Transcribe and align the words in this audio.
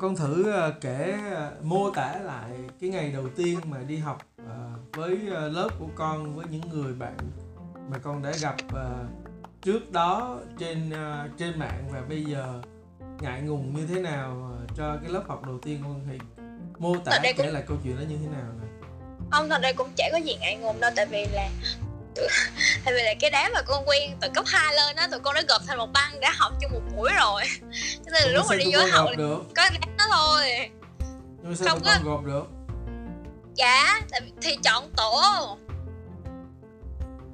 Con 0.00 0.16
thử 0.16 0.50
ờ, 0.52 0.72
kể 0.80 1.14
ờ, 1.34 1.52
mô 1.62 1.90
tả 1.90 2.18
lại 2.24 2.50
cái 2.80 2.90
ngày 2.90 3.12
đầu 3.12 3.28
tiên 3.36 3.58
mà 3.64 3.78
đi 3.86 3.96
học 3.96 4.18
ờ, 4.48 4.68
với 4.92 5.16
lớp 5.50 5.68
của 5.78 5.88
con 5.94 6.36
với 6.36 6.46
những 6.50 6.68
người 6.72 6.92
bạn 6.92 7.16
mà 7.90 7.98
con 7.98 8.22
đã 8.22 8.32
gặp 8.40 8.54
trước 9.62 9.92
đó 9.92 10.38
trên 10.58 10.90
trên 11.38 11.58
mạng. 11.58 11.84
Và 11.92 12.00
bây 12.08 12.24
giờ 12.24 12.60
ngại 13.20 13.40
ngùng 13.42 13.74
như 13.76 13.86
thế 13.86 14.00
nào 14.00 14.56
cho 14.76 14.96
cái 15.02 15.12
lớp 15.12 15.22
học 15.28 15.46
đầu 15.46 15.58
tiên 15.58 15.80
con 15.84 16.00
thì 16.10 16.18
mô 16.78 16.96
tả 17.04 17.18
đây 17.22 17.32
cũng- 17.32 17.46
kể 17.46 17.52
lại 17.52 17.62
câu 17.66 17.76
chuyện 17.84 17.96
đó 17.96 18.02
như 18.08 18.16
thế 18.22 18.26
nào 18.26 18.46
nè? 18.62 18.66
Không 19.30 19.48
thật 19.48 19.58
đây 19.62 19.72
cũng 19.72 19.88
chả 19.96 20.08
có 20.12 20.18
gì 20.18 20.36
ngại 20.40 20.56
ngùng 20.56 20.80
đâu 20.80 20.90
tại 20.96 21.06
vì 21.06 21.26
là 21.32 21.48
tụi- 22.20 22.28
tại 22.84 22.94
vì 22.94 23.02
là 23.02 23.14
cái 23.20 23.30
đám 23.30 23.52
mà 23.54 23.62
con 23.62 23.88
quen 23.88 24.16
từ 24.20 24.28
cấp 24.34 24.44
2 24.46 24.74
lên 24.74 24.96
á 24.96 25.08
tụi 25.10 25.20
con 25.20 25.34
đã 25.34 25.42
gộp 25.48 25.62
thành 25.66 25.78
một 25.78 25.88
băng 25.92 26.20
đã 26.20 26.30
học 26.36 26.52
chung 26.60 26.70
một 26.72 26.80
buổi 26.96 27.10
rồi. 27.12 27.42
Cho 28.04 28.10
nên 28.12 28.22
là 28.22 28.28
lúc 28.32 28.46
mà 28.48 28.56
đi 28.56 28.64
tụi 28.64 28.72
vô 28.82 28.88
học 28.92 29.08
được. 29.16 29.38
có 29.56 29.62
đám 29.80 29.96
đó 29.98 30.04
thôi. 30.12 30.70
Nhưng 31.42 31.50
mà 31.50 31.56
sao 31.58 31.68
Không 31.68 31.80
tụi 31.80 31.92
có- 31.94 32.10
gộp 32.10 32.24
được. 32.24 32.44
Dạ 33.54 34.00
thì 34.42 34.56
chọn 34.64 34.90
tổ. 34.96 35.22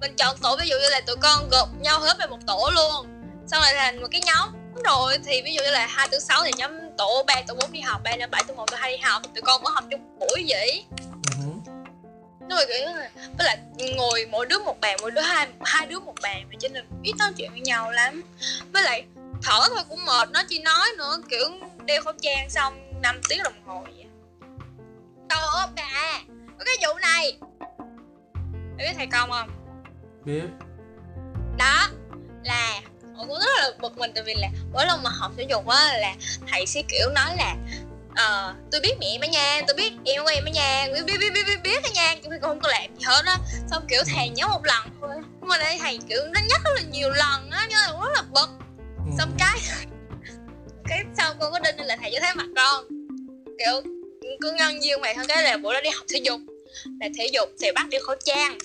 Mình 0.00 0.14
chọn 0.16 0.36
tổ 0.42 0.56
ví 0.60 0.68
dụ 0.68 0.76
như 0.82 0.88
là 0.90 1.00
tụi 1.00 1.16
con 1.16 1.48
gộp 1.50 1.68
nhau 1.80 2.00
hết 2.00 2.18
về 2.18 2.26
một 2.26 2.38
tổ 2.46 2.70
luôn. 2.74 3.06
Xong 3.46 3.62
rồi 3.62 3.73
thành 3.76 4.00
một 4.02 4.09
cái 4.10 4.20
nhóm 4.24 4.48
rồi 4.84 5.18
thì 5.26 5.42
ví 5.42 5.54
dụ 5.54 5.62
như 5.62 5.70
là 5.70 5.87
hai 5.87 6.09
từ 6.10 6.18
sáu 6.18 6.45
thì 6.45 6.50
nhóm 6.56 6.70
tổ 6.98 7.24
ba 7.26 7.34
tổ 7.48 7.54
bốn 7.54 7.73
đi 7.73 7.80
học 7.80 8.00
ba 8.04 8.16
năm 8.16 8.30
bảy 8.30 8.42
tổ 8.48 8.54
một 8.54 8.66
tổ 8.70 8.76
hai 8.76 8.90
đi 8.90 8.96
học. 9.02 9.23
Tụi 9.34 9.42
con 9.42 9.62
có 9.64 9.70
học 9.70 9.84
chung 9.90 10.18
buổi 10.18 10.45
vậy 10.48 10.84
Nó 12.48 12.56
rồi 12.56 12.66
kiểu 12.66 12.86
là 12.86 13.10
với 13.38 13.46
lại 13.46 13.59
ngồi 13.96 14.27
mỗi 14.30 14.46
đứa 14.46 14.59
một 14.59 14.80
bàn 14.80 14.96
mỗi 15.00 15.10
đứa 15.10 15.20
hai 15.20 15.48
hai 15.64 15.87
đứa 15.87 15.98
một 15.98 16.14
bàn 16.23 16.48
mà 16.48 16.54
cho 16.60 16.68
nên 16.68 16.84
ít 17.02 17.12
nói 17.18 17.32
chuyện 17.37 17.50
với 17.50 17.60
nhau 17.60 17.91
lắm. 17.91 18.23
Với 18.73 18.82
lại 18.82 19.04
thở 19.42 19.60
thôi 19.68 19.84
cũng 19.88 20.04
mệt 20.04 20.30
nó 20.30 20.43
chỉ 20.48 20.59
nói 20.59 20.88
nữa 20.98 21.18
kiểu 21.30 21.48
đeo 21.85 22.02
khẩu 22.02 22.12
trang 22.23 22.51
xong 22.51 23.01
5 23.02 23.20
tiếng 23.29 23.43
đồng 23.43 23.62
hồ 23.66 23.80
vậy 23.80 24.07
trời 25.29 25.43
ơi 25.54 25.66
bà 25.76 26.23
có 26.59 26.65
cái 26.65 26.74
vụ 26.82 26.98
này. 26.98 27.38
Mày 28.76 28.87
biết 28.87 28.92
thầy 28.96 29.07
công 29.07 29.30
không? 29.30 29.51
Biết. 30.24 30.46
Đó 31.59 31.88
là 32.45 32.80
cũng 33.18 33.29
rất 33.29 33.51
là 33.59 33.70
bực 33.80 33.98
mình 33.98 34.10
tại 34.15 34.24
vì 34.24 34.35
là 34.35 34.48
mỗi 34.73 34.87
lần 34.87 35.02
mà 35.02 35.10
học 35.10 35.32
thể 35.37 35.46
dục 35.48 35.68
á 35.68 35.92
là 35.98 36.15
thầy 36.51 36.66
sẽ 36.66 36.82
kiểu 36.88 37.09
nói 37.15 37.37
là 37.37 37.57
ờ 38.16 38.54
tôi 38.72 38.80
biết 38.80 38.95
mẹ 39.00 39.06
em 39.06 39.20
ở 39.20 39.28
nhà 39.28 39.60
tôi 39.66 39.76
biết 39.76 39.92
em 40.04 40.22
của 40.24 40.30
em 40.34 40.45
ở 40.45 40.50
nhà 40.50 40.88
biết 40.95 41.02
biết 41.06 41.18
biết 41.20 41.30
biết 41.34 41.46
biết, 41.46 41.62
biết 41.62 41.82
ở 41.84 41.90
nhà 41.95 42.14
không 42.42 42.60
có 42.60 42.68
làm 42.68 42.96
gì 42.96 43.04
hết 43.04 43.23
á. 43.26 43.38
Xong 43.70 43.86
kiểu 43.88 44.02
thầy 44.14 44.28
nhớ 44.28 44.48
một 44.48 44.64
lần 44.64 44.82
thôi 45.00 45.10
nhưng 45.40 45.48
mà 45.48 45.58
đây 45.58 45.78
thầy 45.78 45.98
kiểu 46.08 46.18
nó 46.24 46.40
nhắc 46.48 46.60
rất 46.64 46.70
là 46.74 46.82
nhiều 46.92 47.10
lần 47.10 47.50
á 47.50 47.66
nhớ 47.70 47.76
là 47.86 47.92
rất 47.92 48.12
là 48.14 48.23
bực. 48.23 48.48
Ừ. 48.98 49.12
xong 49.18 49.32
cái 49.38 49.58
cái 50.88 51.04
sau 51.16 51.34
con 51.40 51.52
có 51.52 51.58
đinh 51.58 51.86
là 51.86 51.96
thầy 51.96 52.10
cho 52.14 52.18
thấy 52.20 52.34
mặt 52.34 52.46
con. 52.56 52.84
Kiểu 53.58 53.82
cứ 54.40 54.52
ngân 54.52 54.82
duyên 54.82 55.01
mày 55.01 55.14
thôi 55.14 55.24
cái 55.28 55.42
là 55.42 55.56
bữa 55.56 55.73
đó 55.73 55.80
đi 55.80 55.90
học 55.90 56.04
thể 56.08 56.20
dục. 56.24 56.40
Là 57.01 57.08
thể 57.18 57.26
dục 57.32 57.48
thì 57.60 57.73
bắt 57.73 57.88
đi 57.88 57.98
khẩu 58.06 58.16
trang 58.24 58.58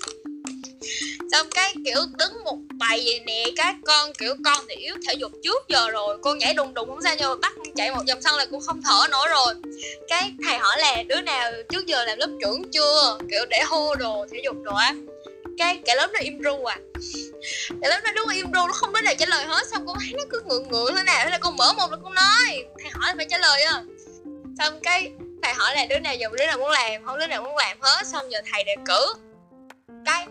xong 1.32 1.48
cái, 1.52 1.74
kiểu, 1.86 2.02
đứng 2.18 2.44
một 2.44 2.58
bài 2.74 3.02
vậy 3.06 3.22
nè, 3.26 3.44
các 3.56 3.76
con, 3.86 4.14
kiểu, 4.14 4.36
con 4.46 4.66
thì 4.70 4.76
yếu 4.76 4.96
thể 5.08 5.14
dục 5.14 5.32
trước 5.44 5.68
giờ 5.70 5.90
rồi, 5.90 6.18
con 6.22 6.38
nhảy 6.38 6.54
đùng 6.54 6.74
đùng 6.74 6.88
không 6.88 7.02
sao, 7.04 7.16
nhưng 7.20 7.30
mà 7.30 7.36
bắt 7.42 7.54
chạy 7.76 7.92
một 7.92 8.04
vòng 8.08 8.22
xong 8.22 8.38
là 8.38 8.46
cũng 8.46 8.62
không 8.62 8.82
thở 8.86 9.08
nổi 9.12 9.28
rồi. 9.30 9.54
Cái 10.08 10.32
thầy 10.46 10.58
hỏi 10.58 10.78
là, 10.80 11.04
đứa 11.08 11.22
nào 11.22 11.52
trước 11.70 11.86
giờ 11.88 12.06
làm 12.06 12.18
lớp 12.18 12.30
trưởng 12.42 12.72
chưa? 12.72 13.18
Kiểu, 13.32 13.46
để 13.50 13.62
hô 13.68 13.96
đồ, 13.96 14.26
thể 14.32 14.42
dục 14.44 14.56
đồ 14.64 14.76
á. 14.76 14.94
Cái 15.58 15.80
cả 15.86 15.96
lớp 15.96 16.08
nó 16.14 16.20
im 16.20 16.42
ru 16.44 16.66
à. 16.66 16.78
Cả 17.82 17.90
lớp 17.90 18.00
nó 18.04 18.12
đúng 18.12 18.28
là 18.28 18.34
im 18.34 18.46
ru, 18.46 18.68
nó 18.68 18.74
không 18.74 18.92
biết 18.94 19.04
là 19.04 19.14
trả 19.14 19.26
lời 19.26 19.46
hết, 19.46 19.68
xong 19.72 19.88
con 19.88 19.98
thấy 20.00 20.14
nó 20.18 20.24
cứ 20.30 20.42
ngượng 20.46 20.72
ngượng 20.72 20.96
thế 20.96 21.04
nào, 21.04 21.20
thế 21.24 21.32
là 21.32 21.38
con 21.38 21.58
mở 21.58 21.74
mồm 21.74 21.92
là 21.92 21.98
con 22.04 22.14
nói, 22.14 22.66
thầy 22.80 22.92
hỏi 22.92 23.04
là 23.08 23.14
phải 23.18 23.26
trả 23.30 23.38
lời 23.38 23.62
á. 23.62 23.84
Xong 24.60 24.80
cái 24.84 25.12
thầy 25.44 25.54
hỏi 25.54 25.76
là, 25.76 25.86
đứa 25.86 26.00
nào 26.00 26.16
giờ 26.16 26.30
đứa 26.38 26.46
nào 26.46 26.58
muốn 26.58 26.70
làm? 26.70 27.06
Không, 27.06 27.20
đứa 27.20 27.28
nào 27.28 27.42
muốn 27.42 27.58
làm 27.58 27.78
hết, 27.82 28.08
xong 28.08 28.32
giờ 28.32 28.40
thầy 28.52 28.64
đề 28.64 28.76
cử. 28.86 29.14
Cái 30.06 30.26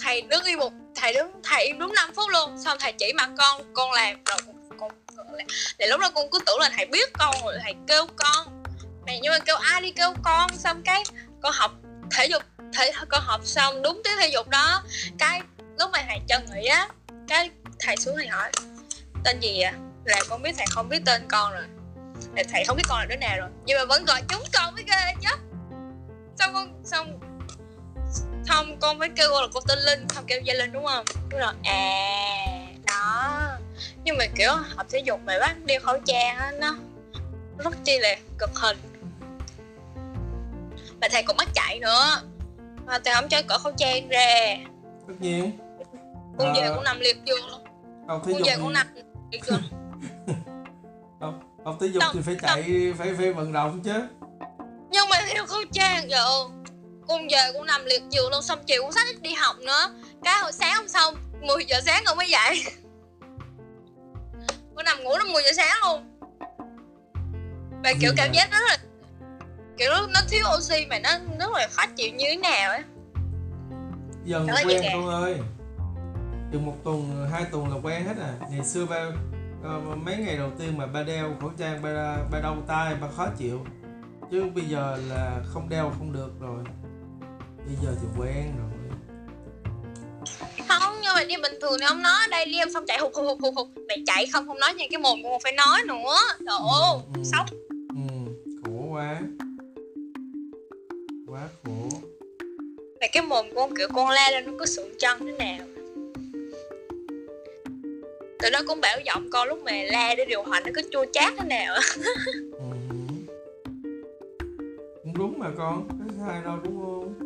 thầy 0.00 0.20
đứng 0.20 0.44
im 0.44 0.58
một 0.58 0.72
thầy 0.94 1.14
đứng 1.14 1.30
thầy 1.42 1.66
im 1.66 1.78
đúng 1.78 1.94
5 1.94 2.10
phút 2.14 2.30
luôn. 2.30 2.58
Xong 2.64 2.78
thầy 2.80 2.92
chỉ 2.92 3.12
mặt 3.12 3.30
con 3.38 3.72
con 3.74 3.92
làm 3.92 4.24
rồi 4.24 4.38
con, 4.78 4.90
con 5.16 5.34
làm. 5.34 5.46
để 5.78 5.86
lúc 5.86 6.00
đó 6.00 6.10
con 6.14 6.30
cứ 6.30 6.38
tưởng 6.46 6.58
là 6.60 6.70
thầy 6.76 6.86
biết 6.86 7.12
con 7.12 7.34
rồi 7.44 7.58
thầy 7.62 7.74
kêu 7.86 8.06
con. 8.16 8.62
Này 9.06 9.18
nhưng 9.22 9.32
mà 9.32 9.38
kêu 9.38 9.56
ai 9.56 9.80
đi 9.80 9.90
kêu 9.90 10.14
con? 10.22 10.58
Xong 10.58 10.82
cái 10.82 11.02
con 11.42 11.52
học 11.52 11.72
thể 12.10 12.26
dục 12.26 12.42
thể 12.72 12.92
con 13.08 13.22
học 13.24 13.40
xong 13.44 13.82
đúng 13.82 14.00
tiếng 14.04 14.16
thể 14.20 14.28
dục 14.28 14.48
đó. 14.48 14.82
Cái 15.18 15.40
lúc 15.78 15.90
mà 15.92 16.04
thầy 16.08 16.18
chân 16.28 16.46
nghỉ 16.54 16.66
á 16.66 16.88
cái 17.28 17.50
thầy 17.78 17.96
xuống 17.96 18.16
thầy 18.16 18.26
hỏi 18.26 18.50
tên 19.24 19.40
gì 19.40 19.60
à 19.60 19.72
là 20.06 20.20
con 20.28 20.42
biết 20.42 20.52
thầy 20.58 20.66
không 20.70 20.88
biết 20.88 21.00
tên 21.06 21.26
con 21.28 21.52
rồi. 21.52 21.64
Là 22.36 22.42
thầy 22.52 22.64
không 22.64 22.76
biết 22.76 22.82
con 22.88 22.98
là 22.98 23.04
đứa 23.04 23.16
nào 23.16 23.36
rồi. 23.38 23.48
Nhưng 23.64 23.78
mà 23.78 23.84
vẫn 23.84 24.04
gọi 24.04 24.22
chúng 24.28 24.42
con 24.52 24.74
mới 24.74 24.84
ghê 24.86 25.14
chứ. 25.22 25.36
Xong 26.38 26.54
con 26.54 26.82
xong 26.84 27.20
xong 28.48 28.76
con 28.80 28.98
mới 28.98 29.08
kêu 29.08 29.28
con 29.32 29.42
là 29.42 29.48
cô 29.54 29.60
tên 29.68 29.78
linh 29.78 30.08
không 30.08 30.24
kêu 30.26 30.40
gia 30.44 30.54
linh 30.54 30.72
đúng 30.72 30.84
không? 30.86 31.04
Đúng 31.30 31.40
rồi 31.40 31.52
à 31.64 31.90
đó. 32.86 33.42
Nhưng 34.04 34.16
mà 34.18 34.24
kiểu 34.36 34.50
học 34.76 34.86
thể 34.90 34.98
dục 34.98 35.20
mà 35.26 35.38
bắt 35.40 35.56
đeo 35.64 35.80
khẩu 35.80 35.98
trang 36.06 36.36
á 36.36 36.52
nó 36.60 36.76
rất 37.58 37.74
chi 37.84 37.98
là 37.98 38.16
cực 38.38 38.50
hình. 38.54 38.76
Mà 41.00 41.08
thầy 41.10 41.22
cũng 41.22 41.36
bắt 41.36 41.48
chạy 41.54 41.78
nữa. 41.80 42.22
Mà 42.86 42.98
thầy 43.04 43.14
không 43.14 43.28
cho 43.28 43.42
cởi 43.48 43.58
khẩu 43.58 43.72
trang 43.76 44.08
ra. 44.08 44.56
Tất 45.08 45.14
nhiên 45.20 45.50
con 46.38 46.52
về 46.54 46.60
Ờ, 46.60 46.74
cũng 46.74 46.84
nằm 46.84 47.00
liệt 47.00 47.16
giường 47.26 47.46
luôn 47.50 47.60
học 48.08 48.22
thể 48.26 48.32
con 48.32 48.38
dục 48.38 48.46
về 48.48 48.54
thì- 48.56 48.62
cũng 48.62 48.72
nằm 48.72 48.86
liệt 49.32 49.44
giường 49.44 49.62
học, 51.20 51.34
học 51.64 51.76
thể 51.80 51.86
dục 51.86 52.02
Không, 52.02 52.12
thì 52.16 52.20
phải 52.24 52.36
chạy 52.42 52.92
phải 52.98 53.14
phải 53.18 53.32
vận 53.32 53.52
động 53.52 53.80
chứ. 53.84 54.02
Nhưng 54.90 55.08
mà 55.10 55.16
đeo 55.34 55.46
khẩu 55.46 55.60
trang 55.72 56.10
giờ 56.10 56.26
con 57.08 57.28
về 57.28 57.52
cũng 57.52 57.66
nằm 57.66 57.84
liệt 57.84 58.02
giường 58.10 58.30
luôn 58.30 58.42
xong 58.42 58.58
chiều 58.66 58.82
cũng 58.82 58.92
sách 58.92 59.06
đi 59.20 59.34
học 59.34 59.56
nữa. 59.58 59.94
Cái 60.24 60.34
hồi 60.42 60.52
sáng 60.52 60.74
hôm 60.76 60.88
sau 60.88 61.12
10 61.40 61.64
giờ 61.64 61.76
sáng 61.86 62.02
con 62.06 62.16
mới 62.16 62.30
dậy. 62.30 62.64
Con 64.76 64.84
nằm 64.84 65.04
ngủ 65.04 65.18
đến 65.18 65.32
10 65.32 65.42
giờ 65.42 65.50
sáng 65.56 65.76
luôn. 65.84 66.18
Và 67.84 67.92
kiểu 68.00 68.12
cảm 68.16 68.32
giác 68.32 68.50
rất 68.50 68.58
là 68.68 68.78
kiểu 69.78 69.90
nó 70.14 70.20
thiếu 70.28 70.44
oxy 70.56 70.86
mà 70.86 70.98
nó 70.98 71.10
rất 71.38 71.50
là 71.52 71.68
khó 71.72 71.82
chịu 71.96 72.12
như 72.12 72.24
thế 72.28 72.36
nào 72.36 72.70
á 72.70 72.82
dần 74.24 74.46
là 74.46 74.62
quen 74.66 74.82
con 74.92 75.08
ơi. 75.08 75.38
Chừng 76.52 76.66
một 76.66 76.76
tuần 76.84 77.28
hai 77.32 77.44
tuần 77.44 77.68
là 77.68 77.76
quen 77.82 78.04
hết 78.04 78.14
à. 78.20 78.34
Ngày 78.50 78.64
xưa 78.64 78.86
ba 78.86 79.10
ờ, 79.64 79.80
mấy 79.80 80.16
ngày 80.16 80.36
đầu 80.36 80.50
tiên 80.58 80.78
mà 80.78 80.86
ba 80.86 81.02
đeo 81.02 81.36
khẩu 81.40 81.50
trang 81.58 81.82
ba 81.82 82.16
ba 82.32 82.40
đau 82.40 82.56
tay 82.66 82.94
ba 82.94 83.08
khó 83.16 83.26
chịu. 83.38 83.66
Chứ 84.30 84.50
bây 84.54 84.64
giờ 84.64 84.98
là 85.08 85.40
không 85.46 85.68
đeo 85.68 85.92
không 85.98 86.12
được 86.12 86.30
rồi 86.40 86.64
bây 87.66 87.76
giờ 87.82 87.94
thì 88.02 88.06
quen 88.20 88.52
rồi. 88.58 88.70
Không 90.68 90.94
nhưng 91.02 91.14
mà 91.14 91.24
đi 91.24 91.34
bình 91.42 91.52
thường 91.60 91.76
thì 91.80 91.86
không 91.88 92.02
nói. 92.02 92.20
Đây 92.30 92.44
đi 92.44 92.58
em 92.58 92.70
xong 92.72 92.84
chạy 92.86 92.98
hụt 92.98 93.14
hụt 93.14 93.24
hụt 93.26 93.38
hụt 93.40 93.54
hụt. 93.56 93.66
Mày 93.88 94.02
chạy 94.06 94.26
không 94.26 94.46
không 94.46 94.58
nói 94.60 94.74
nha. 94.74 94.84
Cái 94.90 94.98
mồm 94.98 95.22
con 95.22 95.32
còn 95.32 95.40
phải 95.42 95.52
nói 95.52 95.80
nữa. 95.86 96.16
Trời 96.38 96.56
ơi 96.72 96.92
Ừ, 97.14 97.20
ừ. 97.20 97.22
sốc. 97.24 97.46
Ừ, 97.70 98.32
khổ 98.64 98.86
quá. 98.92 99.20
Quá 101.26 101.48
khổ. 101.64 101.88
Là 103.00 103.06
cái 103.12 103.22
mồm 103.22 103.46
con 103.54 103.76
kiểu 103.76 103.88
con 103.94 104.10
la 104.10 104.30
lên 104.30 104.44
nó 104.46 104.52
cứ 104.58 104.66
sượng 104.66 104.98
chân 104.98 105.18
thế 105.20 105.32
nào. 105.32 105.66
Tụi 108.42 108.50
nó 108.50 108.58
cũng 108.66 108.80
bảo 108.80 108.98
giọng 109.04 109.30
con 109.32 109.48
lúc 109.48 109.58
mà 109.64 109.72
la 109.72 110.14
để 110.14 110.24
điều 110.24 110.42
hành 110.42 110.62
nó 110.66 110.70
cứ 110.74 110.82
chua 110.92 111.06
chát 111.12 111.32
thế 111.38 111.44
nào. 111.44 111.74
Ừ. 112.52 112.62
cũng 115.02 115.18
đúng 115.18 115.38
mà 115.38 115.46
con. 115.58 115.88
Cái 115.88 116.16
sai 116.26 116.42
đâu 116.44 116.56
đúng 116.64 116.80
không 116.82 117.25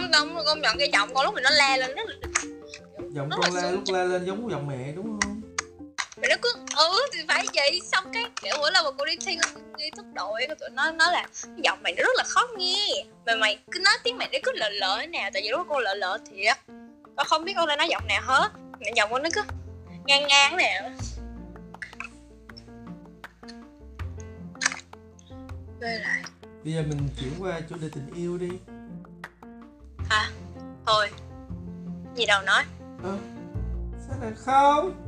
nó 0.00 0.18
không 0.18 0.34
không 0.34 0.44
công 0.46 0.60
nhận 0.60 0.78
cái 0.78 0.90
giọng 0.92 1.14
con 1.14 1.24
lúc 1.24 1.34
mà 1.34 1.40
nó 1.40 1.50
la 1.50 1.76
lên 1.76 1.94
rất 1.94 2.02
là 2.06 2.14
giọng 3.10 3.28
Nó 3.28 3.36
con 3.42 3.54
là 3.54 3.62
la 3.62 3.70
lúc 3.70 3.82
la 3.92 4.04
lên 4.04 4.24
giống 4.26 4.50
giọng 4.50 4.66
mẹ 4.66 4.92
đúng 4.96 5.06
không? 5.06 5.40
Mà 6.16 6.28
nó 6.28 6.36
cứ 6.42 6.54
ừ 6.76 7.06
thì 7.12 7.20
phải 7.28 7.46
vậy. 7.54 7.80
Xong 7.92 8.04
cái 8.12 8.24
kiểu 8.42 8.54
mỗi 8.58 8.72
lần 8.72 8.84
mà 8.84 8.90
cô 8.98 9.04
đi 9.04 9.16
thi 9.26 9.38
thức 9.96 10.06
đội 10.14 10.44
cái 10.48 10.56
tụi 10.60 10.68
nó 10.70 10.90
nói 10.90 11.08
là 11.12 11.28
giọng 11.56 11.82
mày 11.82 11.92
nó 11.92 12.02
rất 12.02 12.16
là 12.16 12.24
khó 12.26 12.46
nghe. 12.56 13.04
Mà 13.26 13.34
mày 13.34 13.58
cứ 13.70 13.80
nói 13.80 13.94
tiếng 14.04 14.18
mày 14.18 14.28
nó 14.32 14.38
cứ 14.42 14.52
lợ 14.54 14.68
lợ 14.70 15.06
nào 15.08 15.30
tại 15.32 15.42
vì 15.42 15.48
lúc 15.48 15.66
cô 15.68 15.80
lợ 15.80 15.94
lợ 15.94 16.18
thiệt. 16.30 16.56
Con 17.16 17.26
không 17.26 17.44
biết 17.44 17.52
con 17.56 17.68
đang 17.68 17.78
nói 17.78 17.88
giọng 17.90 18.06
nào 18.06 18.22
hết. 18.24 18.50
Mà 18.72 18.90
giọng 18.96 19.10
con 19.10 19.22
nó 19.22 19.28
cứ 19.34 19.42
ngang 20.06 20.26
ngang 20.28 20.56
nào 20.56 20.90
Ghê 25.80 25.98
lại. 25.98 26.22
Bây 26.64 26.72
giờ 26.72 26.82
mình 26.88 27.08
chuyển 27.20 27.32
qua 27.38 27.60
chủ 27.68 27.76
đề 27.80 27.88
tình 27.92 28.14
yêu 28.16 28.38
đi 28.38 28.48
gì 32.20 32.26
đâu 32.26 32.42
nói. 32.42 32.62
Ơ 33.02 33.18
sao 34.08 34.16
lại 34.20 34.32
không? 34.36 35.06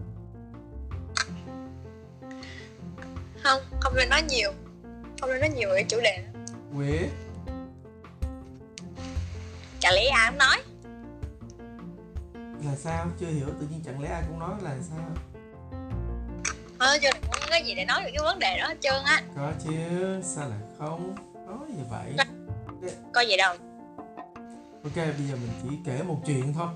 Không 3.43 3.61
không 3.81 3.97
nên 3.97 4.09
nói 4.09 4.23
nhiều. 4.23 4.53
Không 5.21 5.31
nên 5.31 5.41
nói 5.41 5.49
nhiều 5.49 5.69
về 5.69 5.75
cái 5.75 5.85
chủ 5.89 6.01
đề 6.03 6.25
Quế 6.77 7.09
chả 9.81 9.91
lẽ 9.93 10.09
ai 10.09 10.31
cũng 10.31 10.39
nói. 10.39 10.63
Là 12.65 12.77
sao? 12.77 13.07
Chưa 13.21 13.27
hiểu 13.27 13.47
tự 13.61 13.67
nhiên 13.71 13.81
chẳng 13.85 14.03
lẽ 14.03 14.09
ai 14.09 14.23
cũng 14.29 14.39
nói 14.39 14.55
là 14.63 14.77
sao? 14.91 15.11
Thôi 16.81 16.99
giờ 17.03 17.11
đừng 17.13 17.51
có 17.51 17.57
gì 17.57 17.75
để 17.75 17.85
nói 17.85 18.05
về 18.05 18.11
cái 18.11 18.25
vấn 18.25 18.39
đề 18.39 18.59
đó 18.61 18.67
hết 18.69 18.77
trơn 18.81 19.05
á. 19.05 19.23
Có 19.37 19.53
chứ 19.65 19.71
sao 20.23 20.49
lại 20.49 20.59
không 20.79 21.17
nói 21.47 21.69
như 21.69 21.85
vậy? 21.91 22.27
Có 23.15 23.21
gì 23.21 23.37
đâu. 23.37 23.57
Ok 24.85 24.97
bây 24.97 25.27
giờ 25.31 25.37
mình 25.37 25.51
chỉ 25.63 25.69
kể 25.85 26.03
một 26.03 26.21
chuyện 26.27 26.55
thôi 26.55 26.69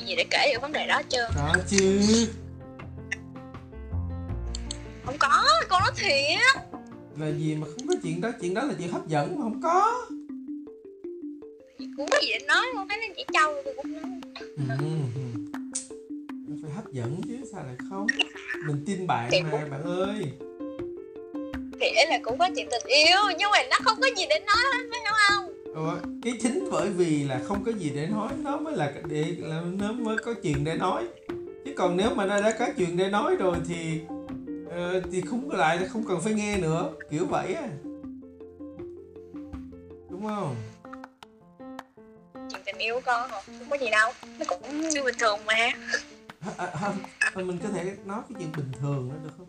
chuyện 0.00 0.08
gì 0.08 0.16
để 0.16 0.24
kể 0.30 0.52
về 0.52 0.58
vấn 0.62 0.72
đề 0.72 0.86
đó 0.86 1.02
trơn 1.08 1.30
có 1.36 1.54
chứ. 1.68 2.00
Không 5.04 5.16
có 5.18 5.44
con 5.68 5.80
nói 5.82 5.90
thiệt. 5.96 6.38
Là 7.18 7.28
gì 7.38 7.54
mà 7.54 7.66
không 7.76 7.88
có 7.88 7.94
chuyện 8.02 8.20
đó? 8.20 8.30
Chuyện 8.40 8.54
đó 8.54 8.62
là 8.62 8.74
chuyện 8.78 8.88
hấp 8.88 9.08
dẫn 9.08 9.36
mà 9.38 9.42
không 9.42 9.60
có. 9.62 10.06
Cũng 11.96 12.08
có 12.10 12.18
gì 12.22 12.28
để 12.32 12.38
nói 12.48 12.66
con 12.74 12.88
thấy 12.88 12.98
nó 12.98 13.14
chỉ 13.16 13.24
trâu 13.32 13.54
tôi 13.64 13.74
cũng 13.76 13.92
nói 13.92 14.02
ừ. 14.56 14.74
Nó 16.48 16.56
phải 16.62 16.70
hấp 16.70 16.92
dẫn 16.92 17.20
chứ 17.28 17.36
sao 17.52 17.62
lại 17.66 17.74
không? 17.90 18.06
Mình 18.66 18.82
tin 18.86 19.06
bạn 19.06 19.28
Thì 19.32 19.40
mà 19.42 19.48
cũng- 19.50 19.70
bạn 19.70 19.82
ơi. 19.84 20.24
Thì 21.80 21.86
ý 21.86 22.02
là 22.10 22.18
cũng 22.24 22.38
có 22.38 22.48
chuyện 22.56 22.68
tình 22.70 22.86
yêu 22.86 23.18
nhưng 23.38 23.50
mà 23.50 23.58
nó 23.70 23.76
không 23.84 23.98
có 24.00 24.06
gì 24.16 24.24
để 24.28 24.40
nói 24.46 24.56
hết 24.74 24.84
phải 24.90 25.00
không 25.28 25.49
Ủa, 25.74 25.94
cái 26.22 26.38
chính 26.42 26.68
bởi 26.72 26.90
vì 26.90 27.24
là 27.24 27.40
không 27.44 27.64
có 27.64 27.72
gì 27.72 27.90
để 27.94 28.06
nói 28.06 28.32
nó 28.38 28.56
mới 28.56 28.76
là 28.76 28.92
để 29.08 29.36
là 29.38 29.62
nó 29.78 29.92
mới 29.92 30.18
có 30.18 30.34
chuyện 30.42 30.64
để 30.64 30.76
nói. 30.76 31.08
Chứ 31.64 31.74
còn 31.76 31.96
nếu 31.96 32.14
mà 32.14 32.26
nó 32.26 32.40
đã 32.40 32.56
có 32.58 32.66
chuyện 32.76 32.96
để 32.96 33.08
nói 33.08 33.36
rồi 33.36 33.56
thì 33.68 34.00
ờ, 34.70 35.00
thì 35.12 35.20
không 35.20 35.50
lại 35.50 35.88
không 35.88 36.04
cần 36.08 36.20
phải 36.20 36.34
nghe 36.34 36.58
nữa. 36.58 36.90
Kiểu 37.10 37.26
vậy 37.26 37.54
á. 37.54 37.68
Đúng 40.10 40.22
không? 40.26 40.56
Chuyện 42.34 42.62
tình 42.66 42.78
yêu 42.78 42.94
của 42.94 43.00
con 43.04 43.30
không 43.30 43.70
có 43.70 43.76
gì 43.76 43.90
đâu. 43.90 44.12
Nó 44.38 44.44
cũng 44.48 44.80
như 44.80 45.02
bình 45.04 45.14
thường 45.18 45.38
mà. 45.46 45.70
À, 46.40 46.52
à, 46.56 46.92
à, 47.18 47.30
mình 47.34 47.58
có 47.62 47.68
thể 47.68 47.96
nói 48.04 48.20
cái 48.28 48.36
chuyện 48.38 48.52
bình 48.56 48.72
thường 48.80 49.10
đó 49.10 49.16
được 49.24 49.30
không? 49.36 49.46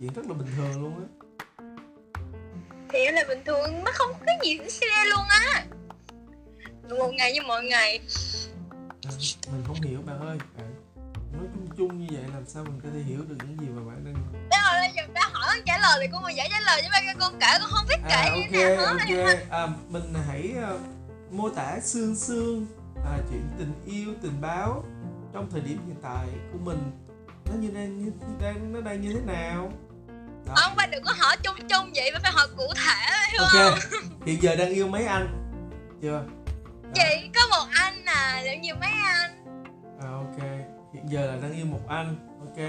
Chuyện 0.00 0.12
rất 0.14 0.22
là 0.28 0.34
bình 0.34 0.48
thường 0.56 0.82
luôn 0.82 0.92
á 0.98 1.15
thì 2.92 3.10
là 3.12 3.24
bình 3.28 3.44
thường 3.44 3.84
nó 3.84 3.90
không 3.94 4.12
có 4.26 4.32
gì 4.44 4.58
để 4.58 4.70
xe 4.70 5.04
luôn 5.10 5.24
á. 5.28 5.64
Một 6.98 7.10
ngày 7.14 7.32
như 7.32 7.40
mọi 7.46 7.64
ngày. 7.64 8.00
À, 9.02 9.10
mình 9.52 9.64
không 9.66 9.80
hiểu 9.80 9.98
bạn 10.06 10.20
ơi. 10.20 10.38
Bạn 10.56 10.74
nói 11.32 11.46
chung 11.54 11.68
chung 11.76 11.98
như 11.98 12.06
vậy 12.10 12.24
làm 12.34 12.46
sao 12.46 12.64
mình 12.64 12.80
có 12.82 12.88
thể 12.94 13.00
hiểu 13.00 13.18
được 13.28 13.36
những 13.44 13.60
gì 13.60 13.66
mà 13.76 13.82
bạn 13.86 14.04
đang 14.04 14.14
Bé 14.50 14.56
hỏi 14.62 14.80
bây 14.80 14.92
giờ 14.96 15.02
bé 15.14 15.20
hỏi 15.32 15.46
con 15.48 15.64
trả 15.66 15.78
lời 15.78 15.98
thì 16.02 16.08
con 16.12 16.22
mà 16.22 16.30
giải 16.30 16.48
trả 16.50 16.60
lời 16.60 16.82
cho 16.82 16.88
ba 16.92 17.00
cái 17.06 17.14
con 17.18 17.32
kể 17.40 17.46
con 17.60 17.70
không 17.70 17.86
biết 17.88 17.98
kể 18.08 18.14
à, 18.14 18.34
như 18.34 18.42
thế 18.50 18.76
nào 18.76 18.86
hết 18.86 19.04
em 19.08 19.26
ơi. 19.26 19.36
ok 19.36 19.50
à, 19.50 19.68
mình 19.88 20.14
hãy 20.28 20.54
ờ, 20.62 20.78
mô 21.30 21.48
tả 21.48 21.80
xương 21.82 22.16
xương 22.16 22.66
à, 23.04 23.18
chuyện 23.30 23.42
tình 23.58 23.72
yêu 23.86 24.14
tình 24.22 24.40
báo 24.40 24.84
trong 25.32 25.50
thời 25.50 25.60
điểm 25.60 25.78
hiện 25.86 25.96
tại 26.02 26.26
của 26.52 26.58
mình. 26.58 26.78
Nó 27.44 27.52
như 27.60 27.70
đang 27.70 28.04
như 28.04 28.12
đang 28.42 28.72
nó 28.72 28.80
đang 28.80 29.00
như 29.00 29.12
thế 29.12 29.20
nào. 29.26 29.72
Ông 30.46 30.76
ba 30.76 30.86
đừng 30.86 31.02
có 31.02 31.12
hỏi 31.18 31.36
chung 31.42 31.56
chung 31.68 31.92
vậy 31.94 32.10
ba 32.14 32.18
phải 32.22 32.32
hỏi 32.32 32.46
cụ 32.56 32.66
thể 32.74 33.28
hiểu 33.32 33.42
không? 33.52 33.70
ok 33.70 34.06
hiện 34.26 34.42
giờ 34.42 34.56
đang 34.56 34.68
yêu 34.68 34.88
mấy 34.88 35.06
anh? 35.06 35.50
Chưa? 36.02 36.22
Đó. 36.82 36.90
chị 36.94 37.30
có 37.34 37.40
một 37.50 37.66
anh 37.74 38.04
à 38.04 38.42
liệu 38.44 38.58
nhiều 38.58 38.76
mấy 38.80 38.90
anh? 39.04 39.44
À, 40.00 40.08
ok. 40.10 40.48
Hiện 40.94 41.08
giờ 41.08 41.26
là 41.26 41.36
đang 41.42 41.52
yêu 41.52 41.66
một 41.66 41.80
anh 41.88 42.16
ok. 42.40 42.66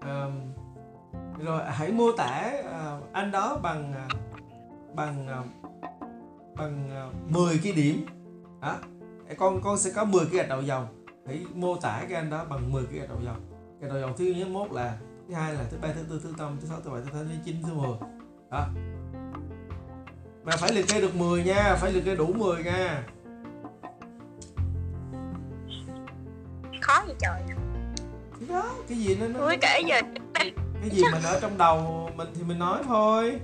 Ờm, 0.00 0.40
rồi 1.38 1.62
hãy 1.66 1.92
mô 1.92 2.12
tả 2.12 2.52
ờ, 2.64 3.00
anh 3.12 3.30
đó 3.30 3.58
bằng 3.62 3.92
ờ, 3.92 4.16
bằng 4.94 5.26
ờ, 5.28 5.42
bằng 6.56 7.08
uh, 7.08 7.32
10 7.32 7.60
cái 7.62 7.72
điểm. 7.72 8.06
Đó 8.60 8.76
con 9.38 9.60
con 9.62 9.78
sẽ 9.78 9.90
có 9.94 10.04
10 10.04 10.26
cái 10.26 10.34
gạch 10.34 10.48
đầu 10.48 10.62
dòng. 10.62 10.86
Hãy 11.26 11.44
mô 11.54 11.76
tả 11.76 12.02
cái 12.08 12.18
anh 12.18 12.30
đó 12.30 12.44
bằng 12.44 12.72
10 12.72 12.84
cái 12.90 12.98
gạch 12.98 13.08
đầu 13.08 13.18
dòng. 13.24 13.40
Gạch 13.80 13.90
đầu 13.90 14.00
dòng 14.00 14.16
thứ 14.16 14.24
nhất 14.24 14.48
mốt 14.48 14.72
là 14.72 14.98
thứ 15.28 15.34
hai 15.34 15.54
là 15.54 15.64
thứ 15.70 15.76
ba 15.82 15.88
thứ 15.94 16.04
tư 16.10 16.20
thứ 16.22 16.32
năm 16.38 16.56
thứ 16.60 16.68
sáu 16.68 16.80
thứ 16.80 16.90
bảy 16.90 17.02
thứ 17.04 17.10
tám 17.12 17.28
thứ 17.28 17.34
chín 17.44 17.62
thứ 17.62 17.74
10 17.74 17.88
đó. 18.50 18.66
Mà 20.44 20.52
phải 20.56 20.72
liệt 20.72 20.88
kê 20.88 21.00
được 21.00 21.14
10 21.14 21.44
nha 21.44 21.76
phải 21.80 21.92
liệt 21.92 22.04
kê 22.04 22.14
đủ 22.14 22.32
10 22.32 22.64
nha. 22.64 23.02
Khó 26.80 27.04
gì 27.08 27.14
trời. 27.18 27.42
Thì 28.40 28.46
đó 28.46 28.74
cái 28.88 28.98
gì 28.98 29.16
nó, 29.16 29.26
nó 29.26 29.38
tôi 29.38 29.56
kể 29.60 29.82
giờ 29.86 30.00
cái 30.34 30.90
gì 30.90 31.02
mình 31.12 31.22
ở 31.22 31.40
trong 31.40 31.58
đầu 31.58 32.10
mình 32.16 32.28
thì 32.34 32.42
mình 32.42 32.58
nói 32.58 32.82
thôi 32.84 33.40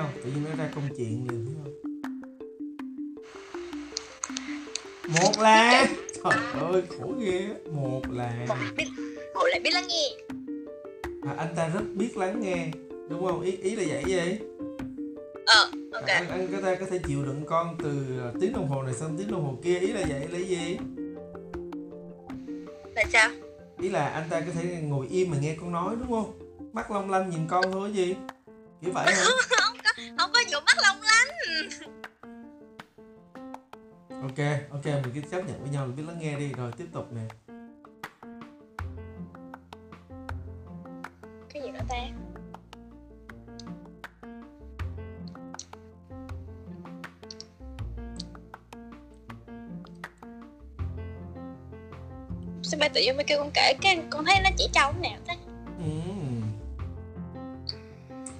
không? 0.00 0.22
Tự 0.24 0.30
nhiên 0.30 0.44
nó 0.50 0.56
ra 0.56 0.70
công 0.74 0.88
chuyện 0.96 1.26
liền 1.30 1.46
thấy 1.46 1.54
không? 1.64 1.74
Một 5.14 5.42
là 5.42 5.86
trời 6.24 6.62
ơi 6.72 6.82
khổ 6.88 7.14
ghê 7.20 7.48
một 7.72 8.02
là 8.10 8.46
một 8.48 8.54
biết 8.76 8.88
một 9.34 9.44
lại 9.50 9.60
biết 9.60 9.74
lắng 9.74 9.86
nghe. 9.88 10.34
À, 11.26 11.34
anh 11.38 11.54
ta 11.56 11.68
rất 11.68 11.82
biết 11.94 12.16
lắng 12.16 12.40
nghe 12.40 12.68
đúng 13.08 13.26
không? 13.26 13.40
Ý 13.40 13.56
ý 13.56 13.76
là 13.76 13.84
vậy 13.88 14.04
gì 14.06 14.38
ờ 15.46 15.70
ok. 15.92 16.06
Anh, 16.06 16.28
anh 16.28 16.48
có 16.52 16.60
thể 16.60 16.76
có 16.76 16.86
thể 16.90 16.98
chịu 17.08 17.24
đựng 17.24 17.42
con 17.46 17.76
từ 17.82 18.18
ờ, 18.18 18.32
tiếng 18.40 18.52
đồng 18.52 18.68
hồ 18.68 18.82
này 18.82 18.94
sang 18.94 19.18
tiếng 19.18 19.30
đồng 19.30 19.44
hồ 19.44 19.58
kia. 19.62 19.78
Ý 19.78 19.92
là 19.92 20.00
vậy 20.08 20.28
là 20.28 20.38
gì? 20.38 20.78
Là 22.94 23.04
sao? 23.12 23.30
Ý 23.80 23.88
là 23.88 24.08
anh 24.08 24.24
ta 24.30 24.40
có 24.40 24.52
thể 24.54 24.80
ngồi 24.82 25.06
im 25.10 25.30
mà 25.30 25.36
nghe 25.40 25.56
con 25.60 25.72
nói 25.72 25.96
đúng 26.00 26.10
không? 26.10 26.32
Mắt 26.72 26.90
long 26.90 27.10
lanh 27.10 27.30
nhìn 27.30 27.40
con 27.48 27.72
thôi 27.72 27.92
gì? 27.92 28.14
Kiểu 28.82 28.92
vậy 28.92 29.06
hả 29.14 29.24
có 30.44 30.50
vụ 30.52 30.60
mắt 30.66 30.76
long 30.82 31.00
lánh 31.02 31.28
ok 34.22 34.70
ok 34.70 34.84
mình 34.84 35.12
cứ 35.14 35.20
chấp 35.30 35.40
nhận 35.46 35.60
với 35.62 35.70
nhau 35.70 35.86
là 35.86 35.92
biết 35.96 36.02
lắng 36.06 36.18
nghe 36.20 36.38
đi 36.38 36.52
rồi 36.52 36.72
tiếp 36.76 36.86
tục 36.92 37.12
nè. 37.12 37.22
Cái 41.52 41.62
gì 41.62 41.70
nữa 41.70 41.80
ta? 41.88 41.96
Sao 52.62 52.78
ba 52.80 52.88
tự 52.88 53.00
nhiên 53.00 53.16
mới 53.16 53.24
kêu 53.24 53.38
con 53.38 53.50
kể 53.54 53.74
cái 53.82 53.98
con 54.10 54.24
thấy 54.24 54.40
nó 54.44 54.50
chỉ 54.56 54.68
trâu 54.72 54.92
nào 55.02 55.18
ta? 55.26 55.34
Ừm. 55.78 56.42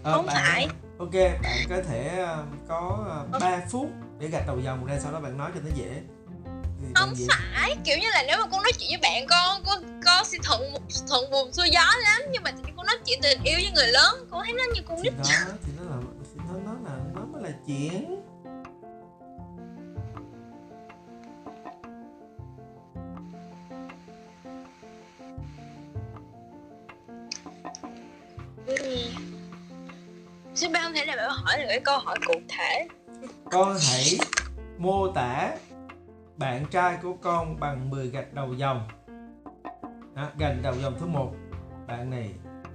Ờ, 0.02 0.12
Không 0.16 0.26
bạn- 0.26 0.36
phải. 0.44 0.68
Ok 1.00 1.12
bạn 1.42 1.66
có 1.68 1.76
thể 1.88 2.08
ờ, 2.18 2.44
có 2.68 3.04
ờ, 3.32 3.38
3 3.40 3.60
phút 3.70 3.90
để 4.18 4.28
gạch 4.28 4.46
đầu 4.46 4.60
dòng 4.60 4.84
ra 4.84 4.98
sau 5.02 5.12
đó 5.12 5.20
bạn 5.20 5.36
nói 5.38 5.50
cho 5.54 5.60
nó 5.64 5.70
dễ. 5.74 6.00
Thì 6.80 6.86
không 6.94 7.14
dễ- 7.16 7.26
phải 7.28 7.76
kiểu 7.84 7.98
như 7.98 8.06
là 8.10 8.22
nếu 8.26 8.36
mà 8.38 8.46
con 8.52 8.62
nói 8.62 8.72
chuyện 8.78 8.88
với 8.90 8.98
bạn 9.02 9.26
con 9.26 9.62
con 9.66 10.00
con 10.06 10.24
sẽ 10.24 10.38
thuận 10.44 10.60
thuận 11.08 11.30
buồm 11.30 11.52
xuôi 11.52 11.70
gió 11.70 11.80
lắm. 12.04 12.22
Nhưng 12.32 12.42
mà 12.42 12.50
con 12.76 12.86
nói 12.86 12.96
chuyện 13.06 13.18
tình 13.22 13.42
yêu 13.44 13.58
với 13.62 13.70
người 13.74 13.86
lớn 13.88 14.26
con 14.30 14.42
thấy 14.44 14.52
nó 14.52 14.64
như 14.74 14.80
con 14.88 14.96
thì 15.02 15.10
nít 15.10 15.18
đó 15.18 15.24
thì 15.64 15.72
nó 15.78 15.84
là 15.90 15.96
thì 16.34 16.40
nó 16.48 16.54
nó 16.64 16.72
là 16.90 16.96
nó 17.14 17.20
mới 17.32 17.42
là 17.42 17.50
chuyện 17.66 18.19
câu 31.84 31.98
hỏi 31.98 32.16
cụ 32.26 32.34
thể. 32.48 32.88
Con 33.50 33.76
hãy 33.90 34.18
mô 34.78 35.12
tả 35.12 35.56
bạn 36.36 36.66
trai 36.70 36.98
của 37.02 37.12
con 37.22 37.60
bằng 37.60 37.90
10 37.90 38.08
gạch 38.08 38.34
đầu 38.34 38.54
dòng. 38.54 38.88
Đó, 40.14 40.28
gạch 40.38 40.56
đầu 40.62 40.74
dòng 40.82 40.96
thứ 41.00 41.06
một. 41.06 41.32
Bạn 41.86 42.10
này 42.10 42.30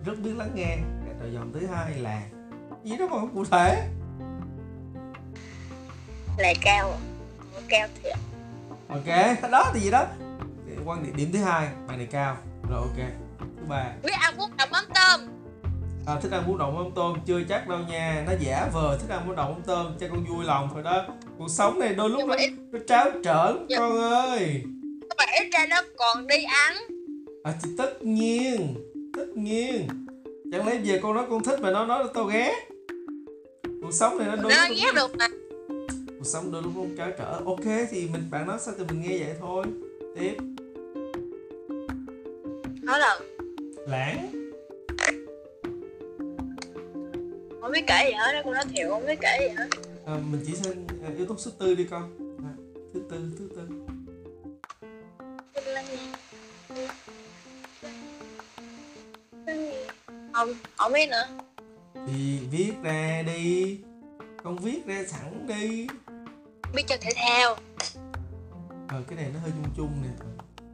rất 0.05 0.13
biết 0.24 0.35
lắng 0.38 0.51
nghe. 0.55 0.77
Gạch 1.07 1.19
đầu 1.19 1.29
dòng 1.29 1.53
thứ 1.53 1.67
hai 1.67 1.93
là 1.93 2.21
gì 2.83 2.97
đó 2.97 3.07
mà 3.07 3.19
không 3.19 3.35
cụ 3.35 3.45
thể? 3.45 3.89
Là 6.38 6.53
cao? 6.62 6.97
Cao 7.69 7.88
thiệt. 8.03 8.15
Ok 8.89 9.05
đó 9.51 9.71
thì 9.74 9.79
gì 9.79 9.91
đó. 9.91 10.05
Quan 10.85 11.03
điểm 11.03 11.15
điểm 11.15 11.29
thứ 11.33 11.39
hai 11.39 11.67
bạn 11.88 11.97
này 11.97 12.07
cao. 12.12 12.38
Rồi 12.69 12.81
ok. 12.81 13.07
Thứ 13.39 13.65
bà 13.67 13.93
biết 14.03 14.13
ăn 14.19 14.38
bún 14.38 14.50
đậu 14.57 14.67
mắm 14.71 14.85
tôm 14.95 15.21
à, 16.07 16.19
thích 16.21 16.31
ăn 16.31 16.43
bún 16.47 16.57
đậu 16.57 16.71
mắm 16.71 16.85
tôm 16.95 17.17
chưa 17.25 17.41
chắc 17.50 17.67
đâu 17.67 17.79
nha. 17.89 18.24
Nó 18.27 18.33
giả 18.39 18.69
vờ 18.74 18.97
thích 19.01 19.09
ăn 19.13 19.27
bún 19.27 19.35
đậu 19.35 19.51
mắm 19.51 19.62
tôm 19.65 19.85
cho 20.00 20.07
con 20.09 20.25
vui 20.25 20.45
lòng 20.45 20.69
thôi 20.74 20.83
đó. 20.83 21.05
Cuộc 21.38 21.50
sống 21.50 21.79
này 21.79 21.93
đôi 21.93 22.09
lúc 22.09 22.21
nó, 22.27 22.35
ít- 22.35 22.53
nó 22.71 22.79
tráo 22.88 23.12
trở 23.24 23.55
Dạ. 23.69 23.77
con 23.79 23.97
ơi. 24.12 24.62
Các 25.09 25.15
bạn 25.17 25.29
ít 25.43 25.50
ra 25.53 25.65
nó 25.69 25.81
còn 25.97 26.27
đi 26.27 26.43
ăn. 26.43 26.77
À 27.43 27.53
thì 27.63 27.69
tất 27.77 28.03
nhiên 28.03 28.75
tất 29.17 29.25
nhiên. 29.35 29.88
Chẳng 30.51 30.67
lẽ 30.67 30.79
giờ 30.83 31.00
con 31.03 31.15
nói 31.15 31.25
con 31.29 31.43
thích 31.43 31.59
mà 31.62 31.71
nó 31.71 31.85
nói 31.85 32.03
là 32.03 32.09
tao 32.13 32.24
ghét? 32.25 32.53
Cuộc 33.81 33.91
sống 33.91 34.17
này 34.17 34.27
nó 34.27 34.35
đôi 34.35 34.51
nó 34.51 34.67
lúc 34.67 34.77
ghét 34.83 34.91
được 34.95 35.15
mà. 35.17 35.27
Cuộc 36.07 36.25
sống 36.25 36.51
đôi 36.51 36.62
lúc 36.63 36.71
nó 36.75 36.83
tráo 36.97 37.12
trở. 37.17 37.39
Ok 37.45 37.88
thì 37.91 38.07
mình 38.13 38.21
bạn 38.31 38.47
nói 38.47 38.57
sao 38.59 38.74
thì 38.77 38.83
mình 38.89 39.01
nghe 39.01 39.17
vậy 39.17 39.35
thôi. 39.39 39.65
Tiếp. 40.19 40.38
Nói 42.83 43.00
là 43.00 43.19
lãng 43.88 44.31
biết 47.75 47.84
kể 47.88 48.05
gì 48.05 48.13
hết 48.13 48.34
đó 48.34 48.41
con 48.44 48.53
nói 48.53 48.63
thiệu 48.70 48.89
không 48.89 49.05
biết 49.05 49.20
kể 49.22 49.38
gì 49.41 49.55
hết. 49.58 49.67
À, 50.05 50.13
mình 50.32 50.44
chỉ 50.48 50.55
sang 50.55 50.88
à, 51.03 51.10
yếu 51.17 51.25
tố 51.25 51.36
số 51.38 51.51
tư 51.60 51.75
đi 51.75 51.84
con. 51.84 52.17
À, 52.44 52.53
thứ 52.94 53.01
tư 53.10 53.32
thứ 53.39 53.50
tư. 53.55 53.62
Không 60.34 60.53
không 60.75 60.94
biết 60.94 61.10
nữa. 61.10 61.27
Thì 62.08 62.39
viết 62.51 62.74
ra 62.84 63.24
đi. 63.25 63.79
Con 64.44 64.58
viết 64.58 64.86
ra 64.86 65.03
sẵn 65.08 65.48
đi. 65.48 65.88
Biết 66.74 66.84
chơi 66.88 66.98
thể 66.98 67.12
thao. 67.15 67.55
Ờ 68.88 69.03
cái 69.08 69.15
này 69.15 69.32
nó 69.34 69.39
hơi 69.39 69.51
chung 69.51 69.74
chung 69.77 70.01
nè. 70.01 70.10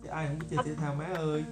Chứ 0.03 0.09
ai 0.09 0.27
không 0.27 0.39
biết 0.39 0.47
chơi 0.49 0.59
thể 0.65 0.71
thao 0.81 0.95
má 0.95 1.05
ơi. 1.15 1.43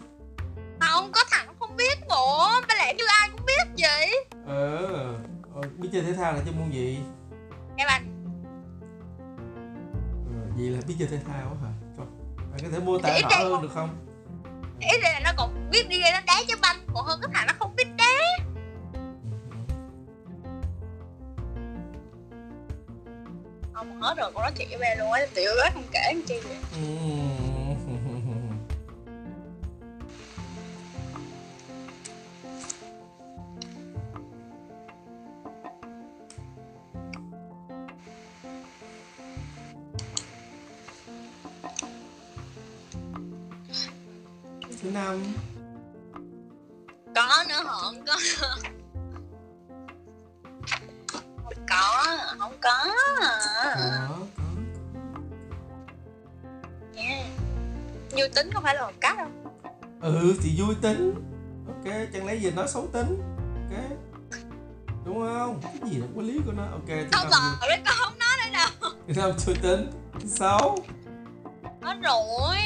Không 0.80 1.12
có 1.12 1.24
thằng 1.32 1.48
không 1.60 1.76
biết 1.76 2.00
bộ. 2.10 2.48
Ba 2.68 2.76
lẽ 2.76 2.94
như 2.94 3.04
ai 3.08 3.30
cũng 3.32 3.46
biết 3.46 3.84
vậy. 3.88 4.26
Ờ 4.48 5.20
ờ, 5.62 5.70
biết 5.78 5.90
chơi 5.92 6.02
thể 6.02 6.14
thao 6.14 6.34
là 6.34 6.40
chơi 6.46 6.54
môn 6.54 6.70
gì? 6.72 7.00
Em 7.78 7.88
anh 7.88 8.06
ờ, 10.28 10.52
vậy 10.58 10.70
là 10.70 10.80
biết 10.88 10.96
chơi 11.00 11.08
thể 11.08 11.20
thao 11.28 11.48
á 11.50 11.56
hả? 11.64 11.72
Trời, 11.98 12.06
bạn 12.38 12.60
có 12.64 12.68
thể 12.72 12.80
mô 12.80 13.00
tả 13.00 13.20
rõ 13.22 13.38
hơn 13.38 13.62
được 13.62 13.72
không? 13.74 13.90
Ý 14.80 14.98
là 15.02 15.20
nó 15.24 15.32
còn 15.38 15.70
biết 15.72 15.90
đi 15.90 16.00
nó 16.00 16.20
đá 16.28 16.42
trái 16.48 16.58
banh 16.62 16.78
còn 16.94 17.06
hơn 17.06 17.20
cái 17.22 17.32
thằng 17.34 17.48
nó 17.48 17.54
không 17.60 17.76
biết 17.76 17.88
đá. 17.98 18.06
Không 23.74 24.02
hết 24.02 24.16
rồi 24.18 24.32
con 24.34 24.44
nói 24.44 24.52
thiệt 24.56 24.68
với 24.70 24.78
ba 24.80 25.04
luôn 25.04 25.12
á 25.12 25.22
tiểu 25.36 25.52
ớt 25.64 25.70
không 25.74 25.88
kể 25.92 26.00
làm 26.14 26.22
chi 26.28 26.40
vậy 26.44 26.58
Ừm. 26.74 27.19
Thứ 44.82 44.92
năm. 44.92 45.24
Có 47.16 47.44
nữa 47.50 47.62
không 47.66 48.06
có 48.06 48.16
không 51.08 51.54
có 51.70 52.06
không 52.40 52.54
có. 52.62 52.86
Có 53.22 54.18
nha 56.94 57.26
như 58.12 58.28
tính 58.28 58.52
không 58.54 58.64
phải 58.64 58.76
là 58.76 58.82
một 58.82 58.94
cách 59.02 59.18
đâu 59.18 59.28
ừ 60.02 60.36
thì 60.44 60.62
vui 60.62 60.76
tính. 60.82 61.14
Ok 61.68 61.94
chẳng 62.14 62.26
lẽ 62.26 62.36
giờ 62.36 62.52
nói 62.52 62.68
xấu 62.68 62.88
tính? 62.94 63.22
Ok. 63.56 63.80
Đúng 65.06 65.20
không? 65.20 65.62
Cái 65.64 65.90
gì 65.92 65.98
là 65.98 66.08
có 66.16 66.22
lý 66.22 66.40
của 66.46 66.52
nó? 66.52 66.64
Ok 66.64 66.88
không 67.12 67.30
lờ 67.32 67.68
đấy 67.68 67.82
con 67.86 67.96
không 67.98 68.20
nói 68.20 68.38
nữa 68.38 68.52
đâu 68.54 68.92
năm 69.08 69.32
vui 69.46 69.56
tính. 69.62 69.92
Sáu 70.28 70.78
nói 71.82 71.96
rồi 72.04 72.58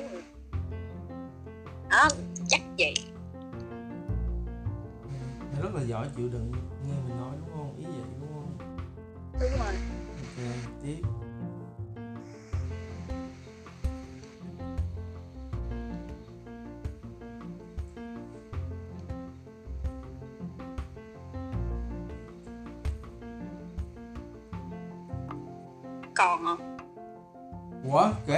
mà 0.00 0.33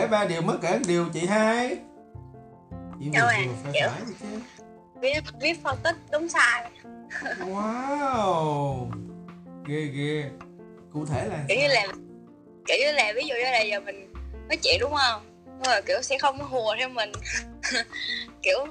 kể 0.06 0.10
ba 0.10 0.25
điều 0.25 0.42
mới 0.42 0.56
kể 0.62 0.78
điều 0.86 1.06
chị 1.12 1.26
hai. 1.26 1.78
Chị 3.00 3.06
Đâu 3.12 3.26
à, 3.26 3.34
phải 3.62 3.72
kiểu- 3.72 3.88
phải 3.88 4.02
chứ. 4.20 4.26
viết 5.00 5.20
viết 5.40 5.62
phân 5.62 5.76
tích 5.82 5.96
đúng 6.12 6.28
sai. 6.28 6.70
Wow 7.40 8.90
ghê 9.66 9.80
ghê. 9.80 10.25
Cụ 10.92 11.06
thể 11.06 11.26
là 11.28 11.44
kiểu 11.48 11.58
như 11.58 11.68
là 11.68 11.86
kiểu 12.66 12.76
như 12.80 12.92
là 12.92 13.12
ví 13.16 13.22
dụ 13.26 13.34
như 13.34 13.42
là 13.42 13.60
giờ 13.60 13.80
mình 13.80 14.12
nói 14.48 14.56
chuyện 14.62 14.80
đúng 14.80 14.94
không? 14.94 15.22
Nhưng 15.46 15.62
mà 15.66 15.80
kiểu 15.86 16.02
sẽ 16.02 16.18
không 16.18 16.38
hùa 16.38 16.75
theo 16.78 16.88
mình. 16.88 17.12
Kiểu 18.42 18.66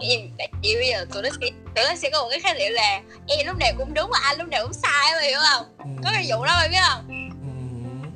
gì 0.00 0.30
vì 0.62 0.74
bây 0.74 0.88
giờ 0.88 1.06
tụi 1.12 1.22
nó 1.22 1.28
sẽ 1.40 1.50
tụi 1.74 1.84
nó 1.88 1.94
sẽ 1.96 2.10
có 2.12 2.22
một 2.22 2.28
cái 2.30 2.40
khái 2.40 2.54
niệm 2.54 2.72
là 2.72 3.00
em 3.28 3.46
lúc 3.46 3.56
nào 3.58 3.72
cũng 3.78 3.94
đúng 3.94 4.10
và 4.12 4.18
anh 4.22 4.38
lúc 4.38 4.48
nào 4.48 4.62
cũng 4.64 4.72
sai 4.72 5.12
mày 5.16 5.28
hiểu 5.28 5.38
không? 5.52 5.66
Ừ, 5.78 5.84
có 6.04 6.10
cái 6.14 6.26
vụ 6.28 6.44
đó 6.44 6.52
mày 6.58 6.68
biết 6.68 6.76
không? 6.90 7.04
Ừ, 7.08 7.14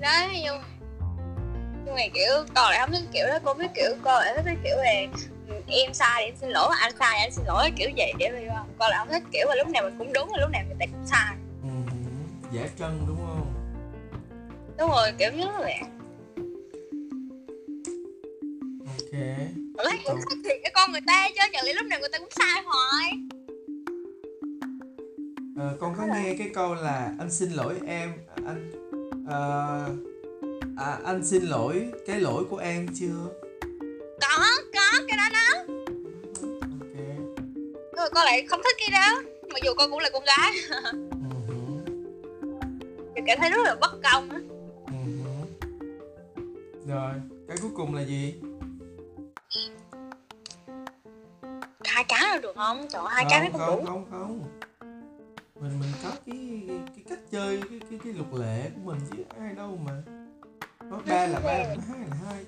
đấy 0.01 0.41
nhưng 0.43 0.63
nhưng 1.89 1.97
mà 1.97 2.03
kiểu 2.15 2.33
con 2.55 2.71
lại 2.71 2.79
không 2.81 2.93
thích 2.93 3.09
kiểu 3.13 3.27
đó 3.27 3.39
con 3.45 3.59
biết 3.59 3.67
kiểu 3.75 3.91
con 4.03 4.23
lại 4.25 4.33
thích 4.37 4.43
cái 4.45 4.57
kiểu 4.65 4.77
ừ, 5.49 5.55
em 5.67 5.95
sai 5.95 6.23
thì 6.23 6.25
em 6.25 6.37
xin 6.41 6.51
lỗi 6.51 6.75
anh 6.81 6.93
sai 6.99 7.17
thì 7.19 7.25
anh 7.25 7.33
xin 7.33 7.45
lỗi 7.47 7.71
kiểu 7.77 7.91
vậy 7.97 8.13
để 8.19 8.41
hiểu 8.41 8.51
không? 8.57 8.69
Con 8.79 8.91
lại 8.91 8.99
không 8.99 9.09
thích 9.09 9.23
kiểu 9.33 9.47
là 9.49 9.55
lúc 9.55 9.69
nào 9.69 9.83
mình 9.83 9.95
cũng 9.99 10.13
đúng 10.13 10.29
và 10.33 10.39
lúc 10.41 10.51
nào 10.51 10.63
ta 10.79 10.87
cũng 10.87 11.07
sai. 11.07 11.37
Ừ, 11.63 11.69
giả 12.53 12.69
trân 12.79 13.01
đúng 13.07 13.17
không? 13.17 13.53
Đúng 14.79 14.91
rồi 14.91 15.13
kiểu 15.19 15.33
như 15.33 15.45
là 15.45 15.79
ok. 18.87 19.13
Thấy 19.85 19.99
cũng 20.05 20.21
thất 20.29 20.39
thiệt 20.45 20.57
cái 20.63 20.73
con 20.75 20.93
người 20.93 21.01
ta 21.07 21.29
chứ 21.29 21.41
chẳng 21.53 21.65
lẽ 21.65 21.73
lúc 21.73 21.87
nào 21.87 22.01
người 22.01 22.09
ta 22.13 22.19
cũng 22.19 22.31
sai 22.31 22.63
hoài? 22.65 23.13
Ờ, 25.57 25.77
con 25.81 25.95
có 25.99 26.07
nghe 26.07 26.35
cái 26.39 26.51
câu 26.55 26.75
là 26.75 27.13
anh 27.19 27.31
xin 27.31 27.51
lỗi 27.51 27.75
em 27.87 28.13
anh 28.47 28.73
ờ, 29.29 29.89
à, 30.79 30.99
anh 31.05 31.25
xin 31.25 31.43
lỗi 31.43 31.93
cái 32.07 32.21
lỗi 32.21 32.45
của 32.51 32.57
em 32.57 32.87
chưa? 32.95 33.31
Có 34.21 34.45
có 34.75 34.99
cái 35.09 35.17
đó 35.17 35.29
đó. 35.33 35.65
Ok. 36.63 36.97
Nhưng 37.67 37.97
mà 37.97 38.09
con 38.15 38.25
lại 38.25 38.47
không 38.47 38.61
thích 38.65 38.77
cái 38.79 38.89
đó. 38.93 39.23
Mặc 39.53 39.61
dù 39.65 39.73
con 39.77 39.91
cũng 39.91 39.99
là 39.99 40.11
con 40.13 40.23
gái. 40.25 40.53
Ừ, 41.31 41.55
hử, 41.55 41.95
thì 43.17 43.23
cảm 43.27 43.39
thấy 43.41 43.51
rất 43.51 43.59
là 43.65 43.75
bất 43.75 43.91
công 44.13 44.31
á. 44.31 44.39
Ừ, 44.87 44.93
hử. 45.25 46.43
rồi 46.87 47.13
cái 47.49 47.57
cuối 47.63 47.71
cùng 47.75 47.95
là 47.95 48.03
gì? 48.03 48.35
Không? 52.59 52.87
Trời 52.93 53.03
ơi, 53.03 53.11
hai 53.15 53.25
cái 53.31 53.41
nó 53.41 53.59
không 53.59 53.61
không 53.61 53.85
đủ. 53.85 53.91
không 53.91 54.11
không 54.11 54.11
không. 54.11 54.59
Mình 55.61 55.81
mình 55.81 55.93
có 56.05 56.11
cái 56.27 56.69
cái 56.69 57.05
cách 57.09 57.19
chơi 57.31 57.63
cái 57.71 57.81
cái 57.91 57.99
cái 58.05 58.13
luật 58.13 58.35
lệ 58.35 58.71
của 58.75 58.81
mình 58.85 58.99
chứ 59.11 59.23
ai 59.41 59.55
đâu 59.55 59.79
mà 59.87 59.93
ba 60.91 61.27
là 61.27 61.41
ba 61.41 61.59
nói 61.59 61.77
hai 61.89 61.99
là 62.11 62.17
hai. 62.27 62.45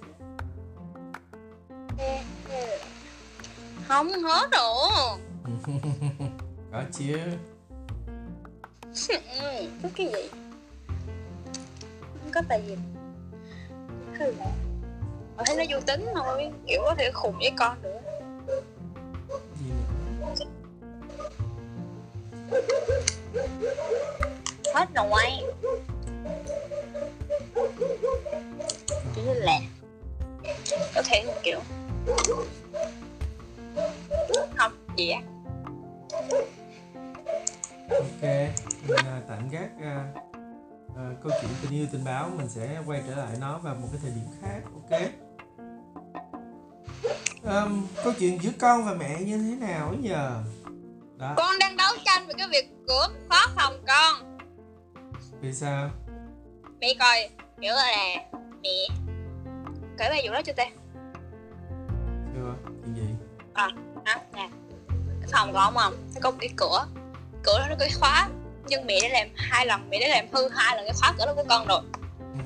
Không 3.88 4.08
hết 4.08 4.48
rồi 4.52 5.18
có 6.72 6.82
chứ 6.92 7.18
thích 9.82 9.92
cái 9.96 10.06
gì? 10.06 10.28
Không 12.22 12.30
có 12.34 12.42
bài 12.48 12.62
gì. 12.66 12.76
Lạ 14.20 14.46
Mà 15.36 15.42
thấy 15.46 15.56
nó 15.56 15.64
vô 15.70 15.80
tính 15.86 16.06
thôi 16.14 16.50
kiểu 16.66 16.82
có 16.84 16.94
thể 16.98 17.10
khùng 17.14 17.38
với 17.38 17.52
con 17.58 17.82
nữa 17.82 18.00
gì 19.58 19.70
nữa 19.70 20.34
hết 24.74 24.88
rồi 24.94 25.22
như 29.26 29.34
là 29.34 29.60
có 30.94 31.02
thể 31.02 31.26
kiểu 31.42 31.60
không 34.56 34.72
gì 34.96 35.10
á. 35.10 35.20
Ok 37.90 38.22
mình 38.88 39.06
à, 39.06 39.20
tạm 39.28 39.48
gác 39.48 39.70
à, 39.82 40.04
à, 40.96 41.04
câu 41.22 41.32
chuyện 41.40 41.50
tình 41.62 41.72
yêu 41.72 41.86
tình 41.92 42.04
báo. 42.04 42.30
Mình 42.36 42.48
sẽ 42.48 42.82
quay 42.86 43.02
trở 43.08 43.14
lại 43.14 43.36
nó 43.40 43.58
vào 43.58 43.74
một 43.74 43.88
cái 43.92 44.00
thời 44.02 44.10
điểm 44.10 44.26
khác 44.42 44.60
ok? 44.74 45.00
Ờm, 47.44 47.86
câu 48.04 48.12
chuyện 48.18 48.38
giữa 48.42 48.50
con 48.58 48.84
và 48.84 48.94
mẹ 48.94 49.20
như 49.20 49.38
thế 49.38 49.66
nào 49.66 49.94
nhờ? 50.00 50.42
Đó. 51.16 51.34
Con 51.36 51.58
đang 51.60 51.76
đấu 51.76 51.92
tranh 52.04 52.26
về 52.26 52.34
cái 52.38 52.48
việc 52.48 52.70
cửa 52.88 53.08
khóa 53.28 53.46
phòng 53.56 53.84
con. 53.86 54.38
Vì 55.40 55.52
sao? 55.52 55.90
Mẹ 56.80 56.94
coi 56.98 57.28
kiểu 57.60 57.74
là 57.74 58.16
mẹ 58.62 58.88
kể 60.00 60.10
bài 60.10 60.22
vụ 60.26 60.32
đó 60.32 60.40
cho 60.42 60.52
ta 60.52 60.64
chưa 62.34 62.54
chuyện 62.64 62.94
gì? 62.94 63.14
Đó 63.54 63.70
nè 64.34 64.48
cái 65.20 65.28
phòng 65.32 65.52
của 65.52 65.58
ông 65.58 65.74
không 65.76 65.94
nó 66.14 66.20
có 66.22 66.30
một 66.30 66.36
cái 66.40 66.50
cửa. 66.56 66.86
Cửa 67.42 67.58
đó 67.58 67.66
nó 67.68 67.74
có 67.74 67.80
cái 67.80 67.90
khóa 68.00 68.28
nhưng 68.66 68.86
mẹ 68.86 69.00
đã 69.02 69.08
làm 69.08 69.28
hai 69.36 69.66
lần 69.66 69.90
mẹ 69.90 69.98
đã 70.00 70.08
làm 70.08 70.24
hư 70.32 70.48
hai 70.48 70.76
lần 70.76 70.84
cái 70.86 70.94
khóa 71.00 71.14
cửa 71.18 71.26
đó 71.26 71.34
của 71.34 71.44
con 71.48 71.66
rồi. 71.66 71.80
Ừ, 72.18 72.38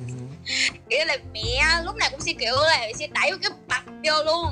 kiểu 0.91 1.05
là 1.07 1.17
mẹ 1.33 1.83
lúc 1.85 1.97
nào 1.97 2.09
cũng 2.11 2.21
sẽ 2.21 2.33
kiểu 2.33 2.55
là 2.55 2.79
mẹ 2.81 2.93
sẽ 2.93 3.07
đẩy 3.07 3.31
cái 3.43 3.51
bạch 3.69 3.85
vô 3.87 4.25
luôn. 4.25 4.45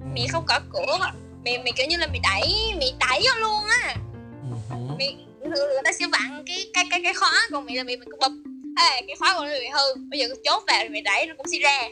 Ừ, 0.00 0.06
mẹ 0.14 0.26
không 0.32 0.44
có 0.46 0.60
cửa 0.72 1.10
mẹ 1.44 1.62
mẹ 1.64 1.70
kiểu 1.76 1.86
như 1.86 1.96
là 1.96 2.06
mẹ 2.06 2.18
đẩy 2.22 2.74
mẹ 2.80 2.86
đẩy 3.08 3.20
vô 3.24 3.40
luôn 3.40 3.64
á. 3.82 3.96
Ừ, 4.42 4.56
ừ. 4.70 4.76
mẹ 4.98 5.14
người 5.40 5.82
ta 5.84 5.92
sẽ 5.92 6.06
vặn 6.12 6.44
cái 6.46 6.70
cái 6.74 6.84
cái 6.90 7.00
cái 7.02 7.14
khóa 7.14 7.32
còn 7.52 7.64
mẹ 7.64 7.74
là 7.74 7.82
mẹ 7.82 7.96
mình 7.96 8.08
cứ 8.10 8.16
bụp 8.20 8.32
Ê, 8.78 9.02
cái 9.06 9.16
khóa 9.18 9.34
của 9.38 9.44
nó 9.44 9.50
bị 9.50 9.68
hư. 9.68 10.00
Bây 10.10 10.18
giờ 10.20 10.26
chốt 10.44 10.64
vào 10.66 10.78
thì 10.82 10.88
mẹ 10.88 11.00
đẩy 11.00 11.26
nó 11.26 11.34
cũng 11.36 11.46
sẽ 11.48 11.58
ra 11.58 11.88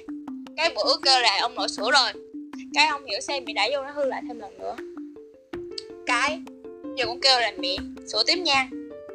cái 0.56 0.70
bữa 0.75 0.96
kêu 1.04 1.20
là 1.20 1.38
ông 1.40 1.54
nội 1.54 1.68
sửa 1.68 1.90
rồi. 1.90 2.12
Cái 2.75 2.87
ông 2.87 3.04
hiểu 3.04 3.20
xe 3.20 3.40
bị 3.40 3.52
đẩy 3.52 3.70
vô 3.73 3.82
nó 3.82 3.90
hư 3.90 4.04
lại 4.04 4.23
thêm 4.28 4.40
lần 4.40 4.58
nữa. 4.58 4.76
Cái, 6.06 6.40
giờ 6.96 7.06
cũng 7.06 7.20
kêu 7.20 7.40
là 7.40 7.52
mẹ 7.58 7.76
sửa 8.12 8.23
tiếp 8.26 8.37
nha. 8.37 8.68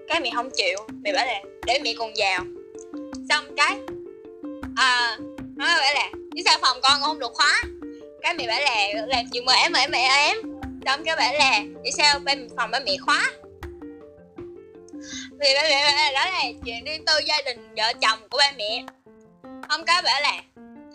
Cái 0.07 0.19
mẹ 0.19 0.29
không 0.35 0.49
chịu, 0.55 0.77
mẹ 1.03 1.13
bảo 1.13 1.25
là 1.25 1.41
để 1.65 1.79
mẹ 1.83 1.93
còn 1.97 2.11
vào. 2.17 2.45
Xong 3.29 3.55
cái 3.57 3.77
à 4.75 5.17
nó 5.55 5.65
bảo 5.65 5.93
là 5.93 6.11
chứ 6.13 6.41
sao 6.45 6.57
phòng 6.61 6.77
con 6.83 7.01
không 7.01 7.19
được 7.19 7.33
khóa. 7.33 7.61
Cái 8.21 8.33
mẹ 8.33 8.47
bảo 8.47 8.61
là 8.61 9.05
làm 9.07 9.25
chuyện 9.33 9.45
mà 9.45 9.53
em 9.53 9.73
em 9.73 9.91
mẹ 9.91 10.07
em. 10.09 10.37
Xong 10.85 11.03
cái 11.03 11.15
bảo 11.15 11.33
là 11.33 11.63
vì 11.83 11.91
sao 11.91 12.19
bên 12.19 12.49
phòng 12.57 12.71
ba 12.71 12.79
mẹ 12.79 12.97
khóa? 13.05 13.31
Thì 15.41 15.53
ba 15.55 15.63
mẹ 15.63 15.83
bảo 15.83 15.95
là 15.95 16.11
đó 16.13 16.31
là, 16.31 16.43
chuyện 16.65 16.83
riêng 16.85 17.05
tư 17.05 17.13
gia 17.25 17.41
đình 17.45 17.75
vợ 17.77 17.93
chồng 18.01 18.19
của 18.29 18.37
ba 18.37 18.51
mẹ. 18.57 18.83
Không 19.69 19.85
cái 19.85 20.01
bảo 20.01 20.21
là 20.21 20.41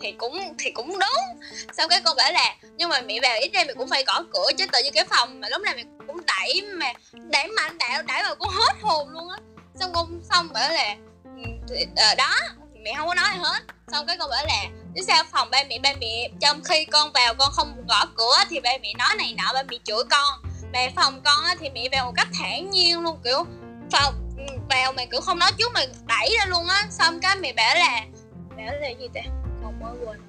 thì 0.01 0.11
cũng 0.11 0.55
thì 0.59 0.71
cũng 0.71 0.89
đúng. 0.89 1.39
Xong 1.77 1.89
cái 1.89 2.01
con 2.01 2.15
bảo 2.17 2.31
là 2.31 2.55
nhưng 2.77 2.89
mà 2.89 3.01
mẹ 3.01 3.19
vào 3.21 3.37
ít 3.41 3.53
ra 3.53 3.63
mẹ 3.67 3.73
cũng 3.73 3.89
phải 3.89 4.03
gõ 4.07 4.23
cửa 4.33 4.47
chứ 4.57 4.65
tự 4.71 4.79
nhiên 4.83 4.93
cái 4.93 5.05
phòng 5.05 5.39
mà 5.39 5.49
lúc 5.49 5.61
nào 5.61 5.73
mẹ 5.75 5.83
cũng 6.07 6.17
đẩy 6.25 6.61
mà 6.61 6.93
đẩy 7.13 7.47
mạnh 7.47 7.77
đẩy 7.77 8.03
đẩy 8.07 8.23
mà 8.23 8.35
cũng 8.35 8.49
hết 8.49 8.73
hồn 8.81 9.09
luôn 9.09 9.29
á. 9.29 9.37
Xong 9.79 9.91
con 9.93 10.19
xong 10.29 10.49
bảo 10.53 10.69
là 10.69 10.95
ừ, 11.23 11.41
ờ, 11.69 11.75
thì, 11.77 11.85
đó 12.17 12.35
mẹ 12.83 12.93
không 12.97 13.07
có 13.07 13.15
nói 13.15 13.25
gì 13.33 13.39
hết. 13.43 13.63
Xong 13.91 14.05
cái 14.07 14.17
con 14.17 14.29
bảo 14.29 14.45
là 14.45 14.63
chứ 14.95 15.01
sao 15.07 15.23
phòng 15.31 15.49
ba 15.51 15.63
mẹ 15.69 15.79
ba 15.79 15.93
mẹ 16.01 16.29
trong 16.41 16.63
khi 16.63 16.85
con 16.85 17.11
vào 17.11 17.33
con 17.35 17.51
không 17.51 17.87
gõ 17.87 18.05
cửa 18.17 18.37
thì 18.49 18.59
ba 18.59 18.71
mẹ 18.81 18.93
nói 18.97 19.15
này 19.17 19.35
nọ 19.37 19.53
ba 19.53 19.63
mẹ 19.63 19.77
chửi 19.83 20.03
con. 20.09 20.41
Mẹ 20.73 20.91
phòng 20.95 21.21
con 21.25 21.43
á, 21.45 21.55
thì 21.59 21.69
mẹ 21.69 21.89
vào 21.91 22.05
một 22.05 22.13
cách 22.15 22.27
thản 22.39 22.69
nhiên 22.69 23.01
luôn 23.01 23.19
kiểu 23.23 23.45
phòng 23.91 24.13
ừ, 24.37 24.43
vào 24.69 24.93
mà 24.93 25.05
kiểu 25.11 25.21
không 25.21 25.39
nói 25.39 25.51
trước 25.57 25.71
mà 25.73 25.81
đẩy 26.05 26.35
ra 26.39 26.45
luôn 26.45 26.67
á. 26.67 26.87
Xong 26.89 27.19
cái 27.19 27.35
mẹ 27.35 27.53
bảo 27.53 27.75
là 27.75 28.01
bảo 28.57 28.75
là 28.81 28.89
gì 28.89 29.07
ta? 29.13 29.21
Mới 29.79 29.97
quên. 30.05 30.19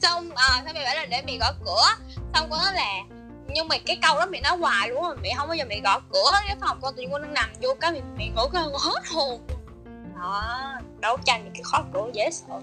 Xong 0.00 0.30
à 0.34 0.62
xong 0.64 0.74
mẹ 0.74 0.84
bảo 0.84 0.94
là 0.94 1.06
để 1.10 1.22
mẹ 1.26 1.38
gõ 1.40 1.52
cửa? 1.64 2.06
Xong 2.34 2.50
con 2.50 2.58
nói 2.64 2.74
là 2.74 3.02
nhưng 3.48 3.68
mà 3.68 3.76
cái 3.86 3.98
câu 4.02 4.18
đó 4.18 4.26
mẹ 4.26 4.40
nói 4.40 4.56
hoài 4.56 4.88
luôn 4.88 5.02
mà 5.02 5.14
mẹ 5.22 5.34
không 5.36 5.48
bao 5.48 5.56
giờ 5.56 5.64
mẹ 5.68 5.80
gõ 5.80 6.00
cửa. 6.12 6.30
Cái 6.46 6.56
phòng 6.60 6.78
con 6.82 6.94
tự 6.96 7.02
nhiên 7.02 7.12
con 7.12 7.22
đang 7.22 7.34
nằm 7.34 7.50
vô 7.62 7.68
cái 7.80 7.92
mẹ, 7.92 8.00
mẹ 8.16 8.28
ngủ 8.28 8.42
con 8.52 8.72
hết 8.72 9.02
hồn. 9.14 9.40
Đó 10.18 10.72
đấu 11.00 11.16
tranh 11.24 11.42
với 11.42 11.50
cái 11.54 11.62
khóa 11.62 11.82
cửa 11.92 12.10
dễ 12.12 12.30
sợ. 12.30 12.60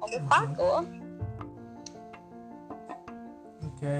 Không 0.00 0.10
biết 0.10 0.18
khóa 0.28 0.46
cửa. 0.58 0.82
Ok. 3.62 3.90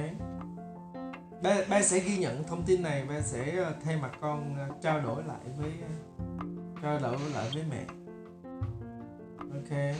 Ba 1.42 1.54
ba 1.68 1.82
sẽ 1.82 1.98
ghi 1.98 2.16
nhận 2.16 2.44
thông 2.44 2.62
tin 2.62 2.82
này 2.82 3.04
ba 3.08 3.20
sẽ 3.20 3.56
ờ, 3.56 3.74
thay 3.84 3.96
mặt 3.96 4.10
con 4.20 4.56
ờ, 4.58 4.74
trao 4.82 5.00
đổi 5.00 5.22
lại 5.24 5.38
với 5.56 5.72
trao 6.82 6.98
đổi 6.98 7.18
lại 7.34 7.50
với 7.54 7.64
mẹ 7.70 7.84
ok. 9.54 9.94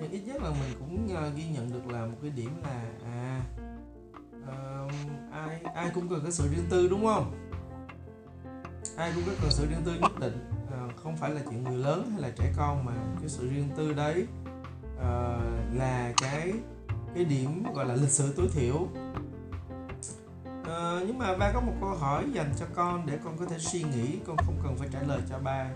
Nhưng 0.00 0.10
ít 0.10 0.20
nhất 0.26 0.42
là 0.42 0.50
mình 0.50 0.74
cũng 0.78 1.08
uh, 1.28 1.36
ghi 1.36 1.44
nhận 1.48 1.72
được 1.72 1.92
là 1.92 2.06
một 2.06 2.16
cái 2.22 2.30
điểm 2.30 2.50
là 2.62 2.82
à 3.04 3.42
ờ, 4.46 4.88
ai 5.32 5.60
ai 5.74 5.90
cũng 5.94 6.08
cần 6.08 6.20
cái 6.22 6.32
sự 6.32 6.48
riêng 6.48 6.66
tư 6.70 6.88
đúng 6.88 7.04
không? 7.04 7.32
Ai 8.96 9.12
cũng 9.14 9.24
rất 9.26 9.32
cần 9.42 9.50
sự 9.50 9.66
riêng 9.66 9.82
tư 9.84 9.92
nhất 10.00 10.12
định. 10.20 10.50
Uh, 10.66 10.96
không 10.96 11.16
phải 11.16 11.30
là 11.30 11.40
chuyện 11.50 11.64
người 11.64 11.78
lớn 11.78 12.10
hay 12.12 12.20
là 12.20 12.30
trẻ 12.36 12.52
con 12.56 12.84
mà 12.84 12.92
cái 13.20 13.28
sự 13.28 13.50
riêng 13.50 13.68
tư 13.76 13.92
đấy 13.92 14.26
uh, 14.96 15.74
là 15.74 16.12
cái 16.16 16.52
cái 17.14 17.24
điểm 17.24 17.62
gọi 17.74 17.86
là 17.86 17.94
lịch 17.94 18.10
sử 18.10 18.32
tối 18.36 18.48
thiểu. 18.52 18.74
Uh, 20.60 21.06
nhưng 21.06 21.18
mà 21.18 21.36
ba 21.36 21.52
có 21.52 21.60
một 21.60 21.72
câu 21.80 21.88
hỏi 21.88 22.24
dành 22.32 22.52
cho 22.58 22.66
con 22.74 23.06
để 23.06 23.18
con 23.24 23.38
có 23.38 23.44
thể 23.44 23.58
suy 23.58 23.82
nghĩ 23.82 24.18
con 24.26 24.36
không 24.36 24.58
cần 24.62 24.76
phải 24.76 24.88
trả 24.92 25.02
lời 25.02 25.20
cho 25.28 25.38
ba 25.38 25.70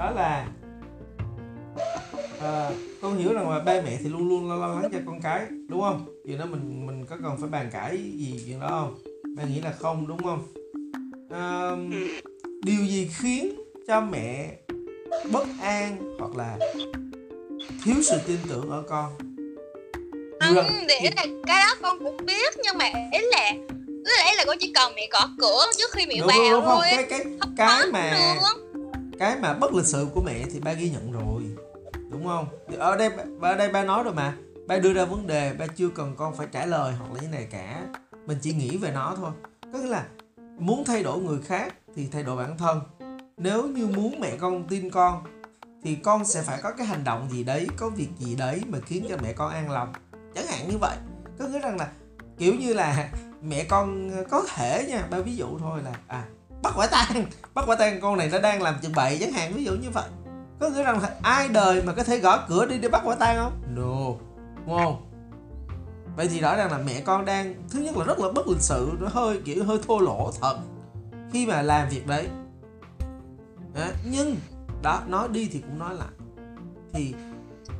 đó 0.00 0.10
là 0.10 0.46
ờ, 2.40 2.72
con 3.02 3.18
hiểu 3.18 3.32
rằng 3.32 3.50
là 3.50 3.58
ba 3.58 3.80
mẹ 3.84 3.98
thì 4.02 4.08
luôn 4.08 4.28
luôn 4.28 4.48
lo 4.48 4.66
lắng 4.66 4.90
cho 4.92 4.98
con 5.06 5.20
cái 5.22 5.46
đúng 5.68 5.80
không? 5.80 6.06
Chuyện 6.26 6.38
đó 6.38 6.44
mình 6.44 6.86
mình 6.86 7.06
có 7.06 7.16
cần 7.22 7.36
phải 7.40 7.48
bàn 7.48 7.68
cãi 7.72 7.96
gì 7.96 8.42
chuyện 8.46 8.60
đó 8.60 8.68
không? 8.68 8.98
Ba 9.36 9.42
nghĩ 9.44 9.60
là 9.60 9.72
không 9.72 10.08
đúng 10.08 10.22
không? 10.22 10.46
Ờ, 11.30 11.76
điều 12.62 12.84
gì 12.86 13.10
khiến 13.18 13.54
cho 13.88 14.00
mẹ 14.00 14.56
bất 15.32 15.46
an 15.62 16.16
hoặc 16.18 16.36
là 16.36 16.58
thiếu 17.84 17.94
sự 18.02 18.18
tin 18.26 18.36
tưởng 18.48 18.70
ở 18.70 18.82
con? 18.88 19.12
Không 20.40 20.54
Được. 20.54 20.62
để 20.88 21.10
là 21.16 21.26
cái 21.46 21.64
đó 21.66 21.74
con 21.82 21.98
cũng 21.98 22.26
biết 22.26 22.54
nhưng 22.64 22.78
mà 22.78 22.84
ý 23.12 23.18
là 23.32 23.52
ý 24.30 24.36
là, 24.36 24.44
con 24.46 24.56
chỉ 24.60 24.72
cần 24.74 24.92
mẹ 24.96 25.08
gõ 25.12 25.28
cửa 25.38 25.66
trước 25.78 25.90
khi 25.92 26.06
mẹ 26.06 26.14
đúng, 26.18 26.28
vào 26.28 26.38
đúng, 26.38 26.50
đúng 26.50 26.64
không? 26.64 26.76
thôi. 26.76 26.86
Cái 26.90 27.06
cái 27.10 27.24
Không 27.40 27.54
cái 27.56 27.86
mà 27.92 28.10
được 28.10 28.69
cái 29.20 29.36
mà 29.40 29.54
bất 29.54 29.74
lịch 29.74 29.86
sự 29.86 30.08
của 30.14 30.22
mẹ 30.22 30.44
thì 30.52 30.60
ba 30.60 30.72
ghi 30.72 30.90
nhận 30.90 31.12
rồi, 31.12 31.42
đúng 32.10 32.24
không? 32.24 32.48
Ở 32.78 32.96
đây 32.96 33.10
ở 33.40 33.56
đây 33.56 33.68
ba 33.68 33.84
nói 33.84 34.02
rồi 34.02 34.14
mà. 34.14 34.36
Ba 34.66 34.78
đưa 34.78 34.92
ra 34.92 35.04
vấn 35.04 35.26
đề, 35.26 35.52
ba 35.52 35.66
chưa 35.66 35.88
cần 35.88 36.14
con 36.16 36.36
phải 36.36 36.46
trả 36.52 36.66
lời 36.66 36.94
hoặc 36.98 37.12
là 37.14 37.20
như 37.20 37.28
này 37.28 37.48
cả. 37.50 37.86
Mình 38.26 38.38
chỉ 38.42 38.52
nghĩ 38.52 38.76
về 38.76 38.90
nó 38.90 39.14
thôi. 39.16 39.30
Có 39.72 39.78
nghĩa 39.78 39.88
là 39.88 40.06
muốn 40.58 40.84
thay 40.84 41.02
đổi 41.02 41.18
người 41.18 41.38
khác 41.42 41.74
thì 41.94 42.08
thay 42.12 42.22
đổi 42.22 42.36
bản 42.36 42.58
thân. 42.58 42.80
Nếu 43.36 43.68
như 43.68 43.86
muốn 43.86 44.20
mẹ 44.20 44.36
con 44.36 44.68
tin 44.68 44.90
con, 44.90 45.24
thì 45.82 45.94
con 45.94 46.24
sẽ 46.24 46.42
phải 46.42 46.60
có 46.62 46.72
cái 46.72 46.86
hành 46.86 47.04
động 47.04 47.28
gì 47.30 47.44
đấy, 47.44 47.66
có 47.76 47.88
việc 47.88 48.08
gì 48.18 48.34
đấy 48.34 48.62
mà 48.68 48.78
khiến 48.86 49.06
cho 49.08 49.16
mẹ 49.22 49.32
con 49.32 49.52
an 49.52 49.70
lòng. 49.70 49.92
Chẳng 50.34 50.46
hạn 50.46 50.68
như 50.68 50.78
vậy. 50.78 50.96
Có 51.38 51.46
nghĩa 51.46 51.60
rằng 51.60 51.76
là 51.76 51.88
kiểu 52.38 52.54
như 52.54 52.72
là 52.74 53.10
mẹ 53.42 53.64
con 53.64 54.10
có 54.30 54.44
thể 54.54 54.86
nha. 54.88 55.06
Ba 55.10 55.20
ví 55.20 55.36
dụ 55.36 55.58
thôi 55.58 55.80
là 55.84 55.92
à 56.06 56.24
bắt 56.70 56.76
quả 56.76 56.86
tang 56.86 57.26
bắt 57.54 57.64
quả 57.66 57.76
tang 57.76 58.00
con 58.00 58.18
này 58.18 58.28
nó 58.32 58.38
đang 58.38 58.62
làm 58.62 58.74
chuyện 58.82 58.92
bậy 58.94 59.18
chẳng 59.20 59.32
hạn 59.32 59.52
ví 59.54 59.64
dụ 59.64 59.72
như 59.72 59.90
vậy. 59.90 60.08
Có 60.60 60.68
nghĩa 60.68 60.82
rằng 60.82 61.00
là 61.02 61.10
ai 61.22 61.48
đời 61.48 61.82
mà 61.82 61.92
có 61.92 62.04
thể 62.04 62.18
gõ 62.18 62.44
cửa 62.48 62.66
đi 62.66 62.78
để 62.78 62.88
bắt 62.88 63.02
quả 63.04 63.14
tang 63.14 63.36
không? 63.36 63.62
No. 63.76 64.24
Đúng 64.66 64.78
không? 64.78 65.06
Vậy 66.16 66.28
thì 66.28 66.40
rõ 66.40 66.56
ràng 66.56 66.72
là 66.72 66.78
mẹ 66.78 67.00
con 67.00 67.24
đang 67.24 67.54
thứ 67.70 67.80
nhất 67.80 67.96
là 67.96 68.04
rất 68.04 68.18
là 68.18 68.32
bất 68.34 68.48
lịch 68.48 68.60
sự 68.60 68.90
nó 69.00 69.08
hơi 69.08 69.40
kiểu 69.44 69.64
hơi 69.64 69.78
thô 69.88 69.98
lỗ 69.98 70.32
thật 70.40 70.58
khi 71.32 71.46
mà 71.46 71.62
làm 71.62 71.88
việc 71.88 72.06
đấy. 72.06 72.28
Đó, 73.74 73.86
nhưng 74.04 74.36
đó 74.82 75.02
nói 75.06 75.28
đi 75.28 75.48
thì 75.52 75.58
cũng 75.58 75.78
nói 75.78 75.94
lại. 75.94 76.08
Thì 76.92 77.14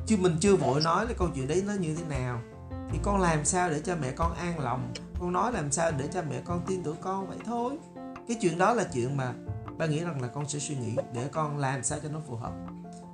chứ 0.07 0.17
mình 0.19 0.37
chưa 0.39 0.55
vội 0.55 0.81
nói 0.81 1.05
là 1.05 1.13
câu 1.17 1.27
chuyện 1.35 1.47
đấy 1.47 1.63
nó 1.67 1.73
như 1.73 1.95
thế 1.95 2.03
nào. 2.17 2.41
Thì 2.91 2.99
con 3.03 3.21
làm 3.21 3.45
sao 3.45 3.69
để 3.69 3.81
cho 3.83 3.95
mẹ 4.01 4.11
con 4.11 4.33
an 4.33 4.59
lòng? 4.59 4.93
Con 5.19 5.33
nói 5.33 5.51
làm 5.51 5.71
sao 5.71 5.91
để 5.91 6.07
cho 6.13 6.21
mẹ 6.29 6.41
con 6.45 6.61
tin 6.67 6.83
tưởng 6.83 6.95
con 7.01 7.27
vậy 7.27 7.37
thôi 7.45 7.77
cái 8.31 8.39
chuyện 8.41 8.57
đó 8.57 8.73
là 8.73 8.83
chuyện 8.93 9.17
mà 9.17 9.33
ba 9.77 9.85
nghĩ 9.85 10.03
rằng 10.03 10.21
là 10.21 10.27
con 10.27 10.49
sẽ 10.49 10.59
suy 10.59 10.75
nghĩ 10.75 10.95
để 11.13 11.29
con 11.31 11.57
làm 11.57 11.83
sao 11.83 11.99
cho 12.03 12.09
nó 12.09 12.19
phù 12.27 12.35
hợp. 12.35 12.51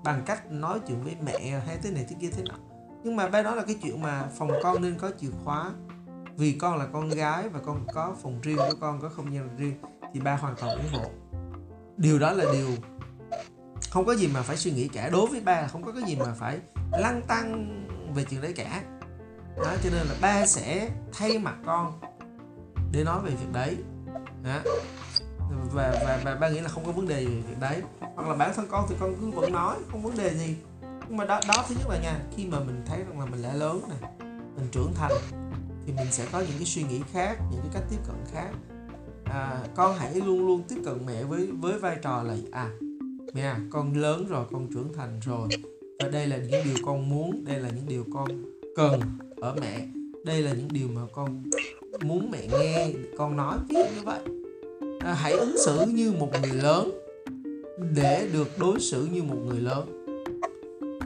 Bằng 0.03 0.23
cách 0.25 0.51
nói 0.51 0.79
chuyện 0.87 1.03
với 1.03 1.15
mẹ 1.23 1.61
hay 1.65 1.77
thế 1.83 1.91
này 1.91 2.05
thế 2.09 2.15
kia 2.21 2.29
thế 2.37 2.43
nào 2.49 2.57
nhưng 3.03 3.15
mà 3.15 3.27
ba 3.27 3.41
nói 3.41 3.55
là 3.55 3.63
cái 3.63 3.75
chuyện 3.81 4.01
mà 4.01 4.27
phòng 4.37 4.51
con 4.63 4.81
nên 4.81 4.97
có 4.97 5.11
chìa 5.19 5.27
khóa. 5.43 5.71
Vì 6.37 6.53
con 6.53 6.77
là 6.77 6.85
con 6.85 7.09
gái 7.09 7.49
và 7.49 7.59
con 7.65 7.85
có 7.93 8.15
phòng 8.21 8.41
riêng 8.41 8.57
của 8.57 8.75
con 8.81 9.01
có 9.01 9.09
không 9.09 9.33
gian 9.33 9.49
riêng 9.57 9.73
thì 10.13 10.19
ba 10.19 10.35
hoàn 10.35 10.55
toàn 10.55 10.77
ủng 10.77 10.89
hộ. 10.91 11.09
Điều 11.97 12.19
đó 12.19 12.31
là 12.31 12.45
điều 12.53 12.69
không 13.89 14.05
có 14.05 14.15
gì 14.15 14.27
mà 14.27 14.41
phải 14.41 14.57
suy 14.57 14.71
nghĩ 14.71 14.87
cả. 14.87 15.09
Đối 15.09 15.27
với 15.27 15.41
ba 15.41 15.61
là 15.61 15.67
không 15.67 15.83
có 15.83 15.91
cái 15.91 16.03
gì 16.07 16.15
mà 16.15 16.33
phải 16.33 16.59
lăn 16.91 17.21
tăng 17.27 17.73
về 18.15 18.23
chuyện 18.29 18.41
đấy 18.41 18.53
cả. 18.53 18.83
Đó, 19.57 19.75
cho 19.83 19.89
nên 19.89 20.07
là 20.07 20.15
ba 20.21 20.45
sẽ 20.45 20.89
thay 21.13 21.39
mặt 21.39 21.55
con 21.65 21.99
để 22.91 23.03
nói 23.03 23.21
về 23.21 23.31
việc 23.31 23.51
đấy. 23.53 23.77
Đó. 24.43 24.59
Và, 25.73 25.91
và 26.05 26.21
và 26.25 26.35
ba 26.35 26.49
nghĩ 26.49 26.59
là 26.59 26.69
không 26.69 26.85
có 26.85 26.91
vấn 26.91 27.07
đề 27.07 27.25
gì 27.25 27.41
việc 27.49 27.59
đấy. 27.59 27.81
Hoặc 27.99 28.27
là 28.27 28.35
bản 28.35 28.51
thân 28.55 28.65
con 28.69 28.85
thì 28.89 28.95
con 28.99 29.15
cứ 29.21 29.29
vẫn 29.29 29.51
nói 29.51 29.75
không 29.91 30.01
vấn 30.01 30.17
đề 30.17 30.33
gì. 30.33 30.55
Nhưng 31.07 31.17
mà 31.17 31.25
đó 31.25 31.39
đó 31.47 31.65
thứ 31.69 31.75
nhất 31.75 31.89
là 31.89 31.99
nha 32.01 32.19
khi 32.35 32.45
mà 32.45 32.59
mình 32.59 32.81
thấy 32.85 32.97
rằng 32.97 33.19
là 33.19 33.25
mình 33.25 33.41
đã 33.41 33.53
lớn 33.53 33.81
này 33.89 34.11
mình 34.55 34.67
trưởng 34.71 34.93
thành 34.95 35.11
thì 35.85 35.93
mình 35.93 36.07
sẽ 36.11 36.25
có 36.31 36.39
những 36.39 36.57
cái 36.57 36.65
suy 36.65 36.83
nghĩ 36.83 37.01
khác 37.11 37.37
những 37.51 37.61
cái 37.61 37.69
cách 37.73 37.83
tiếp 37.89 37.97
cận 38.07 38.15
khác. 38.31 38.49
À, 39.23 39.59
con 39.75 39.95
hãy 39.97 40.15
luôn 40.15 40.47
luôn 40.47 40.63
tiếp 40.67 40.81
cận 40.85 41.05
mẹ 41.05 41.23
với 41.23 41.47
với 41.47 41.79
vai 41.79 41.97
trò 42.01 42.23
là 42.23 42.35
à 42.51 42.69
mẹ 43.33 43.41
à, 43.41 43.59
con 43.71 43.97
lớn 43.97 44.27
rồi 44.27 44.45
con 44.51 44.67
trưởng 44.73 44.93
thành 44.93 45.19
rồi. 45.25 45.47
Và 45.99 46.09
đây 46.09 46.27
là 46.27 46.37
những 46.37 46.63
điều 46.63 46.75
con 46.85 47.09
muốn 47.09 47.45
đây 47.45 47.59
là 47.59 47.69
những 47.69 47.87
điều 47.87 48.05
con 48.13 48.27
cần 48.75 49.01
ở 49.41 49.55
mẹ. 49.61 49.87
Đây 50.25 50.41
là 50.41 50.53
những 50.53 50.67
điều 50.71 50.87
mà 50.87 51.01
con 51.13 51.43
muốn 52.01 52.31
mẹ 52.31 52.47
nghe 52.47 52.93
con 53.17 53.37
nói 53.37 53.57
ví 53.69 53.75
dụ 53.75 53.95
như 53.95 54.03
vậy 54.03 54.19
hãy 55.13 55.31
ứng 55.31 55.55
xử 55.65 55.85
như 55.85 56.11
một 56.11 56.29
người 56.41 56.53
lớn 56.53 56.91
để 57.95 58.27
được 58.33 58.57
đối 58.57 58.79
xử 58.79 59.07
như 59.11 59.23
một 59.23 59.37
người 59.45 59.59
lớn. 59.59 60.03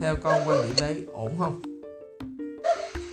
Theo 0.01 0.15
con 0.23 0.41
quan 0.45 0.61
điểm 0.63 0.75
đấy 0.79 1.05
ổn 1.13 1.31
không? 1.39 1.61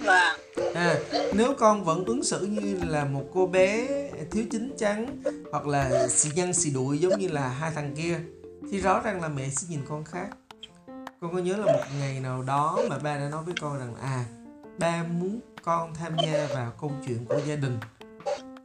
Vâng. 0.04 0.38
À, 0.74 0.98
nếu 1.34 1.54
con 1.58 1.84
vẫn 1.84 2.04
ứng 2.04 2.24
xử 2.24 2.46
như 2.46 2.78
là 2.88 3.04
một 3.04 3.24
cô 3.34 3.46
bé 3.46 3.88
thiếu 4.30 4.44
chín 4.50 4.76
chắn 4.78 5.22
hoặc 5.52 5.66
là 5.66 6.08
xì 6.08 6.30
nhăn 6.34 6.52
xì 6.52 6.70
đuổi 6.70 6.98
giống 6.98 7.18
như 7.18 7.28
là 7.28 7.48
hai 7.48 7.70
thằng 7.74 7.94
kia 7.96 8.20
thì 8.70 8.80
rõ 8.80 9.00
ràng 9.00 9.22
là 9.22 9.28
mẹ 9.28 9.48
sẽ 9.48 9.66
nhìn 9.70 9.80
con 9.88 10.04
khác. 10.04 10.28
Con 11.20 11.32
có 11.32 11.38
nhớ 11.38 11.56
là 11.56 11.64
một 11.72 11.84
ngày 12.00 12.20
nào 12.20 12.42
đó 12.42 12.78
mà 12.90 12.98
ba 12.98 13.18
đã 13.18 13.28
nói 13.28 13.44
với 13.44 13.54
con 13.60 13.78
rằng 13.78 13.94
à 14.02 14.24
ba 14.78 15.02
muốn 15.02 15.40
con 15.62 15.94
tham 15.94 16.12
gia 16.22 16.46
vào 16.54 16.72
câu 16.80 16.92
chuyện 17.06 17.24
của 17.24 17.40
gia 17.46 17.56
đình 17.56 17.78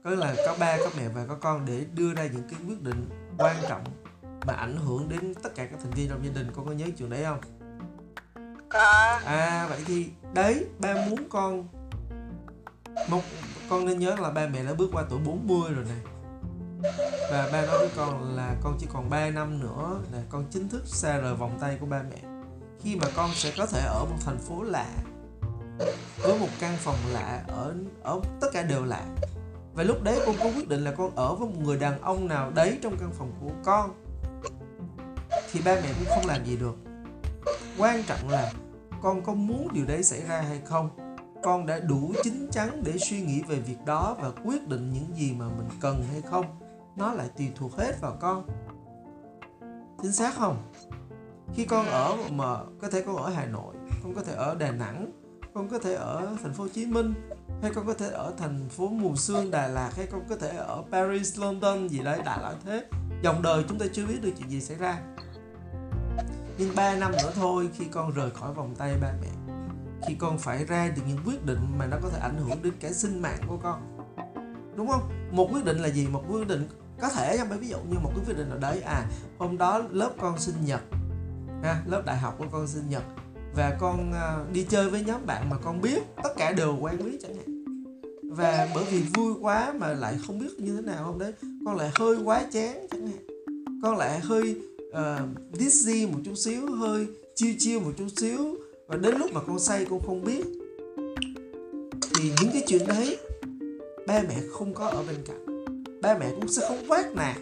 có 0.03 0.09
là 0.09 0.35
có 0.45 0.55
ba 0.59 0.77
có 0.77 0.89
mẹ 0.97 1.07
và 1.07 1.25
có 1.25 1.35
con 1.35 1.65
để 1.65 1.85
đưa 1.93 2.13
ra 2.13 2.23
những 2.23 2.49
cái 2.49 2.59
quyết 2.67 2.81
định 2.81 3.09
quan 3.37 3.55
trọng 3.69 3.83
mà 4.45 4.53
ảnh 4.53 4.77
hưởng 4.77 5.09
đến 5.09 5.33
tất 5.43 5.55
cả 5.55 5.65
các 5.65 5.79
thành 5.83 5.91
viên 5.91 6.09
trong 6.09 6.25
gia 6.25 6.31
đình. 6.31 6.51
Con 6.55 6.65
có 6.65 6.71
nhớ 6.71 6.85
chuyện 6.97 7.09
đấy 7.09 7.23
không? 7.23 7.39
Có. 8.69 9.19
À 9.25 9.67
vậy 9.69 9.79
thì 9.85 10.09
đấy 10.33 10.65
ba 10.79 10.93
muốn 10.93 11.29
con 11.29 11.67
một 13.09 13.21
con 13.69 13.85
nên 13.85 13.99
nhớ 13.99 14.15
là 14.19 14.29
ba 14.29 14.47
mẹ 14.47 14.63
đã 14.63 14.73
bước 14.73 14.89
qua 14.93 15.03
tuổi 15.09 15.19
40 15.25 15.73
rồi 15.73 15.85
này 15.85 15.99
và 17.31 17.49
ba 17.51 17.65
nói 17.65 17.77
với 17.77 17.89
con 17.95 18.35
là 18.35 18.55
con 18.63 18.77
chỉ 18.79 18.87
còn 18.93 19.09
3 19.09 19.29
năm 19.29 19.59
nữa 19.59 20.01
là 20.11 20.19
con 20.29 20.45
chính 20.51 20.69
thức 20.69 20.81
xa 20.85 21.17
rời 21.17 21.35
vòng 21.35 21.57
tay 21.61 21.77
của 21.79 21.85
ba 21.85 22.03
mẹ. 22.09 22.17
Khi 22.81 22.95
mà 22.95 23.07
con 23.15 23.29
sẽ 23.33 23.53
có 23.57 23.65
thể 23.65 23.81
ở 23.85 24.05
một 24.05 24.17
thành 24.25 24.37
phố 24.37 24.63
lạ 24.63 24.87
với 26.17 26.39
một 26.39 26.47
căn 26.59 26.77
phòng 26.79 26.97
lạ 27.11 27.43
ở 27.47 27.75
ở 28.03 28.19
tất 28.41 28.47
cả 28.53 28.63
đều 28.63 28.85
lạ 28.85 29.05
và 29.73 29.83
lúc 29.83 30.03
đấy 30.03 30.19
con 30.25 30.35
có 30.39 30.45
quyết 30.45 30.69
định 30.69 30.83
là 30.83 30.91
con 30.91 31.15
ở 31.15 31.35
với 31.35 31.49
một 31.49 31.55
người 31.59 31.77
đàn 31.77 32.01
ông 32.01 32.27
nào 32.27 32.51
đấy 32.51 32.79
trong 32.81 32.97
căn 32.99 33.11
phòng 33.13 33.31
của 33.41 33.51
con. 33.63 33.91
Thì 35.51 35.61
ba 35.65 35.75
mẹ 35.75 35.93
cũng 35.99 36.07
không 36.15 36.25
làm 36.25 36.45
gì 36.45 36.57
được. 36.57 36.75
Quan 37.77 38.03
trọng 38.03 38.29
là 38.29 38.51
con 39.01 39.21
có 39.21 39.33
muốn 39.33 39.67
điều 39.73 39.85
đấy 39.85 40.03
xảy 40.03 40.21
ra 40.21 40.41
hay 40.41 40.61
không? 40.65 40.89
Con 41.43 41.65
đã 41.65 41.79
đủ 41.79 42.13
chín 42.23 42.47
chắn 42.51 42.83
để 42.85 42.97
suy 42.97 43.21
nghĩ 43.21 43.41
về 43.47 43.59
việc 43.59 43.77
đó 43.85 44.17
và 44.21 44.31
quyết 44.45 44.67
định 44.67 44.93
những 44.93 45.17
gì 45.17 45.33
mà 45.33 45.45
mình 45.45 45.67
cần 45.81 46.03
hay 46.11 46.21
không. 46.21 46.45
Nó 46.95 47.13
lại 47.13 47.29
tùy 47.37 47.51
thuộc 47.55 47.77
hết 47.77 48.01
vào 48.01 48.17
con. 48.21 48.47
Chính 50.01 50.11
xác 50.11 50.35
không? 50.35 50.57
Khi 51.53 51.65
con 51.65 51.85
ở 51.85 52.17
mà 52.31 52.57
có 52.81 52.89
thể 52.89 53.01
con 53.01 53.15
ở 53.15 53.29
hà 53.29 53.45
nội, 53.45 53.75
con 54.03 54.13
có 54.15 54.21
thể 54.21 54.33
ở 54.33 54.55
đà 54.55 54.71
nẵng, 54.71 55.11
con 55.53 55.69
có 55.69 55.79
thể 55.79 55.93
ở 55.93 56.37
thành 56.43 56.53
phố 56.53 56.63
hồ 56.63 56.69
chí 56.73 56.85
minh 56.85 57.13
hay 57.63 57.71
con 57.75 57.87
có 57.87 57.93
thể 57.93 58.09
ở 58.09 58.33
thành 58.37 58.69
phố 58.69 58.87
mù 58.87 59.15
sương 59.15 59.51
đà 59.51 59.67
lạt 59.67 59.91
hay 59.95 60.07
con 60.11 60.21
có 60.29 60.35
thể 60.35 60.49
ở 60.49 60.83
paris 60.91 61.39
london 61.39 61.89
gì 61.89 61.99
đấy 61.99 62.21
đại 62.25 62.39
loại 62.41 62.55
thế. 62.65 62.85
Dòng 63.21 63.41
đời 63.41 63.63
chúng 63.69 63.79
ta 63.79 63.85
chưa 63.93 64.05
biết 64.05 64.21
được 64.21 64.31
chuyện 64.37 64.49
gì 64.49 64.61
xảy 64.61 64.77
ra. 64.77 64.99
Nhưng 66.57 66.75
3 66.75 66.95
năm 66.95 67.11
nữa 67.11 67.31
thôi 67.35 67.69
khi 67.73 67.85
con 67.91 68.11
rời 68.11 68.31
khỏi 68.31 68.53
vòng 68.53 68.75
tay 68.77 68.95
ba 69.01 69.13
mẹ 69.21 69.55
khi 70.07 70.15
con 70.15 70.39
phải 70.39 70.65
ra 70.65 70.87
được 70.95 71.01
những 71.07 71.17
quyết 71.25 71.45
định 71.45 71.59
mà 71.77 71.85
nó 71.85 71.97
có 72.03 72.09
thể 72.09 72.19
ảnh 72.19 72.37
hưởng 72.37 72.63
đến 72.63 72.73
cả 72.79 72.89
sinh 72.91 73.21
mạng 73.21 73.39
của 73.47 73.57
con. 73.63 74.05
Đúng 74.75 74.87
không? 74.87 75.29
Một 75.31 75.49
quyết 75.53 75.65
định 75.65 75.77
là 75.77 75.87
gì? 75.87 76.07
Một 76.07 76.23
quyết 76.29 76.47
định 76.47 76.67
có 77.01 77.09
thể 77.09 77.37
trong 77.37 77.59
ví 77.59 77.67
dụ 77.67 77.77
như 77.77 77.99
một 77.99 78.11
cái 78.15 78.25
quyết 78.27 78.37
định 78.37 78.49
nào 78.49 78.57
đấy 78.57 78.81
à 78.81 79.05
hôm 79.37 79.57
đó 79.57 79.81
lớp 79.91 80.11
con 80.19 80.39
sinh 80.39 80.65
nhật 80.65 80.81
ha 81.63 81.81
lớp 81.85 82.01
đại 82.05 82.17
học 82.17 82.35
của 82.37 82.45
con 82.51 82.67
sinh 82.67 82.89
nhật 82.89 83.03
và 83.55 83.77
con 83.79 84.11
uh, 84.11 84.51
đi 84.51 84.65
chơi 84.69 84.89
với 84.89 85.03
nhóm 85.03 85.25
bạn 85.25 85.49
mà 85.49 85.57
con 85.63 85.81
biết 85.81 85.99
tất 86.23 86.29
cả 86.37 86.51
đều 86.51 86.77
quen 86.81 87.05
biết 87.05 87.17
chẳng 87.21 87.35
hạn 87.35 87.52
và 88.35 88.69
bởi 88.75 88.83
vì 88.91 89.01
vui 89.13 89.33
quá 89.41 89.73
mà 89.77 89.93
lại 89.93 90.17
không 90.27 90.39
biết 90.39 90.59
như 90.59 90.75
thế 90.75 90.81
nào 90.81 91.03
không 91.03 91.19
đấy. 91.19 91.33
Con 91.65 91.75
lại 91.75 91.91
hơi 91.95 92.17
quá 92.23 92.45
chán 92.51 92.87
chẳng 92.91 93.07
hạn. 93.07 93.27
Con 93.83 93.97
lại 93.97 94.19
hơi 94.19 94.55
uh, 94.89 94.97
dizzy 95.53 96.11
một 96.11 96.19
chút 96.25 96.35
xíu 96.35 96.71
hơi 96.71 97.07
chiêu 97.35 97.53
chiêu 97.59 97.79
một 97.79 97.91
chút 97.97 98.07
xíu. 98.15 98.57
Và 98.87 98.97
đến 98.97 99.15
lúc 99.17 99.31
mà 99.33 99.41
con 99.47 99.59
say 99.59 99.85
con 99.89 99.99
không 99.99 100.23
biết 100.23 100.45
thì 102.15 102.31
những 102.41 102.51
cái 102.53 102.63
chuyện 102.67 102.87
đấy 102.87 103.17
ba 104.07 104.23
mẹ 104.27 104.35
không 104.51 104.73
có 104.73 104.87
ở 104.87 105.03
bên 105.07 105.17
cạnh. 105.25 105.65
Ba 106.01 106.17
mẹ 106.17 106.31
cũng 106.35 106.47
sẽ 106.47 106.67
không 106.67 106.85
quát 106.87 107.15
nạt. 107.15 107.37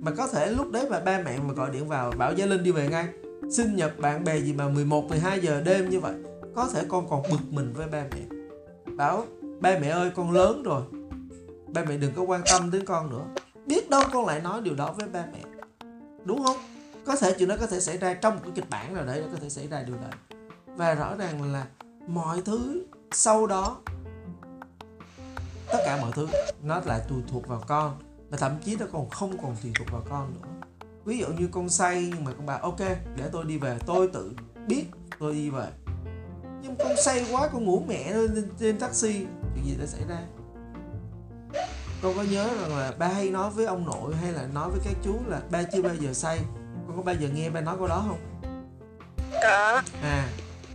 Mà 0.00 0.10
có 0.10 0.28
thể 0.28 0.50
lúc 0.50 0.70
đấy 0.70 0.86
mà 0.90 1.00
ba 1.00 1.22
mẹ 1.24 1.38
mà 1.46 1.54
gọi 1.54 1.70
điện 1.70 1.88
vào 1.88 2.12
bảo 2.18 2.32
Gia 2.34 2.46
Linh 2.46 2.62
đi 2.62 2.70
về 2.70 2.88
ngay. 2.88 3.08
Sinh 3.50 3.76
nhật 3.76 4.00
bạn 4.00 4.24
bè 4.24 4.40
gì 4.40 4.52
mà 4.52 4.68
11 4.68 5.08
12 5.08 5.40
giờ 5.40 5.60
đêm 5.60 5.90
như 5.90 6.00
vậy 6.00 6.14
có 6.54 6.68
thể 6.72 6.84
con 6.88 7.06
còn 7.10 7.22
bực 7.30 7.40
mình 7.50 7.72
với 7.76 7.86
ba 7.86 8.04
mẹ. 8.12 8.36
Bảo 8.96 9.26
ba 9.60 9.78
mẹ 9.80 9.88
ơi, 9.88 10.10
con 10.16 10.30
lớn 10.30 10.62
rồi. 10.62 10.82
Ba 11.66 11.84
mẹ 11.84 11.96
đừng 11.96 12.14
có 12.14 12.22
quan 12.22 12.42
tâm 12.50 12.70
đến 12.70 12.84
con 12.86 13.10
nữa. 13.10 13.24
Biết 13.66 13.90
đâu 13.90 14.02
con 14.12 14.26
lại 14.26 14.40
nói 14.40 14.60
điều 14.60 14.74
đó 14.74 14.94
với 14.98 15.08
ba 15.08 15.24
mẹ. 15.32 15.42
Đúng 16.24 16.44
không? 16.44 16.56
Có 17.04 17.16
thể 17.16 17.34
chuyện 17.38 17.48
đó 17.48 17.56
có 17.60 17.66
thể 17.66 17.80
xảy 17.80 17.98
ra 17.98 18.14
trong 18.14 18.34
một 18.34 18.40
cái 18.44 18.52
kịch 18.54 18.70
bản 18.70 18.94
nào 18.94 19.04
đấy, 19.04 19.20
nó 19.20 19.26
có 19.32 19.38
thể 19.42 19.48
xảy 19.48 19.68
ra 19.68 19.82
điều 19.82 19.96
đấy 19.96 20.10
và 20.78 20.94
rõ 20.94 21.16
ràng 21.16 21.52
là 21.52 21.66
mọi 22.06 22.42
thứ 22.42 22.84
sau 23.12 23.46
đó, 23.46 23.76
tất 25.72 25.78
cả 25.84 25.98
mọi 26.00 26.12
thứ, 26.14 26.28
nó 26.62 26.80
lại 26.86 27.00
tùy 27.08 27.18
thuộc 27.28 27.48
vào 27.48 27.62
con. 27.66 27.98
Và 28.30 28.38
thậm 28.38 28.52
chí 28.64 28.76
nó 28.76 28.86
còn 28.92 29.10
không 29.10 29.38
còn 29.42 29.56
tùy 29.62 29.72
thuộc 29.78 29.88
vào 29.90 30.02
con 30.10 30.32
nữa. 30.34 30.48
Ví 31.04 31.18
dụ 31.18 31.26
như 31.38 31.48
con 31.52 31.68
say, 31.68 32.12
nhưng 32.14 32.24
mà 32.24 32.32
con 32.32 32.46
bảo, 32.46 32.58
ok, 32.58 32.78
để 33.16 33.28
tôi 33.32 33.44
đi 33.44 33.58
về, 33.58 33.78
tôi 33.86 34.08
tự 34.08 34.32
biết, 34.66 34.84
tôi 35.18 35.32
đi 35.32 35.50
về. 35.50 35.66
Nhưng 36.62 36.76
con 36.78 36.92
say 37.04 37.26
quá, 37.32 37.48
con 37.52 37.64
ngủ 37.64 37.82
mẹ 37.88 38.12
lên 38.12 38.50
trên 38.58 38.78
taxi 38.78 39.26
chuyện 39.64 39.74
gì 39.74 39.80
đã 39.80 39.86
xảy 39.86 40.00
ra? 40.08 40.18
Con 42.02 42.14
có 42.16 42.22
nhớ 42.22 42.50
rằng 42.60 42.78
là 42.78 42.92
ba 42.98 43.08
hay 43.08 43.30
nói 43.30 43.50
với 43.50 43.66
ông 43.66 43.86
nội 43.86 44.14
hay 44.16 44.32
là 44.32 44.46
nói 44.54 44.70
với 44.70 44.80
các 44.84 44.94
chú 45.02 45.18
là 45.26 45.40
ba 45.50 45.62
chưa 45.62 45.82
bao 45.82 45.94
giờ 45.94 46.12
say. 46.12 46.38
Con 46.86 46.96
có 46.96 47.02
bao 47.02 47.14
giờ 47.14 47.28
nghe 47.28 47.50
ba 47.50 47.60
nói 47.60 47.76
câu 47.78 47.88
đó 47.88 48.04
không? 48.08 48.40
Có. 49.42 49.82
À 50.02 50.28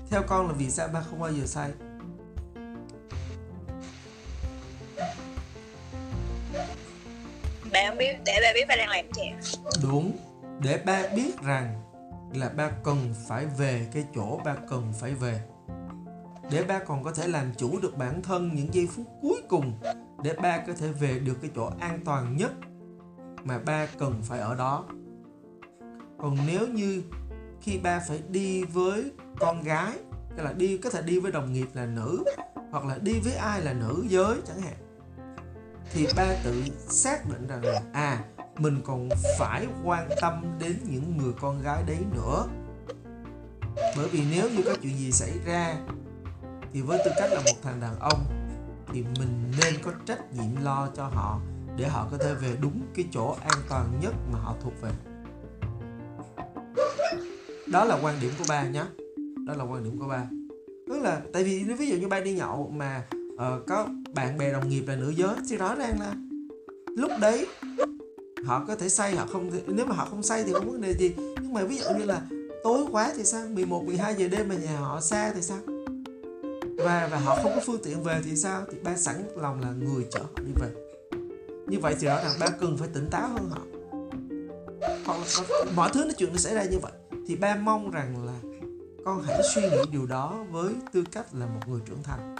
theo 0.09 0.23
con 0.27 0.47
là 0.47 0.53
vì 0.53 0.69
sao 0.69 0.87
ba 0.87 1.01
không 1.01 1.19
bao 1.19 1.31
giờ 1.31 1.45
say? 1.45 1.71
Bà 7.71 7.79
không 7.87 7.97
biết 7.97 8.17
để 8.25 8.39
bà 8.41 8.53
biết 8.53 8.65
bà 8.67 8.75
đang 8.75 8.89
làm 8.89 9.05
gì 9.13 9.23
đúng. 9.83 10.17
Để 10.59 10.77
ba 10.85 11.03
biết 11.15 11.41
rằng 11.43 11.81
là 12.33 12.49
ba 12.49 12.69
cần 12.83 13.15
phải 13.27 13.45
về 13.45 13.87
cái 13.93 14.05
chỗ 14.15 14.39
ba 14.45 14.55
cần 14.69 14.93
phải 14.99 15.13
về 15.13 15.41
để 16.51 16.63
ba 16.63 16.79
còn 16.79 17.03
có 17.03 17.11
thể 17.11 17.27
làm 17.27 17.51
chủ 17.57 17.79
được 17.79 17.97
bản 17.97 18.21
thân 18.21 18.51
những 18.55 18.73
giây 18.73 18.87
phút 18.95 19.05
cuối 19.21 19.41
cùng, 19.49 19.73
để 20.23 20.35
ba 20.41 20.57
có 20.57 20.73
thể 20.73 20.87
về 20.87 21.19
được 21.19 21.37
cái 21.41 21.51
chỗ 21.55 21.71
an 21.79 21.99
toàn 22.05 22.37
nhất 22.37 22.51
mà 23.43 23.59
ba 23.59 23.87
cần 23.99 24.21
phải 24.23 24.39
ở 24.39 24.55
đó. 24.55 24.85
Còn 26.17 26.37
nếu 26.47 26.67
như 26.67 27.03
khi 27.61 27.77
ba 27.77 27.99
phải 28.07 28.21
đi 28.29 28.63
với 28.63 29.11
con 29.39 29.63
gái, 29.63 29.97
tức 30.37 30.43
là 30.43 30.53
đi, 30.53 30.77
có 30.77 30.89
thể 30.89 31.01
đi 31.01 31.19
với 31.19 31.31
đồng 31.31 31.53
nghiệp 31.53 31.67
là 31.73 31.85
nữ, 31.85 32.23
hoặc 32.71 32.85
là 32.85 32.97
đi 32.97 33.19
với 33.19 33.33
ai 33.33 33.61
là 33.61 33.73
nữ 33.73 34.05
giới 34.07 34.37
chẳng 34.47 34.61
hạn, 34.61 34.73
thì 35.93 36.07
ba 36.17 36.35
tự 36.43 36.63
xác 36.77 37.29
định 37.29 37.47
rằng 37.47 37.63
là 37.63 37.81
à 37.93 38.23
mình 38.57 38.81
còn 38.85 39.09
phải 39.39 39.67
quan 39.83 40.09
tâm 40.21 40.57
đến 40.59 40.77
những 40.83 41.17
người 41.17 41.33
con 41.41 41.61
gái 41.61 41.83
đấy 41.87 41.97
nữa. 42.15 42.45
Bởi 43.75 44.07
vì 44.11 44.23
nếu 44.31 44.49
như 44.49 44.63
có 44.65 44.75
chuyện 44.81 44.97
gì 44.97 45.11
xảy 45.11 45.31
ra 45.45 45.77
thì 46.73 46.81
với 46.81 46.99
tư 47.05 47.11
cách 47.17 47.29
là 47.31 47.39
một 47.39 47.61
thằng 47.63 47.81
đàn 47.81 47.99
ông 47.99 48.25
thì 48.93 49.03
mình 49.19 49.51
nên 49.61 49.73
có 49.83 49.91
trách 50.05 50.33
nhiệm 50.33 50.63
lo 50.63 50.89
cho 50.95 51.03
họ 51.03 51.39
để 51.77 51.87
họ 51.87 52.07
có 52.11 52.17
thể 52.17 52.33
về 52.33 52.55
đúng 52.61 52.81
cái 52.95 53.05
chỗ 53.11 53.35
an 53.41 53.59
toàn 53.69 53.99
nhất 54.01 54.13
mà 54.31 54.39
họ 54.39 54.55
thuộc 54.63 54.73
về. 54.81 54.91
Đó 57.67 57.85
là 57.85 57.99
quan 58.01 58.15
điểm 58.21 58.31
của 58.39 58.45
ba 58.49 58.63
nhé 58.67 58.83
đó 59.47 59.53
là 59.53 59.63
quan 59.63 59.83
điểm 59.83 59.99
của 59.99 60.07
ba. 60.07 60.27
Tức 60.87 61.01
là 61.01 61.21
tại 61.33 61.43
vì 61.43 61.63
nếu 61.67 61.77
ví 61.77 61.87
dụ 61.87 61.95
như 61.95 62.07
ba 62.07 62.19
đi 62.19 62.33
nhậu 62.33 62.71
mà 62.75 63.03
uh, 63.33 63.67
có 63.67 63.87
bạn 64.13 64.37
bè 64.37 64.51
đồng 64.51 64.69
nghiệp 64.69 64.83
là 64.87 64.95
nữ 64.95 65.09
giới 65.09 65.35
thì 65.49 65.57
rõ 65.57 65.75
ràng 65.75 65.99
là 65.99 66.15
lúc 66.97 67.11
đấy 67.21 67.47
họ 68.45 68.65
có 68.67 68.75
thể 68.75 68.89
say 68.89 69.15
họ 69.15 69.25
không 69.31 69.51
nếu 69.67 69.85
mà 69.85 69.95
họ 69.95 70.05
không 70.05 70.23
say 70.23 70.43
thì 70.43 70.53
không 70.53 70.71
vấn 70.71 70.81
đề 70.81 70.93
gì. 70.93 71.13
Nhưng 71.17 71.53
mà 71.53 71.63
ví 71.63 71.77
dụ 71.77 71.85
như 71.99 72.05
là 72.05 72.21
tối 72.63 72.85
quá 72.91 73.13
thì 73.15 73.23
sao? 73.23 73.47
11 73.47 73.83
12 73.85 74.15
giờ 74.15 74.27
đêm 74.27 74.49
mà 74.49 74.55
nhà 74.55 74.79
họ 74.79 75.01
xa 75.01 75.31
thì 75.35 75.41
sao? 75.41 75.57
Và 76.83 77.07
và 77.11 77.17
họ 77.17 77.35
không 77.35 77.51
có 77.55 77.61
phương 77.65 77.81
tiện 77.83 78.03
về 78.03 78.21
thì 78.25 78.35
sao? 78.35 78.63
Thì 78.71 78.77
ba 78.83 78.97
sẵn 78.97 79.27
lòng 79.35 79.61
là 79.61 79.71
người 79.71 80.07
chở 80.11 80.19
họ 80.19 80.43
đi 80.45 80.51
về. 80.55 80.69
Như 81.67 81.79
vậy 81.79 81.95
thì 81.99 82.07
rõ 82.07 82.15
ràng 82.15 82.33
ba 82.39 82.47
cần 82.59 82.77
phải 82.77 82.87
tỉnh 82.93 83.07
táo 83.11 83.27
hơn 83.27 83.49
họ. 83.49 83.61
Hoặc 85.05 85.17
là 85.17 85.71
mọi 85.75 85.89
thứ 85.93 86.05
nó 86.05 86.11
chuyện 86.17 86.31
nó 86.31 86.37
xảy 86.37 86.55
ra 86.55 86.63
như 86.63 86.79
vậy. 86.79 86.91
Thì 87.27 87.35
ba 87.35 87.55
mong 87.55 87.91
rằng 87.91 88.25
là 88.25 88.59
con 89.05 89.23
hãy 89.23 89.41
suy 89.55 89.61
nghĩ 89.61 89.81
điều 89.91 90.05
đó 90.05 90.45
với 90.51 90.73
tư 90.93 91.03
cách 91.11 91.25
là 91.33 91.45
một 91.45 91.59
người 91.67 91.79
trưởng 91.85 92.03
thành. 92.03 92.35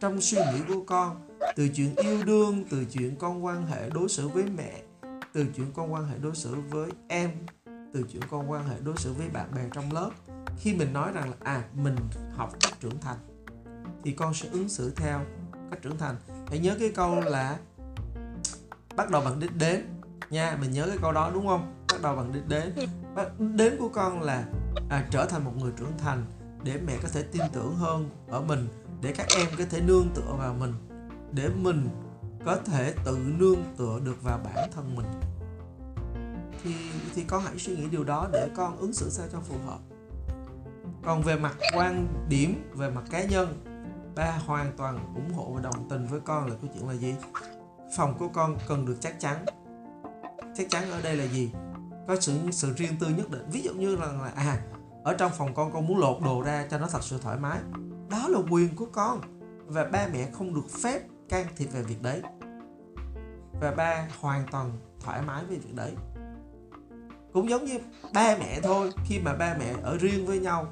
Trong 0.00 0.20
suy 0.20 0.38
nghĩ 0.38 0.60
của 0.68 0.84
con, 0.86 1.28
từ 1.56 1.68
chuyện 1.68 1.94
yêu 1.96 2.22
đương, 2.24 2.64
từ 2.70 2.84
chuyện 2.84 3.16
con 3.16 3.44
quan 3.44 3.66
hệ 3.66 3.90
đối 3.90 4.08
xử 4.08 4.28
với 4.28 4.44
mẹ, 4.56 4.82
từ 5.32 5.46
chuyện 5.56 5.66
con 5.74 5.92
quan 5.92 6.08
hệ 6.08 6.18
đối 6.18 6.34
xử 6.34 6.54
với 6.70 6.90
em, 7.08 7.30
từ 7.94 8.04
chuyện 8.12 8.22
con 8.30 8.50
quan 8.50 8.68
hệ 8.68 8.76
đối 8.84 8.96
xử 8.96 9.12
với 9.12 9.28
bạn 9.28 9.48
bè 9.54 9.62
trong 9.72 9.92
lớp, 9.92 10.10
khi 10.58 10.74
mình 10.74 10.92
nói 10.92 11.12
rằng 11.12 11.30
là 11.30 11.36
à 11.40 11.64
mình 11.74 11.96
học 12.36 12.52
cách 12.60 12.80
trưởng 12.80 13.00
thành 13.00 13.16
thì 14.04 14.12
con 14.12 14.34
sẽ 14.34 14.48
ứng 14.48 14.68
xử 14.68 14.90
theo 14.90 15.20
cách 15.70 15.82
trưởng 15.82 15.98
thành. 15.98 16.16
Hãy 16.48 16.58
nhớ 16.58 16.76
cái 16.80 16.90
câu 16.94 17.20
là 17.20 17.58
bắt 18.96 19.10
đầu 19.10 19.22
bằng 19.24 19.40
đích 19.40 19.56
đến 19.56 19.84
nha 20.30 20.56
mình 20.60 20.70
nhớ 20.70 20.86
cái 20.88 20.98
câu 21.02 21.12
đó 21.12 21.30
đúng 21.34 21.46
không? 21.46 21.84
Bắt 21.92 22.02
đầu 22.02 22.16
bằng 22.16 22.32
đích 22.32 22.48
đến. 22.48 22.72
Đến 23.38 23.76
của 23.78 23.88
con 23.88 24.22
là 24.22 24.44
à, 24.88 25.06
trở 25.10 25.26
thành 25.26 25.44
một 25.44 25.52
người 25.56 25.72
trưởng 25.76 25.98
thành 25.98 26.24
để 26.64 26.80
mẹ 26.86 26.92
có 27.02 27.08
thể 27.12 27.22
tin 27.22 27.42
tưởng 27.52 27.74
hơn 27.74 28.10
ở 28.28 28.40
mình 28.40 28.68
để 29.02 29.12
các 29.12 29.26
em 29.36 29.46
có 29.58 29.64
thể 29.70 29.80
nương 29.80 30.08
tựa 30.14 30.34
vào 30.38 30.54
mình 30.54 30.72
để 31.32 31.48
mình 31.48 31.88
có 32.44 32.56
thể 32.56 32.94
tự 33.04 33.18
nương 33.38 33.64
tựa 33.76 34.00
được 34.04 34.22
vào 34.22 34.40
bản 34.44 34.70
thân 34.74 34.96
mình. 34.96 35.06
Thì 36.64 36.74
thì 37.14 37.24
con 37.24 37.42
hãy 37.42 37.58
suy 37.58 37.76
nghĩ 37.76 37.86
điều 37.90 38.04
đó 38.04 38.28
để 38.32 38.48
con 38.56 38.76
ứng 38.76 38.92
xử 38.92 39.10
sao 39.10 39.26
cho 39.32 39.40
phù 39.40 39.54
hợp. 39.66 39.78
Còn 41.04 41.22
về 41.22 41.36
mặt 41.36 41.56
quan 41.76 42.08
điểm 42.28 42.70
về 42.74 42.90
mặt 42.90 43.04
cá 43.10 43.24
nhân 43.24 43.67
ba 44.18 44.38
hoàn 44.46 44.72
toàn 44.76 45.14
ủng 45.14 45.32
hộ 45.32 45.52
và 45.54 45.60
đồng 45.60 45.88
tình 45.88 46.06
với 46.06 46.20
con 46.20 46.46
là 46.46 46.54
câu 46.60 46.70
chuyện 46.74 46.88
là 46.88 46.94
gì? 46.94 47.14
Phòng 47.96 48.18
của 48.18 48.28
con 48.28 48.56
cần 48.68 48.86
được 48.86 48.96
chắc 49.00 49.20
chắn. 49.20 49.44
Chắc 50.56 50.66
chắn 50.70 50.90
ở 50.90 51.02
đây 51.02 51.16
là 51.16 51.24
gì? 51.24 51.52
Có 52.08 52.20
sự 52.20 52.38
sự 52.52 52.74
riêng 52.76 52.92
tư 53.00 53.08
nhất 53.08 53.30
định. 53.30 53.42
Ví 53.52 53.62
dụ 53.62 53.72
như 53.74 53.96
là, 53.96 54.06
là 54.06 54.32
à 54.36 54.60
ở 55.04 55.14
trong 55.14 55.32
phòng 55.38 55.54
con 55.54 55.72
con 55.72 55.86
muốn 55.86 55.98
lột 55.98 56.22
đồ 56.22 56.42
ra 56.42 56.66
cho 56.70 56.78
nó 56.78 56.86
thật 56.86 57.02
sự 57.02 57.18
thoải 57.18 57.38
mái. 57.38 57.58
Đó 58.10 58.28
là 58.28 58.38
quyền 58.50 58.76
của 58.76 58.86
con. 58.92 59.20
Và 59.66 59.84
ba 59.84 60.08
mẹ 60.12 60.30
không 60.32 60.54
được 60.54 60.70
phép 60.82 61.02
can 61.28 61.46
thiệp 61.56 61.66
về 61.66 61.82
việc 61.82 62.02
đấy. 62.02 62.22
Và 63.60 63.70
ba 63.70 64.08
hoàn 64.20 64.46
toàn 64.50 64.70
thoải 65.00 65.22
mái 65.22 65.44
với 65.44 65.56
việc 65.56 65.74
đấy. 65.74 65.92
Cũng 67.32 67.48
giống 67.48 67.64
như 67.64 67.78
ba 68.14 68.36
mẹ 68.40 68.60
thôi. 68.62 68.90
Khi 69.04 69.20
mà 69.20 69.34
ba 69.34 69.56
mẹ 69.58 69.74
ở 69.82 69.96
riêng 69.96 70.26
với 70.26 70.38
nhau 70.38 70.66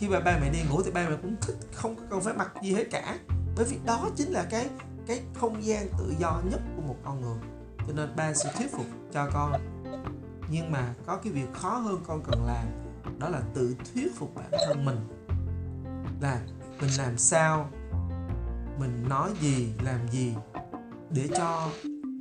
khi 0.00 0.08
mà 0.08 0.20
ba 0.20 0.38
mẹ 0.40 0.50
đi 0.50 0.58
ngủ 0.70 0.82
thì 0.82 0.90
ba 0.90 1.08
mẹ 1.08 1.16
cũng 1.22 1.36
thích, 1.40 1.56
không 1.72 1.96
có 1.96 2.02
cần 2.10 2.20
phải 2.20 2.34
mặc 2.34 2.52
gì 2.62 2.72
hết 2.72 2.84
cả. 2.90 3.18
Bởi 3.56 3.64
vì 3.64 3.76
đó 3.86 4.08
chính 4.16 4.30
là 4.30 4.46
cái 4.50 4.68
cái 5.06 5.22
không 5.34 5.64
gian 5.64 5.88
tự 5.98 6.14
do 6.18 6.42
nhất 6.50 6.60
của 6.76 6.82
một 6.82 6.96
con 7.04 7.20
người. 7.20 7.38
Cho 7.78 7.92
nên 7.94 8.16
ba 8.16 8.34
sẽ 8.34 8.52
thuyết 8.56 8.72
phục 8.72 8.86
cho 9.12 9.30
con. 9.32 9.52
Nhưng 10.50 10.72
mà 10.72 10.94
có 11.06 11.16
cái 11.16 11.32
việc 11.32 11.52
khó 11.52 11.76
hơn 11.76 12.00
con 12.06 12.22
cần 12.30 12.46
làm, 12.46 12.66
đó 13.18 13.28
là 13.28 13.40
tự 13.54 13.76
thuyết 13.94 14.16
phục 14.16 14.34
bản 14.34 14.50
thân 14.66 14.84
mình 14.84 14.98
là 16.20 16.40
mình 16.80 16.90
làm 16.98 17.18
sao, 17.18 17.70
mình 18.78 19.08
nói 19.08 19.30
gì, 19.40 19.72
làm 19.84 20.08
gì 20.12 20.34
để 21.10 21.28
cho 21.36 21.70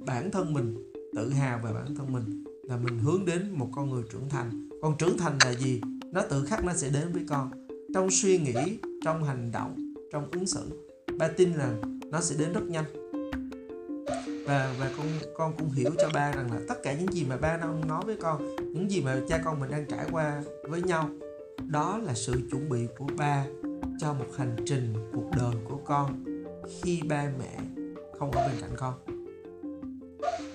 bản 0.05 0.31
thân 0.31 0.53
mình 0.53 0.91
tự 1.15 1.33
hào 1.33 1.59
về 1.59 1.73
bản 1.73 1.95
thân 1.95 2.13
mình. 2.13 2.43
Là 2.63 2.77
mình 2.77 2.99
hướng 2.99 3.25
đến 3.25 3.51
một 3.51 3.69
con 3.75 3.89
người 3.89 4.03
trưởng 4.11 4.29
thành. 4.29 4.69
Còn 4.81 4.97
trưởng 4.97 5.17
thành 5.17 5.37
là 5.45 5.53
gì? 5.53 5.81
Nó 6.11 6.21
tự 6.29 6.45
khắc 6.45 6.63
nó 6.63 6.73
sẽ 6.73 6.89
đến 6.89 7.13
với 7.13 7.25
con 7.29 7.51
trong 7.93 8.11
suy 8.11 8.37
nghĩ, 8.37 8.77
trong 9.03 9.23
hành 9.23 9.51
động, 9.51 9.93
trong 10.11 10.31
ứng 10.31 10.47
xử 10.47 10.85
ba 11.17 11.27
tin 11.27 11.53
là 11.53 11.73
nó 12.11 12.21
sẽ 12.21 12.35
đến 12.39 12.53
rất 12.53 12.63
nhanh. 12.63 12.85
Và 14.47 14.75
và 14.79 14.91
con 14.97 15.07
con 15.37 15.53
cũng 15.57 15.71
hiểu 15.71 15.91
cho 15.97 16.09
ba 16.13 16.31
rằng 16.31 16.51
là 16.51 16.59
tất 16.67 16.75
cả 16.83 16.93
những 16.93 17.13
gì 17.13 17.25
mà 17.29 17.37
ba 17.37 17.57
đang 17.57 17.87
nói 17.87 18.03
với 18.05 18.15
con, 18.15 18.55
những 18.73 18.91
gì 18.91 19.01
mà 19.01 19.21
cha 19.29 19.41
con 19.45 19.59
mình 19.59 19.71
đang 19.71 19.85
trải 19.85 20.05
qua 20.11 20.43
với 20.63 20.81
nhau, 20.81 21.09
đó 21.67 21.99
là 22.03 22.13
sự 22.13 22.33
chuẩn 22.51 22.69
bị 22.69 22.87
của 22.97 23.07
ba 23.17 23.45
cho 23.99 24.13
một 24.13 24.25
hành 24.37 24.55
trình 24.65 24.93
cuộc 25.13 25.29
đời 25.37 25.55
của 25.69 25.77
con 25.85 26.23
khi 26.81 27.01
ba 27.01 27.31
mẹ 27.39 27.83
không 28.19 28.31
ở 28.31 28.47
bên 28.47 28.57
cạnh 28.61 28.75
con. 28.77 28.93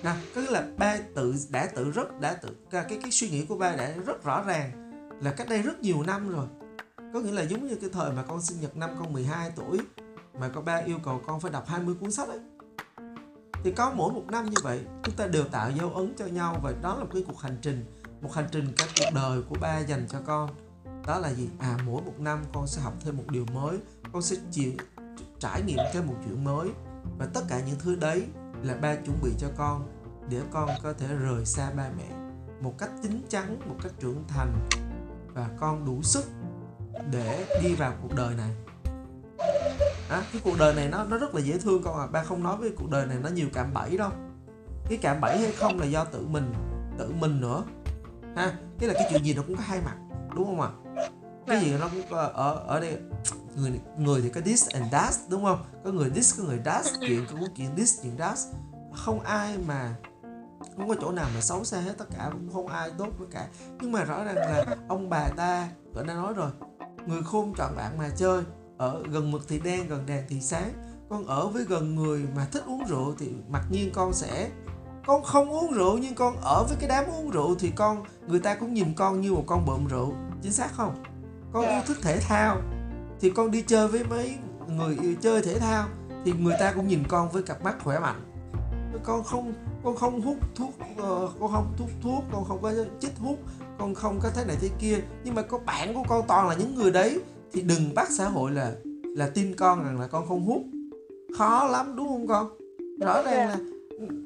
Nè 0.03 0.11
cứ 0.35 0.49
là 0.49 0.67
ba 0.77 0.97
tự, 1.13 1.33
đã 1.49 1.69
tự 1.75 1.91
rất, 1.91 2.19
đã 2.21 2.33
tự 2.33 2.49
cái 2.71 2.85
cái 3.01 3.11
suy 3.11 3.29
nghĩ 3.29 3.45
của 3.45 3.57
ba 3.57 3.75
đã 3.75 3.93
rất 4.05 4.23
rõ 4.23 4.43
ràng 4.47 4.71
là 5.21 5.31
cách 5.31 5.49
đây 5.49 5.61
rất 5.61 5.81
nhiều 5.81 6.03
năm 6.03 6.29
rồi 6.29 6.47
có 7.15 7.21
nghĩa 7.21 7.31
là 7.31 7.41
giống 7.41 7.67
như 7.67 7.75
cái 7.75 7.89
thời 7.93 8.11
mà 8.11 8.23
con 8.23 8.41
sinh 8.41 8.61
nhật 8.61 8.77
năm 8.77 8.89
con 8.99 9.13
12 9.13 9.51
tuổi 9.55 9.79
mà 10.39 10.49
con 10.49 10.65
ba 10.65 10.75
yêu 10.75 10.99
cầu 11.03 11.21
con 11.27 11.39
phải 11.39 11.51
đọc 11.51 11.67
20 11.67 11.95
cuốn 11.99 12.11
sách 12.11 12.27
ấy. 12.27 12.39
Thì 13.63 13.71
có 13.71 13.91
mỗi 13.95 14.13
một 14.13 14.23
năm 14.27 14.45
như 14.45 14.57
vậy, 14.63 14.81
chúng 15.03 15.15
ta 15.15 15.27
đều 15.27 15.43
tạo 15.43 15.71
dấu 15.71 15.89
ấn 15.89 16.13
cho 16.17 16.25
nhau 16.25 16.59
và 16.63 16.73
đó 16.81 16.95
là 16.95 17.03
một 17.03 17.09
cái 17.13 17.23
cuộc 17.27 17.39
hành 17.39 17.57
trình, 17.61 17.85
một 18.21 18.33
hành 18.33 18.47
trình 18.51 18.73
cả 18.77 18.85
cuộc 18.99 19.15
đời 19.15 19.41
của 19.49 19.55
ba 19.61 19.79
dành 19.79 20.07
cho 20.09 20.19
con. 20.25 20.49
Đó 21.07 21.19
là 21.19 21.33
gì? 21.33 21.49
À 21.59 21.77
mỗi 21.85 22.01
một 22.01 22.19
năm 22.19 22.43
con 22.53 22.67
sẽ 22.67 22.81
học 22.81 22.93
thêm 22.99 23.17
một 23.17 23.23
điều 23.29 23.45
mới, 23.53 23.77
con 24.13 24.21
sẽ 24.21 24.35
chịu, 24.51 24.71
trải 25.39 25.61
nghiệm 25.61 25.79
thêm 25.93 26.07
một 26.07 26.15
chuyện 26.25 26.43
mới. 26.43 26.69
Và 27.17 27.25
tất 27.33 27.41
cả 27.49 27.61
những 27.67 27.79
thứ 27.79 27.95
đấy 27.95 28.23
là 28.63 28.75
ba 28.75 28.95
chuẩn 28.95 29.21
bị 29.23 29.31
cho 29.37 29.47
con 29.57 29.87
để 30.29 30.41
con 30.51 30.69
có 30.83 30.93
thể 30.93 31.07
rời 31.07 31.45
xa 31.45 31.71
ba 31.71 31.89
mẹ 31.97 32.09
một 32.61 32.73
cách 32.77 32.89
chín 33.03 33.21
chắn, 33.29 33.59
một 33.65 33.75
cách 33.83 33.93
trưởng 33.99 34.23
thành 34.27 34.69
và 35.33 35.49
con 35.59 35.85
đủ 35.85 36.01
sức 36.01 36.25
để 37.11 37.45
đi 37.63 37.75
vào 37.75 37.93
cuộc 38.01 38.15
đời 38.15 38.35
này. 38.35 38.49
À, 40.09 40.23
cái 40.33 40.41
cuộc 40.43 40.59
đời 40.59 40.75
này 40.75 40.87
nó 40.87 41.03
nó 41.03 41.17
rất 41.17 41.35
là 41.35 41.41
dễ 41.41 41.57
thương 41.57 41.83
con 41.83 41.99
à. 41.99 42.07
Ba 42.07 42.23
không 42.23 42.43
nói 42.43 42.57
với 42.57 42.71
cuộc 42.77 42.89
đời 42.91 43.05
này 43.05 43.17
nó 43.23 43.29
nhiều 43.29 43.47
cạm 43.53 43.73
bẫy 43.73 43.97
đâu. 43.97 44.11
Cái 44.89 44.97
cạm 45.01 45.21
bẫy 45.21 45.37
hay 45.37 45.51
không 45.51 45.79
là 45.79 45.85
do 45.85 46.05
tự 46.05 46.27
mình 46.27 46.53
tự 46.97 47.11
mình 47.19 47.41
nữa. 47.41 47.63
Ha 48.35 48.53
cái 48.79 48.89
là 48.89 48.93
cái 48.93 49.07
chuyện 49.11 49.25
gì 49.25 49.33
nó 49.33 49.43
cũng 49.47 49.55
có 49.55 49.63
hai 49.65 49.81
mặt 49.81 49.95
đúng 50.35 50.45
không 50.45 50.61
ạ? 50.61 50.69
À? 50.95 51.09
cái 51.47 51.61
gì 51.61 51.73
nó 51.79 51.87
cũng 51.87 52.01
có 52.09 52.31
ở 52.33 52.63
ở 52.67 52.79
đây 52.79 52.97
người 53.55 53.79
người 53.97 54.21
thì 54.21 54.29
có 54.29 54.41
this 54.41 54.69
and 54.69 54.91
that 54.91 55.13
đúng 55.29 55.43
không? 55.43 55.65
Có 55.83 55.91
người 55.91 56.09
this 56.09 56.37
có 56.37 56.43
người 56.43 56.59
that 56.65 56.85
chuyện 57.01 57.25
có 57.31 57.47
chuyện 57.55 57.75
this 57.75 58.01
chuyện 58.03 58.17
that. 58.17 58.37
Không 58.93 59.19
ai 59.19 59.57
mà 59.67 59.95
không 60.75 60.87
có 60.87 60.95
chỗ 61.01 61.11
nào 61.11 61.29
mà 61.35 61.41
xấu 61.41 61.63
xa 61.63 61.79
hết 61.79 61.93
tất 61.97 62.05
cả 62.17 62.29
cũng 62.31 62.49
không 62.53 62.67
ai 62.67 62.91
tốt 62.97 63.07
với 63.17 63.27
cả. 63.31 63.47
Nhưng 63.81 63.91
mà 63.91 64.03
rõ 64.03 64.23
ràng 64.23 64.35
là 64.35 64.65
ông 64.87 65.09
bà 65.09 65.27
ta 65.37 65.69
đã 65.93 66.03
nói 66.03 66.33
rồi 66.33 66.51
người 67.07 67.23
khôn 67.23 67.53
chọn 67.57 67.75
bạn 67.75 67.97
mà 67.97 68.09
chơi. 68.17 68.43
Ở 68.77 69.03
gần 69.11 69.31
mực 69.31 69.47
thì 69.47 69.59
đen 69.59 69.87
gần 69.87 70.05
đèn 70.05 70.23
thì 70.29 70.41
sáng. 70.41 70.71
Con 71.09 71.27
ở 71.27 71.47
với 71.47 71.63
gần 71.63 71.95
người 71.95 72.25
mà 72.35 72.47
thích 72.51 72.63
uống 72.67 72.85
rượu 72.87 73.15
thì 73.19 73.29
mặc 73.49 73.63
nhiên 73.69 73.91
con 73.93 74.13
sẽ 74.13 74.49
con 75.07 75.23
không 75.23 75.49
uống 75.49 75.73
rượu 75.73 75.97
nhưng 75.97 76.15
con 76.15 76.37
ở 76.41 76.65
với 76.67 76.77
cái 76.79 76.89
đám 76.89 77.05
uống 77.05 77.29
rượu 77.29 77.55
thì 77.59 77.71
con 77.75 78.03
người 78.27 78.39
ta 78.39 78.55
cũng 78.55 78.73
nhìn 78.73 78.93
con 78.95 79.21
như 79.21 79.33
một 79.33 79.43
con 79.47 79.65
bợm 79.65 79.87
rượu. 79.87 80.13
Chính 80.41 80.51
xác 80.51 80.73
không? 80.73 81.03
Con 81.53 81.65
yêu 81.65 81.81
thích 81.87 81.97
thể 82.01 82.19
thao. 82.19 82.61
Thì 83.19 83.29
con 83.29 83.51
đi 83.51 83.61
chơi 83.61 83.87
với 83.87 84.03
mấy 84.03 84.35
người 84.67 84.97
yêu 85.01 85.15
chơi 85.21 85.41
thể 85.41 85.59
thao 85.59 85.87
thì 86.25 86.31
người 86.31 86.55
ta 86.59 86.71
cũng 86.71 86.87
nhìn 86.87 87.03
con 87.07 87.31
với 87.31 87.43
cặp 87.43 87.63
mắt 87.63 87.75
khỏe 87.83 87.99
mạnh. 87.99 88.21
Con 89.03 89.23
không 89.23 89.53
con 89.83 89.95
không 89.95 90.21
hút 90.21 90.37
thuốc 90.55 90.69
uh, 90.69 91.31
con 91.39 91.51
không 91.51 91.73
thuốc 91.77 91.89
thuốc 92.03 92.23
con 92.31 92.45
không 92.45 92.61
có 92.61 92.73
chích 92.99 93.17
hút 93.17 93.39
con 93.79 93.93
không 93.93 94.19
có 94.23 94.29
thế 94.35 94.45
này 94.45 94.57
thế 94.61 94.69
kia 94.79 94.97
nhưng 95.23 95.35
mà 95.35 95.41
có 95.41 95.57
bạn 95.57 95.93
của 95.93 96.03
con 96.09 96.25
toàn 96.27 96.47
là 96.49 96.55
những 96.55 96.75
người 96.75 96.91
đấy. 96.91 97.19
Thì 97.53 97.61
đừng 97.61 97.95
bắt 97.95 98.07
xã 98.11 98.25
hội 98.27 98.51
là 98.51 98.75
là 99.15 99.29
tin 99.29 99.55
con 99.55 99.83
rằng 99.83 99.99
là 99.99 100.07
con 100.07 100.27
không 100.27 100.45
hút. 100.45 100.61
Khó 101.37 101.67
lắm 101.67 101.93
đúng 101.95 102.07
không 102.07 102.27
con? 102.27 102.57
Rõ 102.99 103.21
ràng 103.21 103.49
là 103.49 103.57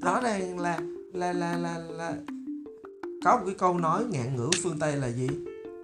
rõ 0.02 0.22
ràng 0.22 0.60
là 0.60 0.80
là 1.14 1.34
là 1.34 1.58
là 1.58 1.78
là 1.78 2.14
có 3.26 3.38
một 3.38 3.44
cái 3.46 3.56
câu 3.56 3.78
nói 3.78 4.04
ngạn 4.10 4.36
ngữ 4.36 4.50
phương 4.64 4.80
tây 4.80 4.96
là 4.96 5.08
gì? 5.08 5.28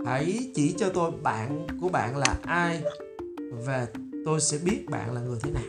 Hãy 0.06 0.52
chỉ 0.56 0.76
cho 0.78 0.90
tôi 0.94 1.12
bạn 1.24 1.68
của 1.82 1.90
bạn 1.90 2.18
là 2.18 2.38
ai 2.44 2.84
và 3.66 3.88
tôi 4.26 4.42
sẽ 4.42 4.58
biết 4.58 4.86
bạn 4.90 5.14
là 5.14 5.22
người 5.22 5.40
thế 5.44 5.52
nào. 5.52 5.64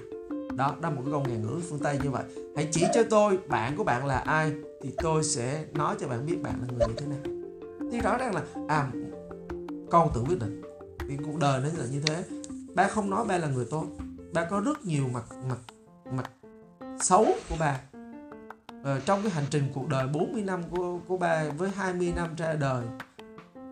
Đó 0.56 0.76
đó 0.80 0.90
một 0.90 1.02
cái 1.04 1.12
câu 1.12 1.24
ngạn 1.28 1.42
ngữ 1.42 1.60
phương 1.68 1.78
tây 1.78 1.98
như 2.04 2.10
vậy. 2.10 2.24
Hãy 2.56 2.68
chỉ 2.72 2.84
cho 2.94 3.02
tôi 3.10 3.38
bạn 3.48 3.76
của 3.76 3.84
bạn 3.84 4.06
là 4.06 4.18
ai 4.18 4.52
thì 4.82 4.90
tôi 4.96 5.24
sẽ 5.24 5.64
nói 5.74 5.96
cho 6.00 6.08
bạn 6.08 6.26
biết 6.26 6.36
bạn 6.42 6.54
là 6.60 6.68
người 6.72 6.88
như 6.88 6.94
thế 6.96 7.06
nào 7.06 7.35
thì 7.92 8.00
rõ 8.00 8.18
ràng 8.18 8.34
là 8.34 8.42
à 8.68 8.90
con 9.90 10.10
tự 10.14 10.24
quyết 10.28 10.40
định. 10.40 10.62
Thì 11.08 11.16
cuộc 11.24 11.38
đời 11.40 11.60
nó 11.60 11.68
là 11.78 11.86
như 11.90 12.00
thế. 12.00 12.24
Ba 12.74 12.88
không 12.88 13.10
nói 13.10 13.24
ba 13.24 13.38
là 13.38 13.48
người 13.48 13.66
tốt. 13.70 13.86
Ba 14.34 14.44
có 14.44 14.60
rất 14.60 14.84
nhiều 14.84 15.08
mặt 15.12 15.24
mặt 15.48 15.58
mặt 16.10 16.30
xấu 17.00 17.26
của 17.48 17.56
ba. 17.60 17.80
Ờ, 18.82 19.00
trong 19.00 19.22
cái 19.22 19.30
hành 19.30 19.44
trình 19.50 19.64
cuộc 19.74 19.88
đời 19.88 20.08
40 20.08 20.42
năm 20.42 20.62
của 20.70 20.98
của 21.08 21.16
ba 21.16 21.48
với 21.48 21.70
20 21.70 22.12
năm 22.16 22.28
ra 22.36 22.54
đời 22.54 22.86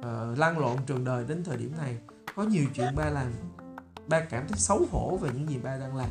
ờ, 0.03 0.31
uh, 0.33 0.39
lăn 0.39 0.59
lộn 0.59 0.77
trường 0.87 1.05
đời 1.05 1.25
đến 1.29 1.45
thời 1.45 1.57
điểm 1.57 1.73
này 1.79 1.99
có 2.35 2.43
nhiều 2.43 2.65
chuyện 2.75 2.97
ba 2.97 3.11
làm. 3.11 3.33
Ba 4.07 4.21
cảm 4.21 4.49
thấy 4.49 4.59
xấu 4.59 4.87
hổ 4.91 5.17
về 5.17 5.31
những 5.35 5.49
gì 5.49 5.59
ba 5.63 5.77
đang 5.77 5.97
làm. 5.97 6.11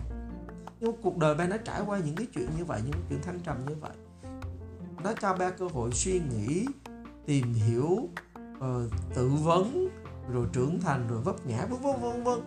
Nhưng 0.79 1.01
cuộc 1.01 1.17
đời 1.17 1.35
ba 1.35 1.47
nó 1.47 1.57
trải 1.57 1.81
qua 1.85 1.97
những 1.97 2.15
cái 2.15 2.27
chuyện 2.33 2.47
như 2.57 2.65
vậy 2.65 2.81
những 2.85 3.01
chuyện 3.09 3.21
thăng 3.21 3.39
trầm 3.39 3.57
như 3.67 3.75
vậy. 3.81 3.91
Nó 5.03 5.13
cho 5.21 5.33
ba 5.33 5.49
cơ 5.49 5.67
hội 5.73 5.91
suy 5.91 6.21
nghĩ 6.31 6.65
tìm 7.25 7.53
hiểu 7.53 8.09
uh, 8.57 8.91
tự 9.13 9.29
vấn 9.29 9.89
rồi 10.29 10.47
trưởng 10.53 10.81
thành 10.81 11.07
rồi 11.07 11.21
vấp 11.21 11.45
ngã 11.45 11.65
vân 11.65 11.81
vân 11.81 12.01
vân 12.01 12.23
vân. 12.23 12.39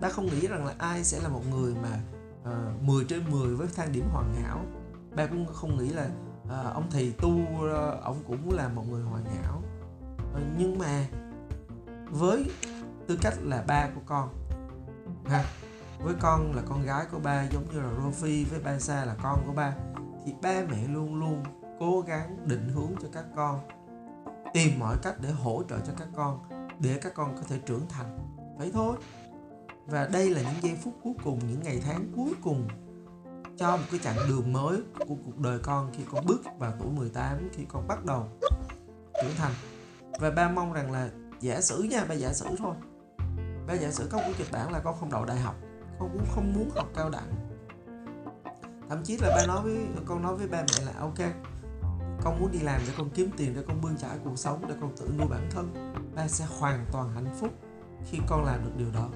Ba 0.00 0.08
không 0.08 0.26
nghĩ 0.26 0.46
rằng 0.46 0.66
là 0.66 0.74
ai 0.78 1.04
sẽ 1.04 1.20
là 1.20 1.28
một 1.28 1.42
người 1.50 1.74
mà 1.82 2.00
ờ, 2.44 2.72
uh, 2.76 2.82
10 2.82 3.04
trên 3.04 3.30
10 3.30 3.54
với 3.54 3.68
thang 3.76 3.92
điểm 3.92 4.04
hoàn 4.12 4.34
hảo. 4.34 4.64
Ba 5.16 5.26
cũng 5.26 5.46
không 5.46 5.78
nghĩ 5.78 5.88
là 5.88 6.10
uh, 6.44 6.74
ông 6.74 6.86
thầy 6.90 7.12
tu 7.18 7.30
uh, 7.30 8.02
ông 8.02 8.22
cũng 8.26 8.52
là 8.52 8.68
một 8.68 8.84
người 8.90 9.02
hoàn 9.02 9.24
hảo. 9.24 9.62
Uh, 10.34 10.42
nhưng 10.58 10.78
mà 10.78 11.06
với 12.10 12.50
tư 13.06 13.18
cách 13.22 13.34
là 13.42 13.64
ba 13.66 13.88
của 13.94 14.00
con 14.06 14.28
ha 15.24 15.44
với 16.02 16.14
con 16.20 16.54
là 16.56 16.62
con 16.68 16.82
gái 16.82 17.06
của 17.12 17.18
ba 17.18 17.44
giống 17.52 17.64
như 17.72 17.80
là 17.80 17.88
Rofi 17.88 18.44
với 18.50 18.60
ba 18.60 18.78
Sa 18.78 19.04
là 19.04 19.16
con 19.22 19.42
của 19.46 19.52
ba 19.52 19.74
thì 20.24 20.32
ba 20.42 20.62
mẹ 20.70 20.88
luôn 20.88 21.20
luôn 21.20 21.42
cố 21.80 22.04
gắng 22.06 22.36
định 22.46 22.68
hướng 22.68 22.92
cho 23.02 23.08
các 23.12 23.24
con, 23.36 23.60
tìm 24.54 24.78
mọi 24.78 24.96
cách 25.02 25.14
để 25.20 25.30
hỗ 25.30 25.62
trợ 25.68 25.78
cho 25.86 25.92
các 25.98 26.08
con, 26.16 26.38
để 26.80 26.98
các 27.02 27.14
con 27.14 27.36
có 27.36 27.42
thể 27.48 27.58
trưởng 27.66 27.88
thành. 27.88 28.18
Vậy 28.58 28.70
thôi. 28.74 28.96
Và 29.86 30.06
đây 30.12 30.30
là 30.30 30.42
những 30.42 30.62
giây 30.62 30.78
phút 30.84 30.94
cuối 31.02 31.12
cùng, 31.24 31.38
những 31.48 31.62
ngày 31.62 31.80
tháng 31.84 32.12
cuối 32.16 32.32
cùng 32.42 32.68
cho 33.56 33.76
một 33.76 33.82
cái 33.90 34.00
chặng 34.02 34.16
đường 34.28 34.52
mới 34.52 34.82
của 34.98 35.14
cuộc 35.24 35.38
đời 35.38 35.58
con 35.62 35.90
khi 35.92 36.02
con 36.12 36.26
bước 36.26 36.40
vào 36.58 36.72
tuổi 36.78 36.88
18 36.90 37.48
khi 37.52 37.64
con 37.68 37.88
bắt 37.88 38.04
đầu 38.04 38.26
trưởng 39.22 39.34
thành. 39.38 39.52
Và 40.20 40.30
ba 40.30 40.48
mong 40.48 40.72
rằng 40.72 40.92
là 40.92 41.10
giả 41.40 41.60
sử 41.60 41.82
nha, 41.82 42.04
ba 42.08 42.14
giả 42.14 42.32
sử 42.32 42.46
thôi. 42.58 42.74
Ba 43.66 43.74
giả 43.74 43.90
sử 43.90 44.08
có 44.10 44.18
một 44.18 44.32
kịch 44.38 44.52
bản 44.52 44.72
là 44.72 44.80
con 44.80 44.96
không 45.00 45.10
đậu 45.10 45.24
đại 45.24 45.38
học, 45.38 45.54
con 45.98 46.10
cũng 46.12 46.26
không 46.34 46.52
muốn 46.52 46.70
học 46.76 46.86
cao 46.96 47.10
đẳng. 47.10 47.32
Thậm 48.88 49.02
chí 49.04 49.16
là 49.16 49.36
ba 49.36 49.46
nói 49.46 49.62
với, 49.62 49.78
con 50.04 50.22
nói 50.22 50.36
với 50.36 50.48
ba 50.48 50.62
mẹ 50.62 50.84
là, 50.86 50.92
ok 51.00 51.49
con 52.24 52.40
muốn 52.40 52.52
đi 52.52 52.58
làm 52.58 52.80
để 52.86 52.92
con 52.98 53.10
kiếm 53.10 53.30
tiền 53.36 53.52
để 53.54 53.62
con 53.68 53.80
bươn 53.80 53.96
trải 53.96 54.18
cuộc 54.24 54.38
sống 54.38 54.64
để 54.68 54.74
con 54.80 54.96
tự 54.96 55.08
nuôi 55.18 55.26
bản 55.28 55.48
thân. 55.50 55.94
Ba 56.14 56.28
sẽ 56.28 56.46
hoàn 56.58 56.86
toàn 56.92 57.08
hạnh 57.14 57.34
phúc 57.40 57.50
khi 58.10 58.18
con 58.28 58.44
làm 58.44 58.64
được 58.64 58.70
điều 58.76 58.88
đó. 58.94 59.10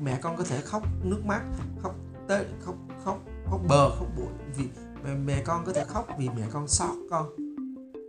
Mẹ 0.00 0.18
con 0.22 0.36
có 0.36 0.44
thể 0.44 0.60
khóc 0.60 0.82
nước 1.02 1.26
mắt 1.26 1.42
khóc 1.82 1.94
tới 2.28 2.46
khóc 2.60 2.74
khóc 3.04 3.18
khóc 3.50 3.60
bờ 3.68 3.90
khóc 3.90 4.08
bụi 4.16 4.26
vì 4.56 4.64
mẹ, 5.04 5.14
mẹ 5.14 5.42
con 5.46 5.64
có 5.66 5.72
thể 5.72 5.84
khóc 5.84 6.08
vì 6.18 6.28
mẹ 6.28 6.42
con 6.52 6.68
xót 6.68 6.96
con 7.10 7.26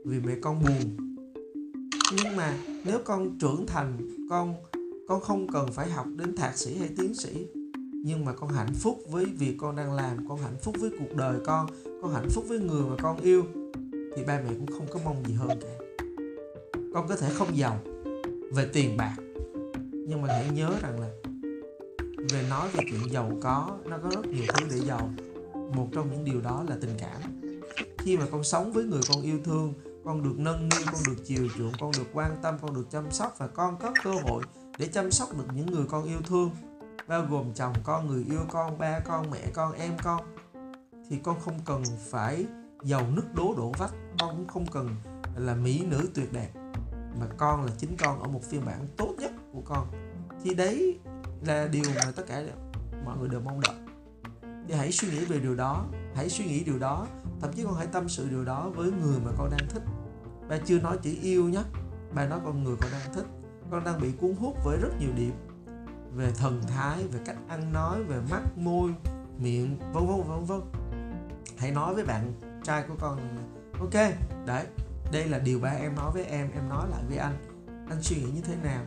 vì 0.05 0.19
mẹ 0.19 0.35
con 0.41 0.63
buồn. 0.63 0.97
Nhưng 2.11 2.35
mà 2.35 2.57
nếu 2.85 2.99
con 3.05 3.37
trưởng 3.39 3.67
thành 3.67 3.97
con 4.29 4.55
con 5.07 5.21
không 5.21 5.47
cần 5.53 5.71
phải 5.71 5.89
học 5.89 6.05
đến 6.15 6.35
thạc 6.35 6.57
sĩ 6.57 6.77
hay 6.77 6.89
tiến 6.97 7.15
sĩ. 7.15 7.47
Nhưng 8.03 8.25
mà 8.25 8.33
con 8.33 8.49
hạnh 8.49 8.73
phúc 8.73 8.99
với 9.11 9.25
việc 9.25 9.57
con 9.59 9.75
đang 9.75 9.93
làm 9.93 10.29
con 10.29 10.37
hạnh 10.37 10.57
phúc 10.61 10.75
với 10.79 10.89
cuộc 10.99 11.15
đời 11.15 11.39
con 11.45 11.67
con 12.01 12.13
hạnh 12.13 12.29
phúc 12.29 12.45
với 12.47 12.59
người 12.59 12.83
mà 12.89 12.95
con 13.01 13.17
yêu 13.17 13.45
thì 14.15 14.23
ba 14.23 14.41
mẹ 14.41 14.49
cũng 14.49 14.77
không 14.77 14.87
có 14.93 14.99
mong 15.05 15.23
gì 15.27 15.33
hơn 15.33 15.59
cả. 15.61 15.85
Con 16.93 17.07
có 17.07 17.15
thể 17.15 17.29
không 17.33 17.57
giàu 17.57 17.79
về 18.51 18.69
tiền 18.73 18.97
bạc, 18.97 19.15
nhưng 19.91 20.21
mà 20.21 20.27
hãy 20.27 20.49
nhớ 20.49 20.71
rằng 20.81 20.99
là 20.99 21.07
về 22.29 22.45
nói 22.49 22.69
về 22.73 22.83
chuyện 22.91 23.11
giàu 23.11 23.31
có, 23.41 23.77
nó 23.85 23.97
có 24.03 24.09
rất 24.09 24.25
nhiều 24.27 24.43
thứ 24.47 24.65
để 24.71 24.77
giàu. 24.77 25.09
Một 25.53 25.87
trong 25.91 26.11
những 26.11 26.25
điều 26.25 26.41
đó 26.41 26.65
là 26.69 26.77
tình 26.81 26.97
cảm. 26.97 27.41
Khi 27.97 28.17
mà 28.17 28.25
con 28.31 28.43
sống 28.43 28.71
với 28.71 28.83
người 28.83 29.01
con 29.13 29.21
yêu 29.21 29.39
thương, 29.43 29.73
con 30.05 30.23
được 30.23 30.35
nâng 30.37 30.69
niu, 30.69 30.79
con 30.85 31.01
được 31.07 31.23
chiều 31.25 31.47
chuộng, 31.57 31.71
con 31.79 31.91
được 31.97 32.07
quan 32.13 32.37
tâm, 32.41 32.57
con 32.61 32.73
được 32.73 32.91
chăm 32.91 33.11
sóc 33.11 33.35
và 33.37 33.47
con 33.47 33.77
có 33.81 33.93
cơ 34.03 34.11
hội 34.11 34.43
để 34.77 34.87
chăm 34.87 35.11
sóc 35.11 35.37
được 35.37 35.45
những 35.55 35.65
người 35.65 35.85
con 35.89 36.03
yêu 36.03 36.19
thương, 36.27 36.51
bao 37.07 37.25
gồm 37.29 37.53
chồng 37.53 37.73
con, 37.83 38.07
người 38.07 38.25
yêu 38.29 38.41
con, 38.49 38.77
ba 38.77 38.99
con, 38.99 39.31
mẹ 39.31 39.49
con, 39.53 39.73
em 39.73 39.91
con, 40.03 40.35
thì 41.09 41.17
con 41.23 41.39
không 41.39 41.59
cần 41.65 41.83
phải 42.09 42.45
giàu 42.83 43.01
nứt 43.15 43.25
đố 43.33 43.53
đổ 43.57 43.71
vách 43.77 43.93
con 44.19 44.35
cũng 44.35 44.47
không 44.47 44.65
cần 44.65 44.89
là 45.35 45.55
mỹ 45.55 45.85
nữ 45.85 46.09
tuyệt 46.13 46.33
đẹp, 46.33 46.49
mà 47.19 47.27
con 47.37 47.65
là 47.65 47.71
chính 47.77 47.97
con 47.97 48.21
ở 48.21 48.27
một 48.27 48.43
phiên 48.43 48.65
bản 48.65 48.87
tốt 48.97 49.15
nhất 49.17 49.31
của 49.53 49.61
con. 49.65 49.87
Thì 50.43 50.53
đấy 50.53 50.99
là 51.45 51.67
điều 51.67 51.83
mà 51.95 52.11
tất 52.15 52.23
cả 52.27 52.43
mọi 53.05 53.17
người 53.17 53.29
đều 53.29 53.39
mong 53.39 53.61
đợi. 53.61 53.75
Thì 54.67 54.73
hãy 54.73 54.91
suy 54.91 55.07
nghĩ 55.07 55.25
về 55.25 55.39
điều 55.39 55.55
đó, 55.55 55.85
hãy 56.15 56.29
suy 56.29 56.45
nghĩ 56.45 56.63
điều 56.63 56.79
đó, 56.79 57.07
thậm 57.41 57.53
chí 57.53 57.63
con 57.63 57.75
hãy 57.75 57.87
tâm 57.87 58.09
sự 58.09 58.29
điều 58.29 58.45
đó 58.45 58.69
với 58.75 58.91
người 58.91 59.19
mà 59.25 59.31
con 59.37 59.49
đang 59.49 59.69
thích. 59.69 59.83
Ba 60.49 60.57
chưa 60.65 60.79
nói 60.79 60.97
chỉ 61.01 61.19
yêu 61.21 61.49
nhé 61.49 61.63
ba 62.13 62.27
nói 62.27 62.39
con 62.45 62.63
người 62.63 62.75
con 62.81 62.91
đang 62.91 63.13
thích. 63.13 63.25
Con 63.71 63.83
đang 63.83 64.01
bị 64.01 64.11
cuốn 64.11 64.35
hút 64.35 64.57
với 64.63 64.77
rất 64.77 64.99
nhiều 64.99 65.09
điểm 65.15 65.33
về 66.15 66.31
thần 66.31 66.61
thái, 66.67 67.07
về 67.07 67.19
cách 67.25 67.37
ăn 67.47 67.73
nói, 67.73 68.03
về 68.03 68.21
mắt, 68.31 68.41
môi, 68.57 68.95
miệng, 69.37 69.79
vân 69.93 70.07
vân 70.07 70.23
vân 70.27 70.45
vân. 70.45 70.61
Hãy 71.57 71.71
nói 71.71 71.95
với 71.95 72.05
bạn 72.05 72.33
trai 72.65 72.83
của 72.87 72.95
con 72.99 73.19
ok, 73.79 73.93
đấy, 74.45 74.65
đây 75.11 75.25
là 75.25 75.39
điều 75.39 75.59
ba 75.59 75.69
em 75.69 75.95
nói 75.95 76.11
với 76.11 76.23
em 76.23 76.51
em 76.51 76.69
nói 76.69 76.87
lại 76.89 77.03
với 77.07 77.17
anh. 77.17 77.37
Anh 77.89 78.01
suy 78.01 78.15
nghĩ 78.15 78.31
như 78.31 78.41
thế 78.41 78.55
nào? 78.63 78.83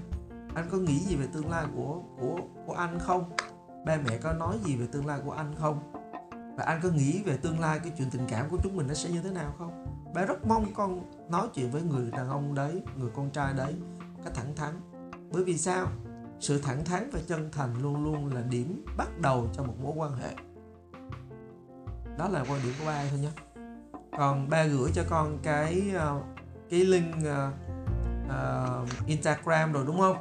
Anh 0.55 0.69
có 0.71 0.79
nghĩ 0.79 0.99
gì 0.99 1.17
về 1.17 1.27
tương 1.33 1.51
lai 1.51 1.67
của 1.77 2.03
của 2.21 2.39
của 2.67 2.73
anh 2.73 2.99
không? 2.99 3.31
Ba 3.87 3.97
mẹ 3.97 4.19
có 4.19 4.33
nói 4.33 4.59
gì 4.65 4.77
về 4.77 4.87
tương 4.93 5.07
lai 5.07 5.21
của 5.25 5.33
anh 5.33 5.55
không? 5.59 5.93
Và 6.57 6.65
anh 6.65 6.81
có 6.83 6.89
nghĩ 6.89 7.23
về 7.23 7.37
tương 7.37 7.61
lai 7.61 7.81
cái 7.83 7.93
chuyện 7.99 8.11
tình 8.11 8.27
cảm 8.29 8.49
của 8.51 8.59
chúng 8.63 8.77
mình 8.77 8.87
nó 8.87 8.95
sẽ 8.95 9.11
như 9.11 9.23
thế 9.23 9.31
nào 9.31 9.55
không? 9.59 9.87
Ba 10.15 10.25
rất 10.25 10.47
mong 10.47 10.75
con 10.75 11.13
nói 11.31 11.49
chuyện 11.55 11.71
với 11.71 11.83
người 11.83 12.11
đàn 12.11 12.29
ông 12.29 12.55
đấy, 12.55 12.83
người 12.97 13.11
con 13.15 13.31
trai 13.31 13.55
đấy 13.55 13.75
một 14.17 14.21
cách 14.25 14.35
thẳng 14.35 14.57
thắn. 14.57 14.75
Bởi 15.33 15.45
vì 15.45 15.59
sao? 15.59 15.87
Sự 16.41 16.61
thẳng 16.61 16.85
thắn 16.85 17.11
và 17.13 17.21
chân 17.27 17.51
thành 17.53 17.83
luôn 17.83 18.05
luôn 18.05 18.35
là 18.35 18.43
điểm 18.43 18.85
bắt 18.97 19.09
đầu 19.21 19.49
cho 19.53 19.63
một 19.63 19.75
mối 19.83 19.93
quan 19.97 20.13
hệ. 20.13 20.35
Đó 22.19 22.29
là 22.29 22.45
quan 22.49 22.61
điểm 22.65 22.73
của 22.79 22.87
ba 22.87 23.05
thôi 23.11 23.19
nhé 23.19 23.31
còn 24.17 24.49
ba 24.49 24.65
gửi 24.65 24.91
cho 24.95 25.05
con 25.11 25.39
cái 25.43 25.83
uh, 25.97 26.25
cái 26.71 26.81
link 26.81 27.15
uh, 27.17 27.55
uh, 28.27 29.07
Instagram 29.07 29.73
rồi 29.73 29.85
đúng 29.87 29.99
không? 29.99 30.17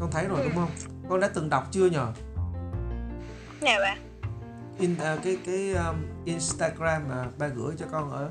Con 0.00 0.10
thấy 0.10 0.26
rồi 0.26 0.40
đúng 0.44 0.54
không? 0.54 0.70
Con 1.08 1.20
đã 1.20 1.30
từng 1.34 1.50
đọc 1.50 1.64
chưa 1.70 1.86
nhờ? 1.86 2.12
Nè 3.60 3.78
bà. 3.80 3.96
In, 4.78 4.92
uh, 4.92 5.22
cái 5.24 5.38
cái 5.46 5.72
um, 5.72 5.96
Instagram 6.24 7.08
mà 7.08 7.26
ba 7.38 7.48
gửi 7.48 7.74
cho 7.78 7.86
con 7.90 8.10
ở 8.10 8.30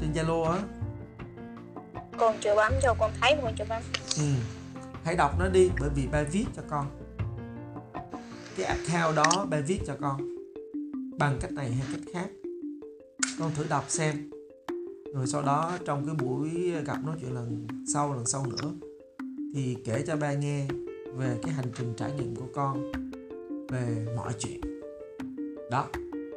trên 0.00 0.12
Zalo 0.12 0.44
á. 0.44 0.58
Con 2.18 2.36
chưa 2.40 2.54
bấm 2.54 2.72
cho 2.82 2.94
con 2.98 3.10
thấy 3.20 3.36
con 3.42 3.52
chưa 3.58 3.64
bấm. 3.68 3.82
Ừ. 4.16 4.24
hãy 5.04 5.16
đọc 5.16 5.38
nó 5.38 5.48
đi 5.48 5.70
bởi 5.80 5.90
vì 5.94 6.06
ba 6.06 6.22
viết 6.22 6.46
cho 6.56 6.62
con. 6.70 6.86
Cái 8.56 8.66
account 8.66 9.16
đó 9.16 9.46
ba 9.50 9.58
viết 9.66 9.80
cho 9.86 9.96
con. 10.00 10.20
Bằng 11.18 11.38
cách 11.40 11.52
này 11.52 11.72
hay 11.72 11.86
cách 11.92 12.00
khác 12.14 12.49
con 13.40 13.50
thử 13.54 13.64
đọc 13.68 13.84
xem. 13.88 14.30
Rồi 15.14 15.26
sau 15.26 15.42
đó 15.42 15.78
trong 15.84 16.06
cái 16.06 16.14
buổi 16.14 16.70
gặp 16.86 17.04
nói 17.04 17.16
chuyện 17.20 17.34
lần 17.34 17.66
sau 17.92 18.14
lần 18.14 18.26
sau 18.26 18.46
nữa, 18.46 18.72
thì 19.54 19.76
kể 19.84 20.04
cho 20.06 20.16
ba 20.16 20.32
nghe 20.32 20.66
về 21.16 21.38
cái 21.42 21.52
hành 21.52 21.66
trình 21.74 21.94
trải 21.96 22.12
nghiệm 22.12 22.36
của 22.36 22.46
con, 22.54 22.92
về 23.68 24.06
mọi 24.16 24.32
chuyện. 24.38 24.60
Đó, 25.70 25.88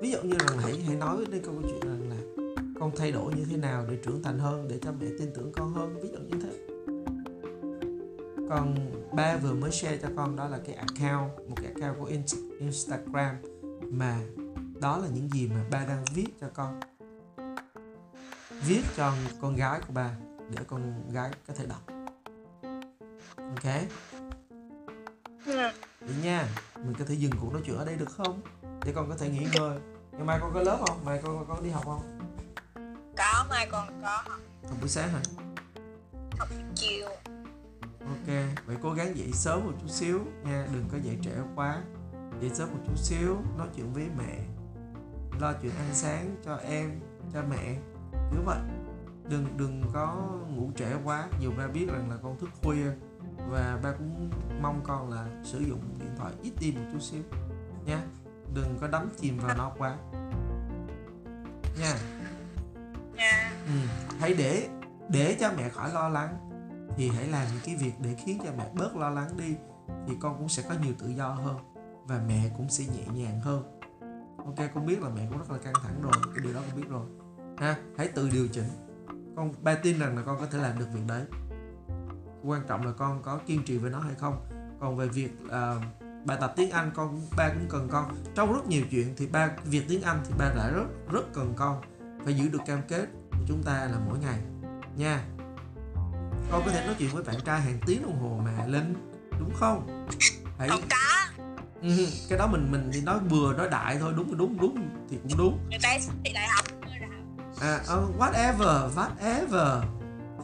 ví 0.01 0.11
dụ 0.11 0.17
như 0.23 0.36
là 0.47 0.61
hãy 0.61 0.82
hãy 0.88 0.95
nói 0.95 1.25
đến 1.32 1.41
câu 1.45 1.55
chuyện 1.63 1.80
rằng 1.82 2.09
là 2.09 2.43
con 2.80 2.91
thay 2.95 3.11
đổi 3.11 3.34
như 3.34 3.45
thế 3.51 3.57
nào 3.57 3.86
để 3.89 3.97
trưởng 4.05 4.23
thành 4.23 4.39
hơn, 4.39 4.67
để 4.69 4.80
cho 4.82 4.91
mẹ 4.91 5.07
tin 5.19 5.30
tưởng 5.36 5.51
con 5.51 5.73
hơn, 5.73 5.99
ví 6.03 6.09
dụ 6.09 6.17
như 6.17 6.38
thế. 6.43 6.67
Còn 8.49 8.75
ba 9.15 9.38
vừa 9.38 9.53
mới 9.53 9.71
share 9.71 9.97
cho 9.97 10.07
con 10.15 10.36
đó 10.36 10.47
là 10.47 10.59
cái 10.65 10.75
account, 10.75 11.49
một 11.49 11.55
cái 11.55 11.71
account 11.75 11.99
của 11.99 12.11
Instagram 12.59 13.36
mà 13.91 14.19
đó 14.82 14.97
là 14.97 15.07
những 15.15 15.30
gì 15.30 15.47
mà 15.47 15.65
ba 15.71 15.86
đang 15.86 16.05
viết 16.15 16.27
cho 16.41 16.47
con 16.53 16.80
viết 18.66 18.82
cho 18.97 19.14
con 19.41 19.55
gái 19.55 19.80
của 19.88 19.93
ba 19.93 20.11
để 20.49 20.64
con 20.68 21.11
gái 21.11 21.32
có 21.47 21.53
thể 21.53 21.66
đọc. 21.66 21.82
Ok? 23.38 23.74
Ừ. 25.45 25.72
vậy 25.99 26.16
nha 26.24 26.47
mình 26.76 26.93
có 26.99 27.05
thể 27.05 27.14
dừng 27.14 27.32
cuộc 27.41 27.53
nói 27.53 27.61
chuyện 27.66 27.78
ở 27.78 27.86
đây 27.86 27.95
được 27.95 28.09
không? 28.09 28.41
Để 28.86 28.91
con 28.95 29.09
có 29.09 29.16
thể 29.18 29.30
nghỉ 29.30 29.47
ngơi. 29.53 29.80
Ngày 30.11 30.24
mai 30.24 30.39
con 30.41 30.53
có 30.53 30.61
lớp 30.61 30.78
không? 30.88 31.05
Mai 31.05 31.20
con 31.24 31.45
con 31.47 31.64
đi 31.64 31.70
học 31.70 31.84
không? 31.86 32.20
Có 33.18 33.45
mai 33.49 33.68
con 33.72 34.01
có 34.01 34.22
học. 34.26 34.39
Học 34.70 34.78
buổi 34.80 34.89
sáng 34.89 35.09
hả? 35.09 35.22
Học 36.39 36.49
chiều. 36.76 37.09
Ok 37.99 38.28
vậy 38.66 38.78
cố 38.82 38.93
gắng 38.93 39.18
dậy 39.18 39.32
sớm 39.34 39.66
một 39.66 39.72
chút 39.82 39.89
xíu 39.89 40.20
nha 40.43 40.68
đừng 40.74 40.86
có 40.91 40.97
dậy 41.03 41.18
trễ 41.24 41.32
quá. 41.55 41.82
Dậy 42.41 42.51
sớm 42.53 42.70
một 42.72 42.80
chút 42.88 42.97
xíu 42.97 43.38
nói 43.57 43.68
chuyện 43.76 43.93
với 43.93 44.09
mẹ. 44.18 44.39
Lo 45.39 45.53
chuyện 45.61 45.72
ăn 45.76 45.89
sáng 45.93 46.36
cho 46.45 46.55
em 46.55 46.99
cho 47.34 47.41
mẹ 47.49 47.76
kiểu 48.32 48.41
vậy 48.45 48.59
đừng 49.30 49.45
đừng 49.57 49.84
có 49.93 50.16
ngủ 50.55 50.72
trễ 50.76 50.93
quá 51.03 51.28
dù 51.39 51.51
ba 51.57 51.68
biết 51.68 51.88
rằng 51.88 52.09
là 52.09 52.18
con 52.24 52.38
thức 52.38 52.49
khuya 52.64 52.91
và 53.49 53.80
ba 53.84 53.91
cũng 53.91 54.30
mong 54.61 54.82
con 54.84 55.09
là 55.09 55.28
sử 55.43 55.59
dụng 55.59 55.82
điện 55.99 56.11
thoại 56.18 56.34
ít 56.43 56.53
đi 56.59 56.72
một 56.72 56.86
chút 56.91 57.01
xíu 57.01 57.24
nha. 57.86 58.03
Đừng 58.53 58.78
có 58.82 58.88
đắm 58.88 59.09
chìm 59.18 59.38
vào 59.39 59.57
nó 59.57 59.72
quá. 59.78 59.97
Nha. 61.80 61.95
Dạ. 63.18 63.51
ừ. 63.66 63.74
hãy 64.20 64.34
để 64.34 64.70
để 65.09 65.38
cho 65.39 65.51
mẹ 65.57 65.70
khỏi 65.70 65.93
lo 65.93 66.09
lắng. 66.09 66.49
Thì 66.97 67.09
hãy 67.09 67.28
làm 67.28 67.47
những 67.51 67.61
cái 67.66 67.76
việc 67.76 67.93
để 67.99 68.16
khiến 68.26 68.39
cho 68.43 68.51
mẹ 68.57 68.70
bớt 68.74 68.95
lo 68.95 69.09
lắng 69.09 69.38
đi 69.38 69.55
thì 70.07 70.14
con 70.20 70.38
cũng 70.38 70.49
sẽ 70.49 70.64
có 70.70 70.76
nhiều 70.84 70.93
tự 70.99 71.07
do 71.07 71.30
hơn 71.30 71.57
và 72.05 72.22
mẹ 72.28 72.49
cũng 72.57 72.70
sẽ 72.70 72.84
nhẹ 72.86 73.03
nhàng 73.14 73.41
hơn. 73.41 73.80
Ok 74.38 74.70
con 74.76 74.86
biết 74.86 75.01
là 75.01 75.09
mẹ 75.09 75.28
cũng 75.30 75.38
rất 75.38 75.51
là 75.51 75.57
căng 75.57 75.74
thẳng 75.84 76.01
rồi 76.01 76.14
cái 76.36 76.43
điều 76.43 76.53
đó 76.53 76.61
con 76.68 76.82
biết 76.82 76.89
rồi 76.89 77.05
ha 77.57 77.75
hãy 77.97 78.07
tự 78.07 78.29
điều 78.29 78.47
chỉnh. 78.47 78.69
Con 79.35 79.53
ba 79.61 79.75
tin 79.75 79.99
rằng 79.99 80.17
là 80.17 80.23
con 80.25 80.39
có 80.39 80.45
thể 80.45 80.57
làm 80.57 80.79
được 80.79 80.87
việc 80.93 81.01
đấy. 81.07 81.23
Quan 82.43 82.61
trọng 82.67 82.85
là 82.85 82.91
con 82.91 83.21
có 83.23 83.39
kiên 83.47 83.63
trì 83.63 83.77
với 83.77 83.91
nó 83.91 83.99
hay 83.99 84.15
không. 84.15 84.45
Còn 84.79 84.97
về 84.97 85.07
việc 85.07 85.31
à, 85.51 85.75
bài 86.25 86.37
tập 86.41 86.53
tiếng 86.55 86.71
Anh 86.71 86.91
con 86.93 87.21
ba 87.37 87.49
cũng 87.49 87.67
cần 87.69 87.89
con. 87.91 88.15
Trong 88.35 88.53
rất 88.53 88.67
nhiều 88.67 88.83
chuyện 88.91 89.13
thì 89.17 89.27
ba 89.27 89.49
việc 89.63 89.85
tiếng 89.87 90.01
Anh 90.01 90.21
thì 90.25 90.33
ba 90.37 90.45
đã 90.55 90.69
rất 90.69 90.85
rất 91.11 91.33
cần 91.33 91.53
con. 91.55 91.81
Phải 92.25 92.33
giữ 92.33 92.49
được 92.49 92.61
cam 92.65 92.81
kết 92.87 93.05
của 93.31 93.45
chúng 93.47 93.63
ta 93.63 93.73
là 93.73 93.97
mỗi 94.07 94.19
ngày. 94.19 94.39
Nha. 94.97 95.25
Con 96.51 96.61
có 96.65 96.71
thể 96.71 96.85
nói 96.85 96.95
chuyện 96.99 97.09
với 97.13 97.23
bạn 97.23 97.35
trai 97.45 97.61
hàng 97.61 97.79
tiếng 97.85 98.03
đồng 98.03 98.19
hồ 98.19 98.41
mà 98.45 98.65
linh. 98.65 99.11
Đúng 99.39 99.51
không? 99.53 100.07
Hãy 100.57 100.69
không 100.69 100.81
có. 100.89 100.97
Ừ, 101.81 102.07
cái 102.29 102.39
đó 102.39 102.47
mình 102.47 102.71
mình 102.71 102.89
thì 102.93 103.01
nói 103.01 103.19
vừa 103.29 103.53
nói 103.53 103.69
đại 103.69 103.97
thôi. 103.99 104.13
Đúng 104.17 104.37
đúng 104.37 104.57
đúng. 104.59 104.89
Thì 105.09 105.17
cũng 105.23 105.37
đúng. 105.37 105.59
Người 105.69 105.79
ta 105.83 105.97
thì 106.23 106.33
đại 106.33 106.47
học 106.47 106.62
à 107.64 107.82
uh, 107.97 108.20
whatever 108.20 108.89
whatever. 108.95 109.82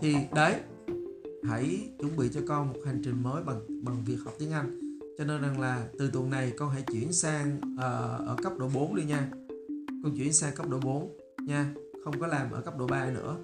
Thì 0.02 0.16
đấy 0.36 0.56
hãy 1.44 1.90
chuẩn 2.00 2.18
bị 2.18 2.30
cho 2.34 2.42
con 2.48 2.68
một 2.68 2.80
hành 2.86 3.02
trình 3.04 3.24
mới 3.24 3.44
bằng 3.44 3.84
bằng 3.84 4.04
việc 4.06 4.18
học 4.26 4.34
tiếng 4.40 4.52
Anh. 4.52 5.00
Cho 5.18 5.24
nên 5.26 5.42
rằng 5.42 5.60
là 5.60 5.88
từ 6.00 6.10
tuần 6.14 6.30
này 6.30 6.54
con 6.58 6.70
hãy 6.70 6.84
chuyển 6.92 7.14
sang 7.14 7.58
uh, 7.74 8.28
ở 8.28 8.36
cấp 8.44 8.54
độ 8.58 8.70
4 8.74 8.96
đi 8.96 9.04
nha. 9.04 9.32
Con 10.04 10.18
chuyển 10.18 10.34
sang 10.34 10.56
cấp 10.56 10.70
độ 10.70 10.80
4 10.80 11.18
nha 11.48 11.74
không 12.04 12.20
có 12.20 12.28
làm 12.28 12.52
ở 12.52 12.62
cấp 12.62 12.78
độ 12.78 12.88
3 12.88 13.06
nữa. 13.06 13.38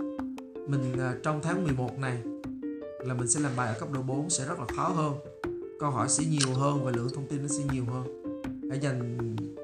Mình 0.67 0.93
uh, 0.93 1.23
trong 1.23 1.39
tháng 1.43 1.63
11 1.63 1.99
này 1.99 2.17
là 2.99 3.13
mình 3.13 3.27
sẽ 3.27 3.39
làm 3.39 3.51
bài 3.57 3.67
ở 3.67 3.79
cấp 3.79 3.91
độ 3.91 4.01
4 4.01 4.29
sẽ 4.29 4.45
rất 4.45 4.59
là 4.59 4.65
khó 4.75 4.87
hơn. 4.87 5.13
Câu 5.79 5.91
hỏi 5.91 6.09
sẽ 6.09 6.23
nhiều 6.25 6.53
hơn 6.53 6.85
và 6.85 6.91
lượng 6.91 7.09
thông 7.15 7.27
tin 7.27 7.41
nó 7.41 7.47
sẽ 7.47 7.63
nhiều 7.73 7.85
hơn. 7.85 8.33
Hãy 8.69 8.79
dành 8.79 9.17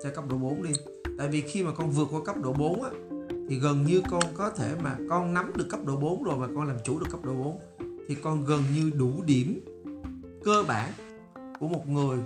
cho 0.03 0.09
cấp 0.09 0.23
độ 0.29 0.37
4 0.37 0.63
đi. 0.63 0.71
Tại 1.17 1.27
vì 1.27 1.41
khi 1.41 1.63
mà 1.63 1.71
con 1.71 1.91
vượt 1.91 2.07
qua 2.11 2.19
cấp 2.25 2.35
độ 2.43 2.53
4 2.53 2.83
á 2.83 2.89
thì 3.51 3.59
gần 3.59 3.85
như 3.85 4.01
con 4.09 4.23
có 4.33 4.49
thể 4.49 4.75
mà 4.83 4.97
con 5.09 5.33
nắm 5.33 5.51
được 5.55 5.67
cấp 5.69 5.79
độ 5.85 5.97
4 5.97 6.23
rồi 6.23 6.35
và 6.37 6.47
con 6.55 6.67
làm 6.67 6.77
chủ 6.83 6.99
được 6.99 7.05
cấp 7.11 7.23
độ 7.23 7.33
4 7.33 7.59
thì 8.07 8.15
con 8.15 8.45
gần 8.45 8.63
như 8.75 8.91
đủ 8.95 9.23
điểm 9.25 9.65
cơ 10.43 10.63
bản 10.67 10.91
của 11.59 11.67
một 11.67 11.87
người 11.87 12.19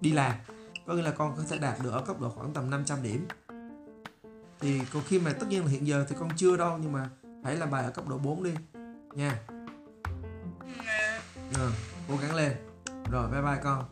đi 0.00 0.12
làm. 0.12 0.32
Có 0.86 0.94
nghĩa 0.94 1.02
là 1.02 1.10
con 1.10 1.34
có 1.36 1.42
thể 1.48 1.58
đạt 1.58 1.82
được 1.82 1.90
ở 1.90 2.00
cấp 2.00 2.20
độ 2.20 2.30
khoảng 2.30 2.52
tầm 2.52 2.70
500 2.70 3.02
điểm. 3.02 3.26
Thì 4.60 4.80
còn 4.92 5.02
khi 5.06 5.18
mà 5.18 5.32
tất 5.32 5.46
nhiên 5.48 5.64
là 5.64 5.70
hiện 5.70 5.86
giờ 5.86 6.06
thì 6.08 6.16
con 6.18 6.28
chưa 6.36 6.56
đâu 6.56 6.78
nhưng 6.82 6.92
mà 6.92 7.10
hãy 7.44 7.56
làm 7.56 7.70
bài 7.70 7.84
ở 7.84 7.90
cấp 7.90 8.08
độ 8.08 8.18
4 8.18 8.42
đi 8.42 8.54
nha. 9.14 9.40
Ờ, 11.54 11.70
cố 12.08 12.16
gắng 12.16 12.34
lên. 12.34 12.52
Rồi 13.10 13.30
bye 13.30 13.42
bye 13.42 13.60
con. 13.62 13.84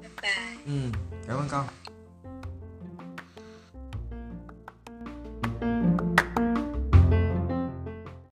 Bye 0.00 0.10
bye. 0.22 0.58
ừ 0.66 0.80
cảm 1.26 1.36
ơn 1.36 1.48
con 1.50 1.66
thank 5.44 5.62
you 5.62 5.73